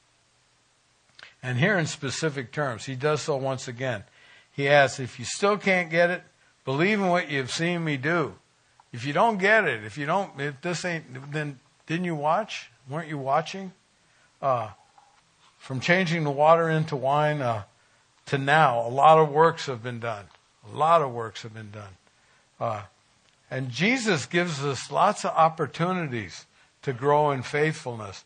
And 1.43 1.57
here 1.57 1.79
in 1.79 1.87
specific 1.87 2.53
terms, 2.53 2.85
he 2.85 2.95
does 2.95 3.23
so 3.23 3.37
once 3.37 3.69
again. 3.69 4.05
He 4.55 4.69
asks, 4.69 5.01
if 5.01 5.19
you 5.19 5.25
still 5.25 5.57
can't 5.57 5.89
get 5.89 6.11
it, 6.11 6.25
believe 6.67 7.01
in 7.01 7.09
what 7.09 7.31
you've 7.31 7.51
seen 7.51 7.85
me 7.85 7.97
do. 7.97 8.35
If 8.93 9.07
you 9.07 9.15
don't 9.15 9.39
get 9.39 9.65
it, 9.65 9.83
if 9.83 9.97
you 9.97 10.05
don't, 10.05 10.39
if 10.39 10.61
this 10.61 10.85
ain't, 10.85 11.33
then 11.33 11.59
didn't 11.87 12.05
you 12.05 12.17
watch? 12.17 12.71
Weren't 12.91 13.09
you 13.09 13.17
watching? 13.17 13.73
Uh, 14.43 14.69
from 15.57 15.81
changing 15.81 16.25
the 16.25 16.31
water 16.31 16.69
into 16.69 16.97
wine 16.97 17.41
uh, 17.41 17.63
to 18.27 18.37
now, 18.37 18.87
a 18.87 18.91
lot 18.91 19.17
of 19.17 19.31
works 19.31 19.65
have 19.65 19.83
been 19.83 20.01
done. 20.01 20.27
A 20.73 20.77
lot 20.77 21.03
of 21.03 21.13
works 21.13 21.43
have 21.43 21.55
been 21.55 21.71
done. 21.71 21.97
Uh, 22.61 22.83
and 23.51 23.71
Jesus 23.71 24.27
gives 24.27 24.65
us 24.65 24.91
lots 24.91 25.25
of 25.25 25.31
opportunities 25.31 26.47
to 26.83 26.93
grow 26.93 27.31
in 27.31 27.43
faithfulness. 27.43 28.25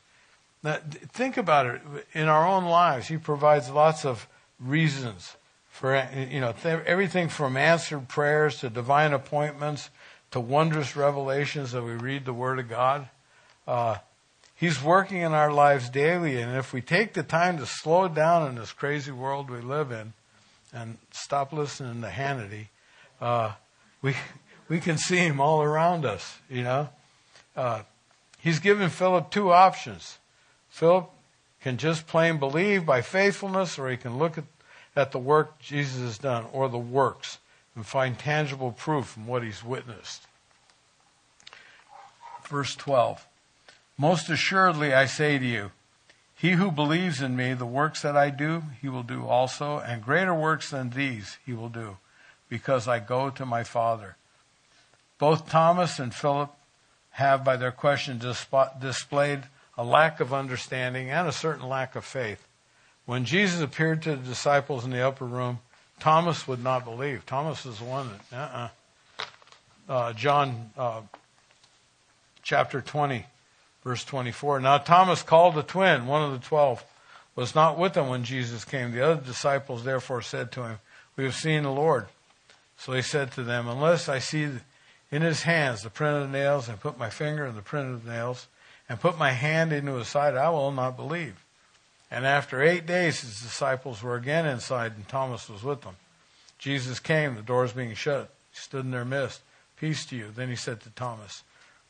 Now, 0.62 0.78
think 1.12 1.36
about 1.36 1.66
it. 1.66 1.80
In 2.12 2.28
our 2.28 2.46
own 2.46 2.64
lives, 2.64 3.08
He 3.08 3.16
provides 3.16 3.70
lots 3.70 4.04
of 4.04 4.26
reasons 4.60 5.36
for, 5.70 6.08
you 6.14 6.40
know, 6.40 6.54
everything 6.64 7.28
from 7.28 7.56
answered 7.56 8.08
prayers 8.08 8.58
to 8.60 8.70
divine 8.70 9.12
appointments 9.12 9.90
to 10.30 10.40
wondrous 10.40 10.96
revelations 10.96 11.72
that 11.72 11.82
we 11.82 11.92
read 11.92 12.24
the 12.24 12.32
Word 12.32 12.58
of 12.58 12.68
God. 12.68 13.08
Uh, 13.66 13.98
he's 14.54 14.82
working 14.82 15.18
in 15.18 15.32
our 15.32 15.52
lives 15.52 15.88
daily, 15.88 16.40
and 16.40 16.56
if 16.56 16.72
we 16.72 16.80
take 16.80 17.14
the 17.14 17.22
time 17.22 17.58
to 17.58 17.66
slow 17.66 18.08
down 18.08 18.48
in 18.48 18.54
this 18.56 18.72
crazy 18.72 19.12
world 19.12 19.50
we 19.50 19.60
live 19.60 19.92
in 19.92 20.12
and 20.72 20.98
stop 21.10 21.52
listening 21.52 22.00
to 22.02 22.08
Hannity, 22.08 22.68
uh, 23.20 23.52
we 24.00 24.14
we 24.68 24.80
can 24.80 24.98
see 24.98 25.18
him 25.18 25.40
all 25.40 25.62
around 25.62 26.04
us. 26.04 26.38
You 26.48 26.62
know, 26.62 26.88
uh, 27.56 27.82
he's 28.38 28.58
given 28.58 28.88
Philip 28.90 29.30
two 29.30 29.52
options. 29.52 30.18
Philip 30.70 31.10
can 31.60 31.76
just 31.76 32.06
plain 32.06 32.38
believe 32.38 32.84
by 32.84 33.02
faithfulness, 33.02 33.78
or 33.78 33.90
he 33.90 33.96
can 33.96 34.18
look 34.18 34.36
at, 34.36 34.44
at 34.96 35.12
the 35.12 35.18
work 35.18 35.58
Jesus 35.58 36.00
has 36.00 36.18
done, 36.18 36.46
or 36.52 36.68
the 36.68 36.78
works, 36.78 37.38
and 37.76 37.86
find 37.86 38.18
tangible 38.18 38.72
proof 38.72 39.06
from 39.06 39.26
what 39.26 39.42
he's 39.42 39.64
witnessed. 39.64 40.26
Verse 42.48 42.74
12 42.74 43.26
Most 43.96 44.28
assuredly 44.28 44.92
I 44.92 45.06
say 45.06 45.38
to 45.38 45.46
you, 45.46 45.70
he 46.42 46.50
who 46.50 46.72
believes 46.72 47.20
in 47.20 47.36
me, 47.36 47.54
the 47.54 47.64
works 47.64 48.02
that 48.02 48.16
I 48.16 48.28
do, 48.30 48.64
he 48.80 48.88
will 48.88 49.04
do 49.04 49.24
also, 49.24 49.78
and 49.78 50.02
greater 50.02 50.34
works 50.34 50.70
than 50.70 50.90
these 50.90 51.38
he 51.46 51.52
will 51.52 51.68
do, 51.68 51.98
because 52.48 52.88
I 52.88 52.98
go 52.98 53.30
to 53.30 53.46
my 53.46 53.62
Father. 53.62 54.16
Both 55.20 55.48
Thomas 55.48 56.00
and 56.00 56.12
Philip 56.12 56.50
have, 57.10 57.44
by 57.44 57.56
their 57.56 57.70
question, 57.70 58.18
displayed 58.18 59.44
a 59.78 59.84
lack 59.84 60.18
of 60.18 60.34
understanding 60.34 61.10
and 61.10 61.28
a 61.28 61.32
certain 61.32 61.68
lack 61.68 61.94
of 61.94 62.04
faith. 62.04 62.44
When 63.06 63.24
Jesus 63.24 63.60
appeared 63.60 64.02
to 64.02 64.16
the 64.16 64.28
disciples 64.28 64.84
in 64.84 64.90
the 64.90 65.06
upper 65.06 65.26
room, 65.26 65.60
Thomas 66.00 66.48
would 66.48 66.64
not 66.64 66.84
believe. 66.84 67.24
Thomas 67.24 67.64
is 67.64 67.78
the 67.78 67.84
one 67.84 68.10
that, 68.32 68.36
uh-uh. 68.36 68.68
Uh, 69.88 70.12
John 70.14 70.72
uh, 70.76 71.02
chapter 72.42 72.80
20, 72.80 73.26
verse 73.84 74.04
24. 74.04 74.60
Now 74.60 74.78
Thomas 74.78 75.22
called 75.22 75.54
the 75.54 75.62
twin, 75.62 76.06
one 76.06 76.22
of 76.22 76.32
the 76.32 76.46
twelve, 76.46 76.84
was 77.34 77.54
not 77.54 77.78
with 77.78 77.94
them 77.94 78.08
when 78.08 78.24
Jesus 78.24 78.64
came. 78.64 78.92
The 78.92 79.04
other 79.04 79.20
disciples 79.20 79.84
therefore 79.84 80.22
said 80.22 80.52
to 80.52 80.62
him, 80.64 80.78
We 81.16 81.24
have 81.24 81.34
seen 81.34 81.62
the 81.62 81.70
Lord. 81.70 82.06
So 82.76 82.92
he 82.92 83.02
said 83.02 83.32
to 83.32 83.42
them, 83.42 83.68
Unless 83.68 84.08
I 84.08 84.18
see 84.18 84.48
in 85.10 85.22
his 85.22 85.42
hands 85.42 85.82
the 85.82 85.90
print 85.90 86.16
of 86.16 86.22
the 86.22 86.38
nails, 86.38 86.68
and 86.68 86.80
put 86.80 86.98
my 86.98 87.10
finger 87.10 87.46
in 87.46 87.54
the 87.54 87.62
print 87.62 87.90
of 87.90 88.04
the 88.04 88.10
nails, 88.10 88.48
and 88.88 89.00
put 89.00 89.18
my 89.18 89.30
hand 89.30 89.72
into 89.72 89.94
his 89.94 90.08
side, 90.08 90.36
I 90.36 90.50
will 90.50 90.72
not 90.72 90.96
believe. 90.96 91.44
And 92.10 92.26
after 92.26 92.62
eight 92.62 92.86
days, 92.86 93.22
his 93.22 93.40
disciples 93.40 94.02
were 94.02 94.16
again 94.16 94.46
inside, 94.46 94.92
and 94.96 95.08
Thomas 95.08 95.48
was 95.48 95.62
with 95.62 95.80
them. 95.80 95.96
Jesus 96.58 97.00
came, 97.00 97.34
the 97.34 97.42
doors 97.42 97.72
being 97.72 97.94
shut. 97.94 98.30
He 98.52 98.58
stood 98.58 98.84
in 98.84 98.90
their 98.90 99.04
midst. 99.04 99.40
Peace 99.76 100.04
to 100.06 100.16
you. 100.16 100.30
Then 100.34 100.50
he 100.50 100.56
said 100.56 100.80
to 100.82 100.90
Thomas, 100.90 101.42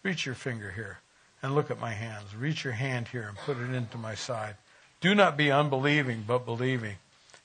Reach 0.05 0.25
your 0.25 0.37
finger 0.37 0.71
here 0.71 1.02
and 1.43 1.55
look 1.55 1.71
at 1.71 1.81
my 1.81 1.93
hands. 1.93 2.35
Reach 2.37 2.65
your 2.65 2.73
hand 2.75 3.09
here 3.09 3.27
and 3.29 3.37
put 3.37 3.59
it 3.59 3.75
into 3.75 3.99
my 3.99 4.15
side. 4.15 4.57
Do 5.01 5.15
not 5.15 5.37
be 5.37 5.51
unbelieving, 5.51 6.25
but 6.27 6.47
believing. 6.47 6.97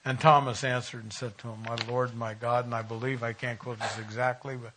And 0.06 0.20
Thomas 0.20 0.64
answered 0.64 1.04
and 1.04 1.12
said 1.12 1.38
to 1.40 1.50
him, 1.50 1.64
My 1.66 1.76
Lord, 1.90 2.16
my 2.16 2.34
God, 2.34 2.66
and 2.66 2.74
I 2.74 2.84
believe, 2.84 3.24
I 3.24 3.34
can't 3.34 3.60
quote 3.60 3.80
this 3.80 3.98
exactly, 4.00 4.56
but 4.56 4.72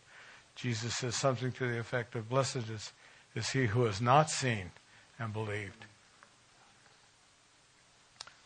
Jesus 0.55 0.97
says 0.97 1.15
something 1.15 1.51
to 1.53 1.67
the 1.67 1.79
effect 1.79 2.15
of, 2.15 2.27
Blessed 2.27 2.69
is, 2.69 2.91
is 3.35 3.51
he 3.51 3.67
who 3.67 3.85
has 3.85 4.01
not 4.01 4.29
seen 4.29 4.71
and 5.19 5.31
believed. 5.31 5.85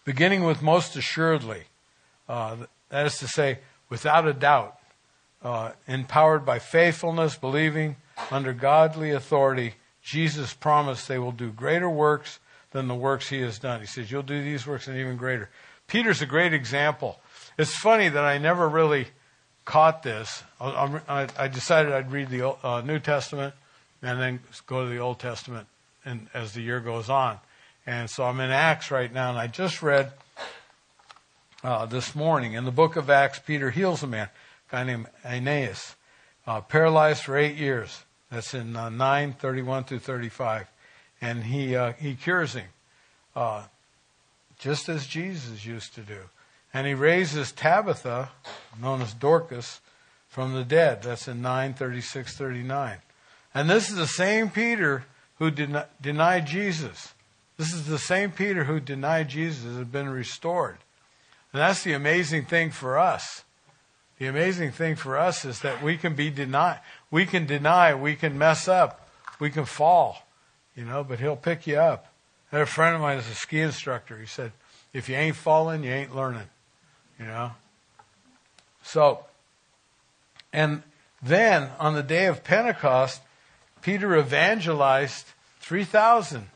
Beginning 0.04 0.44
with 0.44 0.62
most 0.62 0.96
assuredly, 0.96 1.64
uh, 2.30 2.58
that 2.90 3.06
is 3.08 3.18
to 3.18 3.28
say, 3.28 3.60
without 3.90 4.28
a 4.28 4.34
doubt, 4.34 4.78
uh, 5.42 5.72
empowered 5.88 6.46
by 6.46 6.60
faithfulness, 6.60 7.36
believing 7.36 7.96
under 8.30 8.54
godly 8.54 9.12
authority, 9.12 9.76
Jesus 10.06 10.54
promised 10.54 11.08
they 11.08 11.18
will 11.18 11.32
do 11.32 11.50
greater 11.50 11.90
works 11.90 12.38
than 12.72 12.88
the 12.88 12.94
works 12.94 13.30
he 13.30 13.42
has 13.42 13.58
done. 13.58 13.80
He 13.80 13.88
says, 13.88 14.12
You'll 14.12 14.22
do 14.22 14.42
these 14.44 14.68
works 14.68 14.88
and 14.88 14.96
even 14.98 15.18
greater. 15.18 15.50
Peter's 15.88 16.22
a 16.22 16.28
great 16.28 16.54
example. 16.54 17.20
It's 17.58 17.76
funny 17.76 18.08
that 18.10 18.24
I 18.24 18.38
never 18.38 18.70
really 18.70 19.08
caught 19.66 20.04
this, 20.04 20.44
I, 20.62 21.50
decided 21.52 21.92
I'd 21.92 22.12
read 22.12 22.30
the 22.30 22.50
uh, 22.50 22.82
New 22.82 23.00
Testament 23.00 23.56
and 24.04 24.22
then 24.22 24.40
go 24.68 24.84
to 24.84 24.90
the 24.90 25.00
Old 25.00 25.18
Testament 25.18 25.68
as 26.36 26.54
the 26.54 26.62
year 26.62 26.80
goes 26.80 27.10
on. 27.10 27.40
And 27.88 28.08
so 28.08 28.26
I'm 28.26 28.40
in 28.40 28.52
Acts 28.52 28.92
right 28.92 29.12
now, 29.12 29.32
and 29.32 29.40
I 29.40 29.48
just 29.48 29.82
read 29.82 30.12
uh, 31.64 31.88
this 31.88 32.14
morning 32.14 32.54
in 32.54 32.64
the 32.64 32.72
book 32.72 32.96
of 32.96 33.10
Acts, 33.10 33.40
Peter 33.40 33.72
heals 33.72 34.04
a 34.04 34.08
man, 34.08 34.30
a 34.70 34.72
guy 34.72 34.84
named 34.84 35.08
Aeneas, 35.24 35.96
uh, 36.46 36.62
paralyzed 36.62 37.24
for 37.24 37.36
eight 37.36 37.56
years. 37.56 38.05
That's 38.32 38.54
in 38.54 38.76
uh, 38.76 38.90
9, 38.90 39.34
31 39.34 39.84
through 39.86 40.00
35. 40.00 40.68
And 41.22 41.44
he, 41.44 41.76
uh, 41.76 41.94
he 41.94 42.16
cures 42.16 42.54
him, 42.54 42.68
uh, 43.36 43.64
just 44.60 44.90
as 44.90 45.08
Jesus 45.08 45.66
used 45.66 45.96
to 45.96 46.02
do. 46.02 46.20
And 46.74 46.86
he 46.86 46.94
raises 46.94 47.52
Tabitha, 47.52 48.30
known 48.82 49.02
as 49.02 49.14
Dorcas, 49.14 49.80
from 50.28 50.54
the 50.54 50.66
dead. 50.66 51.04
That's 51.04 51.28
in 51.28 51.42
936 51.42 52.36
39. 52.36 52.98
And 53.54 53.70
this 53.70 53.90
is 53.90 53.96
the 53.96 54.08
same 54.08 54.50
Peter 54.50 55.06
who 55.40 55.50
den- 55.50 55.86
denied 56.02 56.46
Jesus. 56.46 57.14
This 57.58 57.74
is 57.74 57.88
the 57.88 58.00
same 58.00 58.32
Peter 58.32 58.66
who 58.66 58.82
denied 58.82 59.30
Jesus 59.30 59.78
had 59.78 59.92
been 59.92 60.10
restored. 60.10 60.78
And 61.54 61.62
that's 61.62 61.84
the 61.84 61.94
amazing 61.94 62.46
thing 62.46 62.72
for 62.72 63.00
us. 63.00 63.46
The 64.18 64.28
amazing 64.28 64.72
thing 64.72 64.96
for 64.96 65.18
us 65.18 65.44
is 65.44 65.60
that 65.62 65.84
we 65.84 65.98
can 65.98 66.16
be 66.16 66.30
denied. 66.30 66.80
We 67.12 67.26
can 67.26 67.46
deny, 67.46 67.94
we 67.94 68.16
can 68.16 68.38
mess 68.38 68.68
up, 68.68 69.10
we 69.40 69.50
can 69.50 69.66
fall, 69.66 70.26
you 70.76 70.86
know, 70.86 71.04
but 71.04 71.20
he'll 71.20 71.36
pick 71.36 71.68
you 71.68 71.78
up. 71.78 72.14
I 72.52 72.58
had 72.58 72.62
a 72.64 72.66
friend 72.66 72.96
of 72.96 73.02
mine 73.02 73.18
is 73.18 73.30
a 73.30 73.36
ski 73.36 73.60
instructor. 73.60 74.18
He 74.18 74.26
said, 74.26 74.54
if 74.94 75.10
you 75.10 75.16
ain't 75.16 75.36
falling, 75.36 75.84
you 75.84 75.92
ain't 75.92 76.16
learning. 76.16 76.48
You 77.20 77.26
know? 77.26 77.52
So, 78.84 79.26
and 80.54 80.84
then 81.22 81.72
on 81.80 81.96
the 81.96 82.04
day 82.04 82.28
of 82.28 82.44
Pentecost, 82.44 83.22
Peter 83.82 84.16
evangelized 84.16 85.26
3,000 85.60 86.48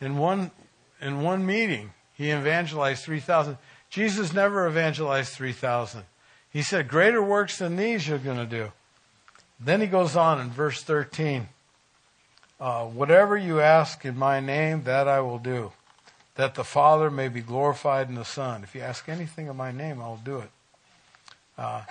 in 0.00 0.18
one, 0.18 0.52
in 1.00 1.22
one 1.22 1.44
meeting. 1.44 1.92
He 2.12 2.30
evangelized 2.30 3.02
3,000. 3.02 3.58
Jesus 3.90 4.32
never 4.32 4.68
evangelized 4.68 5.32
3,000. 5.32 6.04
He 6.54 6.62
said, 6.62 6.88
Greater 6.88 7.22
works 7.22 7.58
than 7.58 7.76
these 7.76 8.08
you're 8.08 8.16
going 8.16 8.38
to 8.38 8.46
do. 8.46 8.72
Then 9.60 9.82
he 9.82 9.86
goes 9.86 10.16
on 10.16 10.40
in 10.40 10.50
verse 10.50 10.82
13 10.82 11.48
uh, 12.60 12.84
Whatever 12.86 13.36
you 13.36 13.60
ask 13.60 14.04
in 14.06 14.16
my 14.16 14.40
name, 14.40 14.84
that 14.84 15.06
I 15.06 15.20
will 15.20 15.38
do 15.38 15.72
that 16.36 16.54
the 16.54 16.64
Father 16.64 17.10
may 17.10 17.28
be 17.28 17.40
glorified 17.40 18.08
in 18.08 18.14
the 18.14 18.24
Son. 18.24 18.62
If 18.62 18.74
you 18.74 18.80
ask 18.80 19.08
anything 19.08 19.46
in 19.46 19.56
my 19.56 19.70
name, 19.70 20.00
I'll 20.00 20.20
do 20.24 20.38
it. 20.38 20.50
Uh, 21.56 21.82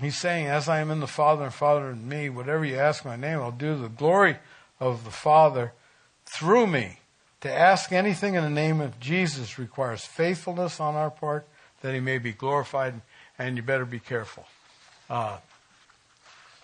he's 0.00 0.18
saying, 0.18 0.46
as 0.46 0.68
I 0.68 0.80
am 0.80 0.90
in 0.90 1.00
the 1.00 1.06
Father 1.06 1.44
and 1.44 1.54
Father 1.54 1.90
in 1.90 2.06
me, 2.08 2.28
whatever 2.28 2.64
you 2.64 2.76
ask 2.76 3.04
in 3.04 3.10
my 3.10 3.16
name, 3.16 3.38
I'll 3.38 3.50
do 3.50 3.76
the 3.76 3.88
glory 3.88 4.36
of 4.80 5.04
the 5.04 5.10
Father 5.10 5.72
through 6.26 6.66
me. 6.66 6.98
To 7.40 7.52
ask 7.52 7.92
anything 7.92 8.34
in 8.34 8.42
the 8.42 8.50
name 8.50 8.80
of 8.80 8.98
Jesus 9.00 9.58
requires 9.58 10.04
faithfulness 10.04 10.80
on 10.80 10.94
our 10.94 11.10
part 11.10 11.46
that 11.82 11.94
he 11.94 12.00
may 12.00 12.16
be 12.16 12.32
glorified, 12.32 13.00
and 13.38 13.56
you 13.56 13.62
better 13.62 13.84
be 13.84 13.98
careful. 13.98 14.46
Uh, 15.08 15.38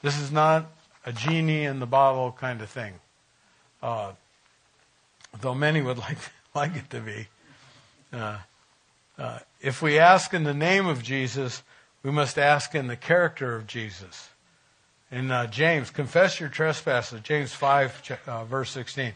this 0.03 0.19
is 0.19 0.31
not 0.33 0.71
a 1.05 1.13
genie 1.13 1.65
in 1.65 1.81
the 1.81 1.87
bottle 1.87 2.33
kind 2.33 2.61
of 2.61 2.71
thing. 2.71 2.95
Uh, 3.83 4.13
though 5.41 5.55
many 5.55 5.81
would 5.81 5.99
like 6.09 6.19
like 6.55 6.77
it 6.77 6.91
to 6.91 7.01
be. 7.01 7.29
Uh, 8.13 8.39
uh, 9.19 9.39
if 9.61 9.83
we 9.83 9.99
ask 9.99 10.35
in 10.35 10.45
the 10.45 10.55
name 10.55 10.87
of 10.87 11.03
Jesus, 11.03 11.63
we 12.03 12.11
must 12.11 12.39
ask 12.39 12.75
in 12.75 12.87
the 12.87 12.97
character 12.97 13.55
of 13.55 13.67
Jesus. 13.67 14.31
In 15.13 15.31
uh, 15.31 15.47
James, 15.47 15.91
confess 15.91 16.41
your 16.41 16.49
trespasses, 16.49 17.21
James 17.21 17.53
5, 17.53 18.21
uh, 18.27 18.45
verse 18.45 18.71
16. 18.71 19.13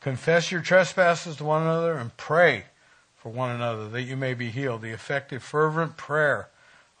Confess 0.00 0.52
your 0.52 0.60
trespasses 0.60 1.36
to 1.36 1.44
one 1.44 1.62
another 1.62 1.94
and 1.94 2.16
pray 2.16 2.64
for 3.16 3.30
one 3.30 3.50
another 3.50 3.88
that 3.88 4.02
you 4.02 4.16
may 4.16 4.34
be 4.34 4.50
healed. 4.50 4.82
The 4.82 4.90
effective, 4.90 5.42
fervent 5.42 5.96
prayer 5.96 6.48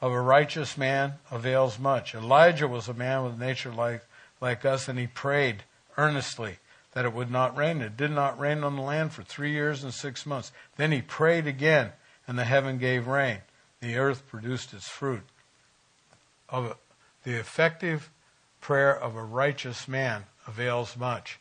of 0.00 0.12
a 0.12 0.20
righteous 0.20 0.78
man 0.78 1.14
avails 1.30 1.78
much. 1.78 2.14
Elijah 2.14 2.68
was 2.68 2.88
a 2.88 2.94
man 2.94 3.24
with 3.24 3.38
nature 3.38 3.72
like, 3.72 4.04
like 4.40 4.64
us, 4.64 4.88
and 4.88 4.98
he 4.98 5.06
prayed 5.06 5.64
earnestly 5.96 6.58
that 6.92 7.04
it 7.04 7.12
would 7.12 7.30
not 7.30 7.56
rain. 7.56 7.80
It 7.80 7.96
did 7.96 8.10
not 8.10 8.38
rain 8.38 8.64
on 8.64 8.76
the 8.76 8.82
land 8.82 9.12
for 9.12 9.22
three 9.22 9.52
years 9.52 9.82
and 9.84 9.92
six 9.92 10.24
months. 10.24 10.52
Then 10.76 10.92
he 10.92 11.02
prayed 11.02 11.46
again, 11.46 11.92
and 12.26 12.38
the 12.38 12.44
heaven 12.44 12.78
gave 12.78 13.06
rain. 13.06 13.38
The 13.80 13.96
earth 13.96 14.26
produced 14.28 14.72
its 14.72 14.88
fruit. 14.88 15.22
Of 16.48 16.76
the 17.24 17.38
effective 17.38 18.10
prayer 18.60 18.96
of 18.96 19.16
a 19.16 19.22
righteous 19.22 19.86
man 19.86 20.24
avails 20.46 20.96
much. 20.96 21.38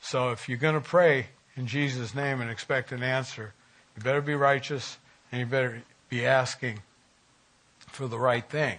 So 0.00 0.30
if 0.30 0.48
you're 0.48 0.58
going 0.58 0.74
to 0.74 0.80
pray 0.80 1.28
in 1.56 1.66
Jesus' 1.66 2.14
name 2.14 2.40
and 2.40 2.50
expect 2.50 2.92
an 2.92 3.02
answer, 3.02 3.52
you 3.96 4.02
better 4.02 4.20
be 4.20 4.34
righteous 4.34 4.98
and 5.30 5.40
you 5.40 5.46
better 5.46 5.82
be 6.08 6.24
asking 6.24 6.80
for 7.96 8.06
the 8.06 8.18
right 8.18 8.48
thing. 8.48 8.78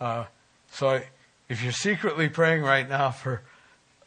Uh, 0.00 0.24
so 0.70 1.00
if 1.48 1.62
you're 1.62 1.72
secretly 1.72 2.28
praying 2.28 2.62
right 2.62 2.88
now 2.88 3.10
for 3.10 3.42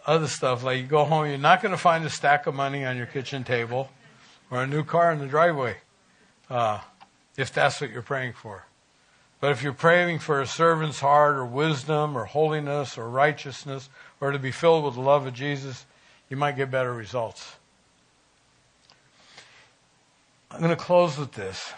other 0.05 0.27
stuff, 0.27 0.63
like 0.63 0.79
you 0.79 0.83
go 0.83 1.05
home, 1.05 1.27
you're 1.27 1.37
not 1.37 1.61
going 1.61 1.71
to 1.71 1.77
find 1.77 2.03
a 2.03 2.09
stack 2.09 2.47
of 2.47 2.55
money 2.55 2.83
on 2.83 2.97
your 2.97 3.05
kitchen 3.05 3.43
table 3.43 3.89
or 4.51 4.63
a 4.63 4.67
new 4.67 4.83
car 4.83 5.11
in 5.11 5.19
the 5.19 5.27
driveway, 5.27 5.77
uh, 6.49 6.79
if 7.37 7.53
that's 7.53 7.79
what 7.79 7.91
you're 7.91 8.01
praying 8.01 8.33
for. 8.33 8.65
But 9.39 9.51
if 9.51 9.63
you're 9.63 9.71
praying 9.71 10.19
for 10.19 10.41
a 10.41 10.47
servant's 10.47 10.99
heart 10.99 11.35
or 11.35 11.45
wisdom 11.45 12.17
or 12.17 12.25
holiness 12.25 12.97
or 12.97 13.09
righteousness 13.09 13.87
or 14.19 14.31
to 14.31 14.39
be 14.39 14.51
filled 14.51 14.83
with 14.83 14.95
the 14.95 15.01
love 15.01 15.25
of 15.25 15.33
Jesus, 15.33 15.85
you 16.29 16.35
might 16.35 16.57
get 16.57 16.69
better 16.69 16.93
results. 16.93 17.55
I'm 20.51 20.59
going 20.59 20.71
to 20.71 20.75
close 20.75 21.17
with 21.17 21.33
this. 21.33 21.73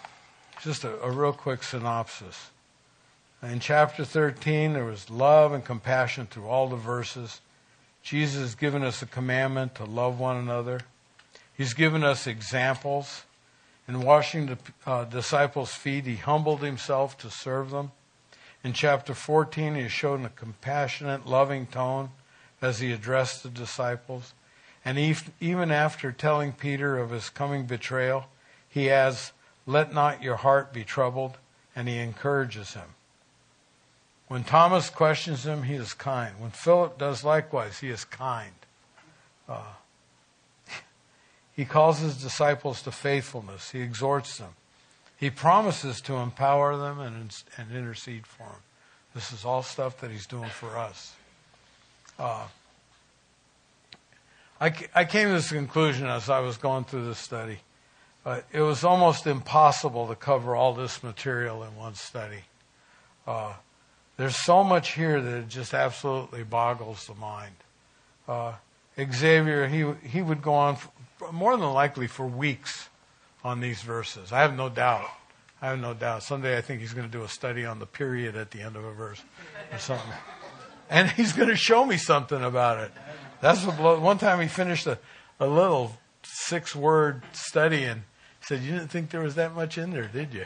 Just 0.63 0.84
a, 0.84 0.99
a 1.01 1.11
real 1.11 1.34
quick 1.34 1.61
synopsis. 1.61 2.51
In 3.44 3.60
chapter 3.60 4.06
13, 4.06 4.74
there 4.74 4.86
was 4.86 5.10
love 5.10 5.52
and 5.52 5.66
compassion 5.66 6.28
through 6.28 6.48
all 6.48 6.68
the 6.68 6.76
verses. 6.76 7.42
Jesus 8.04 8.39
has 8.39 8.56
given 8.56 8.84
us 8.84 9.02
a 9.02 9.08
commandment 9.08 9.74
to 9.76 9.84
love 9.84 10.20
one 10.20 10.38
another. 10.38 10.82
He's 11.58 11.74
given 11.74 12.04
us 12.04 12.28
examples. 12.28 13.24
In 13.88 14.02
washing 14.02 14.46
the 14.46 14.58
uh, 14.86 15.06
disciples' 15.06 15.74
feet, 15.74 16.06
he 16.06 16.18
humbled 16.18 16.62
himself 16.62 17.18
to 17.18 17.32
serve 17.32 17.72
them. 17.72 17.92
In 18.64 18.74
chapter 18.74 19.16
14, 19.16 19.74
he 19.74 19.82
has 19.82 19.92
shown 19.92 20.24
a 20.24 20.30
compassionate, 20.30 21.26
loving 21.26 21.66
tone 21.66 22.12
as 22.62 22.80
he 22.80 22.92
addressed 22.92 23.42
the 23.42 23.50
disciples. 23.50 24.36
And 24.86 25.00
even 25.39 25.72
after 25.72 26.12
telling 26.12 26.54
Peter 26.54 27.00
of 27.00 27.10
his 27.10 27.30
coming 27.30 27.66
betrayal, 27.66 28.26
he 28.70 28.92
adds, 28.92 29.34
Let 29.66 29.96
not 29.96 30.22
your 30.22 30.38
heart 30.38 30.72
be 30.74 30.84
troubled, 30.84 31.38
and 31.76 31.88
he 31.88 31.98
encourages 31.98 32.76
him. 32.76 32.96
When 34.32 34.46
Thomas 34.46 34.90
questions 34.90 35.46
him, 35.46 35.64
he 35.64 35.74
is 35.74 35.94
kind. 35.94 36.40
When 36.40 36.52
Philip 36.52 36.98
does 36.98 37.26
likewise, 37.26 37.80
he 37.80 37.90
is 37.90 38.06
kind. 38.06 38.54
Uh, 39.50 39.74
he 41.54 41.66
calls 41.66 42.00
his 42.00 42.16
disciples 42.16 42.82
to 42.84 42.94
faithfulness. 42.94 43.72
He 43.72 43.82
exhorts 43.82 44.38
them. 44.38 44.52
He 45.18 45.30
promises 45.30 46.00
to 46.04 46.16
empower 46.16 46.78
them 46.78 47.02
and, 47.02 47.44
and 47.58 47.76
intercede 47.76 48.26
for 48.26 48.44
them. 48.44 48.62
This 49.14 49.34
is 49.34 49.44
all 49.44 49.64
stuff 49.64 50.00
that 50.00 50.12
he's 50.12 50.28
doing 50.28 50.50
for 50.50 50.78
us. 50.78 51.14
Uh, 52.18 52.48
I, 54.62 54.74
I 54.96 55.04
came 55.04 55.28
to 55.28 55.34
this 55.34 55.52
conclusion 55.52 56.08
as 56.08 56.30
I 56.30 56.40
was 56.40 56.56
going 56.56 56.86
through 56.86 57.04
this 57.04 57.20
study. 57.20 57.60
Uh, 58.26 58.40
it 58.54 58.62
was 58.62 58.86
almost 58.86 59.28
impossible 59.28 60.08
to 60.08 60.16
cover 60.16 60.56
all 60.56 60.74
this 60.74 61.04
material 61.04 61.64
in 61.64 61.76
one 61.76 61.96
study. 61.96 62.46
Uh, 63.28 63.56
there's 64.22 64.36
so 64.36 64.63
much 64.63 64.93
here 64.93 65.19
that 65.19 65.34
it 65.36 65.49
just 65.49 65.74
absolutely 65.74 66.43
boggles 66.43 67.07
the 67.07 67.15
mind. 67.15 67.55
Uh, 68.28 68.53
Xavier, 69.11 69.67
he 69.67 69.86
he 70.07 70.22
would 70.22 70.43
go 70.43 70.53
on 70.53 70.76
for, 70.76 71.32
more 71.32 71.57
than 71.57 71.74
likely 71.74 72.05
for 72.05 72.28
weeks 72.28 72.89
on 73.43 73.61
these 73.61 73.82
verses. 73.82 74.32
I 74.32 74.41
have 74.41 74.55
no 74.55 74.69
doubt. 74.69 75.09
I 75.59 75.69
have 75.69 75.80
no 75.80 75.95
doubt. 75.95 76.22
Someday 76.22 76.55
I 76.55 76.61
think 76.61 76.82
he's 76.82 76.93
going 76.93 77.07
to 77.07 77.11
do 77.11 77.24
a 77.24 77.28
study 77.28 77.65
on 77.65 77.80
the 77.80 77.88
period 77.88 78.36
at 78.36 78.51
the 78.51 78.61
end 78.61 78.76
of 78.76 78.84
a 78.84 78.93
verse 78.93 79.24
or 79.72 79.80
something, 79.80 80.13
and 80.89 81.09
he's 81.17 81.34
going 81.34 81.49
to 81.49 81.55
show 81.55 81.84
me 81.84 81.97
something 81.97 82.43
about 82.43 82.80
it. 82.80 82.91
That's 83.41 83.65
what. 83.65 84.01
One 84.01 84.19
time 84.19 84.39
he 84.39 84.47
finished 84.47 84.86
a, 84.86 84.99
a 85.39 85.47
little 85.47 85.97
six-word 86.22 87.24
study 87.34 87.86
and 87.86 88.03
said, 88.41 88.61
"You 88.61 88.74
didn't 88.74 88.89
think 88.89 89.09
there 89.09 89.22
was 89.22 89.34
that 89.34 89.55
much 89.55 89.80
in 89.80 89.91
there, 89.91 90.07
did 90.07 90.32
you?" 90.32 90.45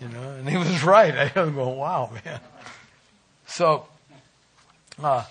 You 0.00 0.08
know, 0.08 0.32
and 0.32 0.48
he 0.48 0.56
was 0.56 0.82
right. 0.84 1.14
I 1.14 1.40
was 1.40 1.54
going, 1.54 1.78
"Wow, 1.78 2.10
man." 2.24 2.40
So, 3.54 3.86
uh, 5.02 5.24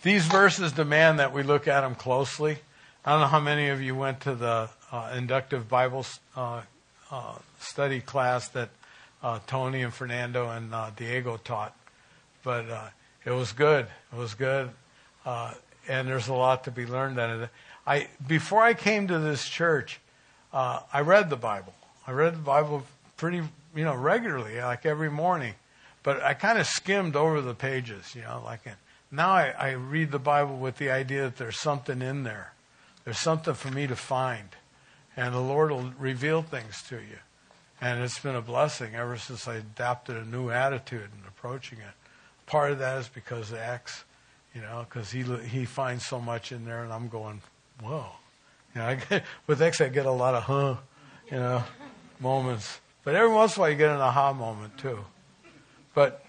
these 0.00 0.24
verses 0.24 0.72
demand 0.72 1.18
that 1.18 1.34
we 1.34 1.42
look 1.42 1.68
at 1.68 1.82
them 1.82 1.96
closely. 1.96 2.56
I 3.04 3.12
don't 3.12 3.20
know 3.20 3.26
how 3.26 3.40
many 3.40 3.68
of 3.68 3.82
you 3.82 3.94
went 3.94 4.20
to 4.20 4.34
the 4.34 4.70
uh, 4.90 5.12
inductive 5.14 5.68
Bible 5.68 6.06
uh, 6.34 6.62
uh 7.10 7.34
study 7.60 8.00
class 8.00 8.48
that 8.48 8.70
uh, 9.22 9.40
Tony 9.46 9.82
and 9.82 9.92
Fernando 9.92 10.48
and 10.48 10.72
uh, 10.72 10.92
Diego 10.96 11.36
taught, 11.36 11.76
but 12.42 12.64
it 13.26 13.32
was 13.32 13.52
good. 13.52 13.86
It 14.14 14.16
was 14.16 14.32
good, 14.32 14.70
and 15.26 16.08
there's 16.08 16.28
a 16.28 16.34
lot 16.34 16.64
to 16.64 16.70
be 16.70 16.86
learned 16.86 17.18
of 17.18 17.42
it. 17.42 17.50
I 17.86 18.08
before 18.26 18.62
I 18.62 18.72
came 18.72 19.08
to 19.08 19.18
this 19.18 19.46
church, 19.46 20.00
I 20.54 21.02
read 21.02 21.28
the 21.28 21.36
Bible. 21.36 21.74
I 22.06 22.12
read 22.12 22.32
the 22.32 22.38
Bible 22.38 22.84
pretty, 23.18 23.42
you 23.76 23.84
know, 23.84 23.94
regularly, 23.94 24.58
like 24.58 24.86
every 24.86 25.10
morning. 25.10 25.52
But 26.02 26.22
I 26.22 26.34
kind 26.34 26.58
of 26.58 26.66
skimmed 26.66 27.16
over 27.16 27.40
the 27.40 27.54
pages, 27.54 28.14
you 28.14 28.22
know, 28.22 28.42
like 28.44 28.60
now 29.10 29.30
I, 29.30 29.54
I 29.58 29.70
read 29.72 30.10
the 30.10 30.18
Bible 30.18 30.56
with 30.56 30.76
the 30.76 30.90
idea 30.90 31.22
that 31.22 31.36
there's 31.36 31.58
something 31.58 32.02
in 32.02 32.24
there. 32.24 32.52
There's 33.04 33.18
something 33.18 33.54
for 33.54 33.70
me 33.70 33.86
to 33.86 33.96
find. 33.96 34.48
And 35.16 35.34
the 35.34 35.40
Lord 35.40 35.70
will 35.70 35.92
reveal 35.98 36.42
things 36.42 36.82
to 36.88 36.96
you. 36.96 37.18
And 37.80 38.02
it's 38.02 38.18
been 38.18 38.34
a 38.34 38.42
blessing 38.42 38.94
ever 38.94 39.16
since 39.16 39.48
I 39.48 39.56
adopted 39.56 40.16
a 40.16 40.24
new 40.24 40.50
attitude 40.50 41.02
in 41.02 41.26
approaching 41.26 41.78
it. 41.78 41.94
Part 42.46 42.72
of 42.72 42.78
that 42.80 42.98
is 42.98 43.08
because 43.08 43.52
of 43.52 43.58
X, 43.58 44.04
you 44.54 44.60
know, 44.60 44.84
because 44.88 45.10
he 45.10 45.22
he 45.22 45.64
finds 45.64 46.04
so 46.04 46.20
much 46.20 46.50
in 46.50 46.64
there, 46.64 46.82
and 46.82 46.92
I'm 46.92 47.08
going, 47.08 47.40
whoa. 47.80 48.06
You 48.74 48.80
know, 48.80 48.86
I 48.88 48.94
get, 48.96 49.24
with 49.46 49.62
X 49.62 49.80
I 49.80 49.88
get 49.88 50.06
a 50.06 50.10
lot 50.10 50.34
of 50.34 50.42
huh, 50.44 50.76
you 51.30 51.36
know, 51.36 51.62
moments. 52.20 52.80
But 53.04 53.14
every 53.14 53.32
once 53.32 53.56
in 53.56 53.60
a 53.60 53.62
while 53.62 53.70
you 53.70 53.76
get 53.76 53.90
an 53.90 54.00
aha 54.00 54.32
moment 54.32 54.76
too. 54.78 55.04
But 55.98 56.22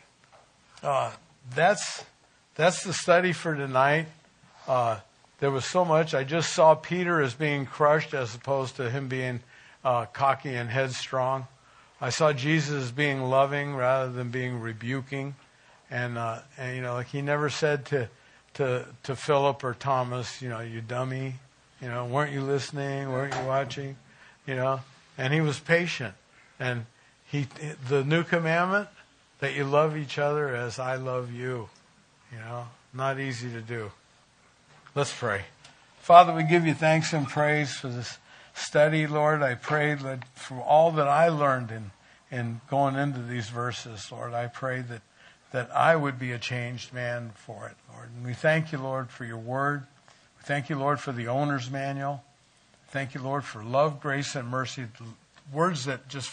uh, 0.81 1.11
that's 1.53 2.03
that's 2.55 2.83
the 2.83 2.91
study 2.91 3.33
for 3.33 3.53
tonight. 3.53 4.07
Uh, 4.67 4.97
there 5.39 5.51
was 5.51 5.63
so 5.63 5.85
much. 5.85 6.15
I 6.15 6.23
just 6.23 6.53
saw 6.53 6.73
Peter 6.73 7.21
as 7.21 7.35
being 7.35 7.67
crushed 7.67 8.15
as 8.15 8.33
opposed 8.33 8.77
to 8.77 8.89
him 8.89 9.09
being 9.09 9.41
uh, 9.85 10.05
cocky 10.05 10.55
and 10.55 10.71
headstrong. 10.71 11.45
I 12.01 12.09
saw 12.09 12.33
Jesus 12.33 12.85
as 12.85 12.91
being 12.91 13.21
loving 13.21 13.75
rather 13.75 14.11
than 14.11 14.31
being 14.31 14.59
rebuking. 14.59 15.35
And, 15.91 16.17
uh, 16.17 16.39
and 16.57 16.75
you 16.75 16.81
know, 16.81 16.95
like 16.95 17.09
he 17.09 17.21
never 17.21 17.51
said 17.51 17.85
to, 17.87 18.09
to, 18.55 18.87
to 19.03 19.15
Philip 19.15 19.63
or 19.63 19.75
Thomas, 19.75 20.41
you 20.41 20.49
know, 20.49 20.61
you 20.61 20.81
dummy, 20.81 21.35
you 21.79 21.89
know, 21.89 22.07
weren't 22.07 22.33
you 22.33 22.41
listening? 22.41 23.11
Weren't 23.11 23.35
you 23.35 23.45
watching? 23.45 23.97
You 24.47 24.55
know, 24.55 24.79
and 25.15 25.31
he 25.31 25.41
was 25.41 25.59
patient. 25.59 26.15
And 26.59 26.87
he, 27.23 27.45
the 27.87 28.03
new 28.03 28.23
commandment, 28.23 28.89
that 29.39 29.55
you 29.55 29.63
love 29.63 29.97
each 29.97 30.17
other 30.17 30.55
as 30.55 30.79
I 30.79 30.95
love 30.95 31.31
you. 31.31 31.69
You 32.31 32.39
know, 32.39 32.67
not 32.93 33.19
easy 33.19 33.49
to 33.51 33.61
do. 33.61 33.91
Let's 34.95 35.13
pray. 35.13 35.45
Father, 35.99 36.33
we 36.33 36.43
give 36.43 36.65
you 36.65 36.73
thanks 36.73 37.13
and 37.13 37.27
praise 37.27 37.73
for 37.73 37.87
this 37.87 38.17
study, 38.53 39.07
Lord. 39.07 39.41
I 39.41 39.55
pray 39.55 39.95
that 39.95 40.27
for 40.35 40.61
all 40.61 40.91
that 40.91 41.07
I 41.07 41.29
learned 41.29 41.71
in, 41.71 41.91
in 42.31 42.61
going 42.69 42.95
into 42.95 43.21
these 43.21 43.49
verses, 43.49 44.11
Lord, 44.11 44.33
I 44.33 44.47
pray 44.47 44.81
that, 44.81 45.01
that 45.51 45.75
I 45.75 45.95
would 45.95 46.19
be 46.19 46.31
a 46.31 46.39
changed 46.39 46.93
man 46.93 47.31
for 47.35 47.67
it, 47.67 47.75
Lord. 47.93 48.09
And 48.15 48.25
we 48.25 48.33
thank 48.33 48.71
you, 48.71 48.77
Lord, 48.77 49.09
for 49.09 49.25
your 49.25 49.37
word. 49.37 49.85
We 50.37 50.43
thank 50.43 50.69
you, 50.69 50.77
Lord, 50.77 50.99
for 50.99 51.11
the 51.11 51.27
owner's 51.27 51.69
manual. 51.69 52.23
Thank 52.89 53.13
you, 53.13 53.21
Lord, 53.21 53.43
for 53.43 53.63
love, 53.63 54.01
grace, 54.01 54.35
and 54.35 54.47
mercy. 54.47 54.85
Words 55.53 55.85
that 55.85 56.09
just 56.09 56.29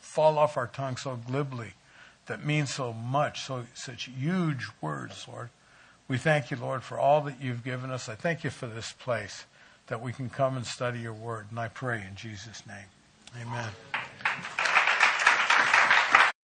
fall 0.00 0.38
off 0.38 0.56
our 0.56 0.66
tongue 0.66 0.96
so 0.96 1.16
glibly 1.16 1.72
that 2.26 2.44
mean 2.44 2.66
so 2.66 2.92
much, 2.92 3.42
so 3.42 3.64
such 3.74 4.04
huge 4.04 4.68
words, 4.80 5.26
Lord. 5.28 5.50
We 6.08 6.18
thank 6.18 6.50
you, 6.50 6.56
Lord, 6.56 6.82
for 6.82 6.98
all 6.98 7.22
that 7.22 7.40
you've 7.40 7.64
given 7.64 7.90
us. 7.90 8.08
I 8.08 8.14
thank 8.14 8.44
you 8.44 8.50
for 8.50 8.66
this 8.66 8.92
place 8.92 9.46
that 9.86 10.02
we 10.02 10.12
can 10.12 10.30
come 10.30 10.56
and 10.56 10.66
study 10.66 11.00
your 11.00 11.12
word. 11.12 11.46
And 11.50 11.58
I 11.58 11.68
pray 11.68 12.04
in 12.06 12.14
Jesus' 12.14 12.62
name. 12.66 12.86
Amen. 13.40 13.70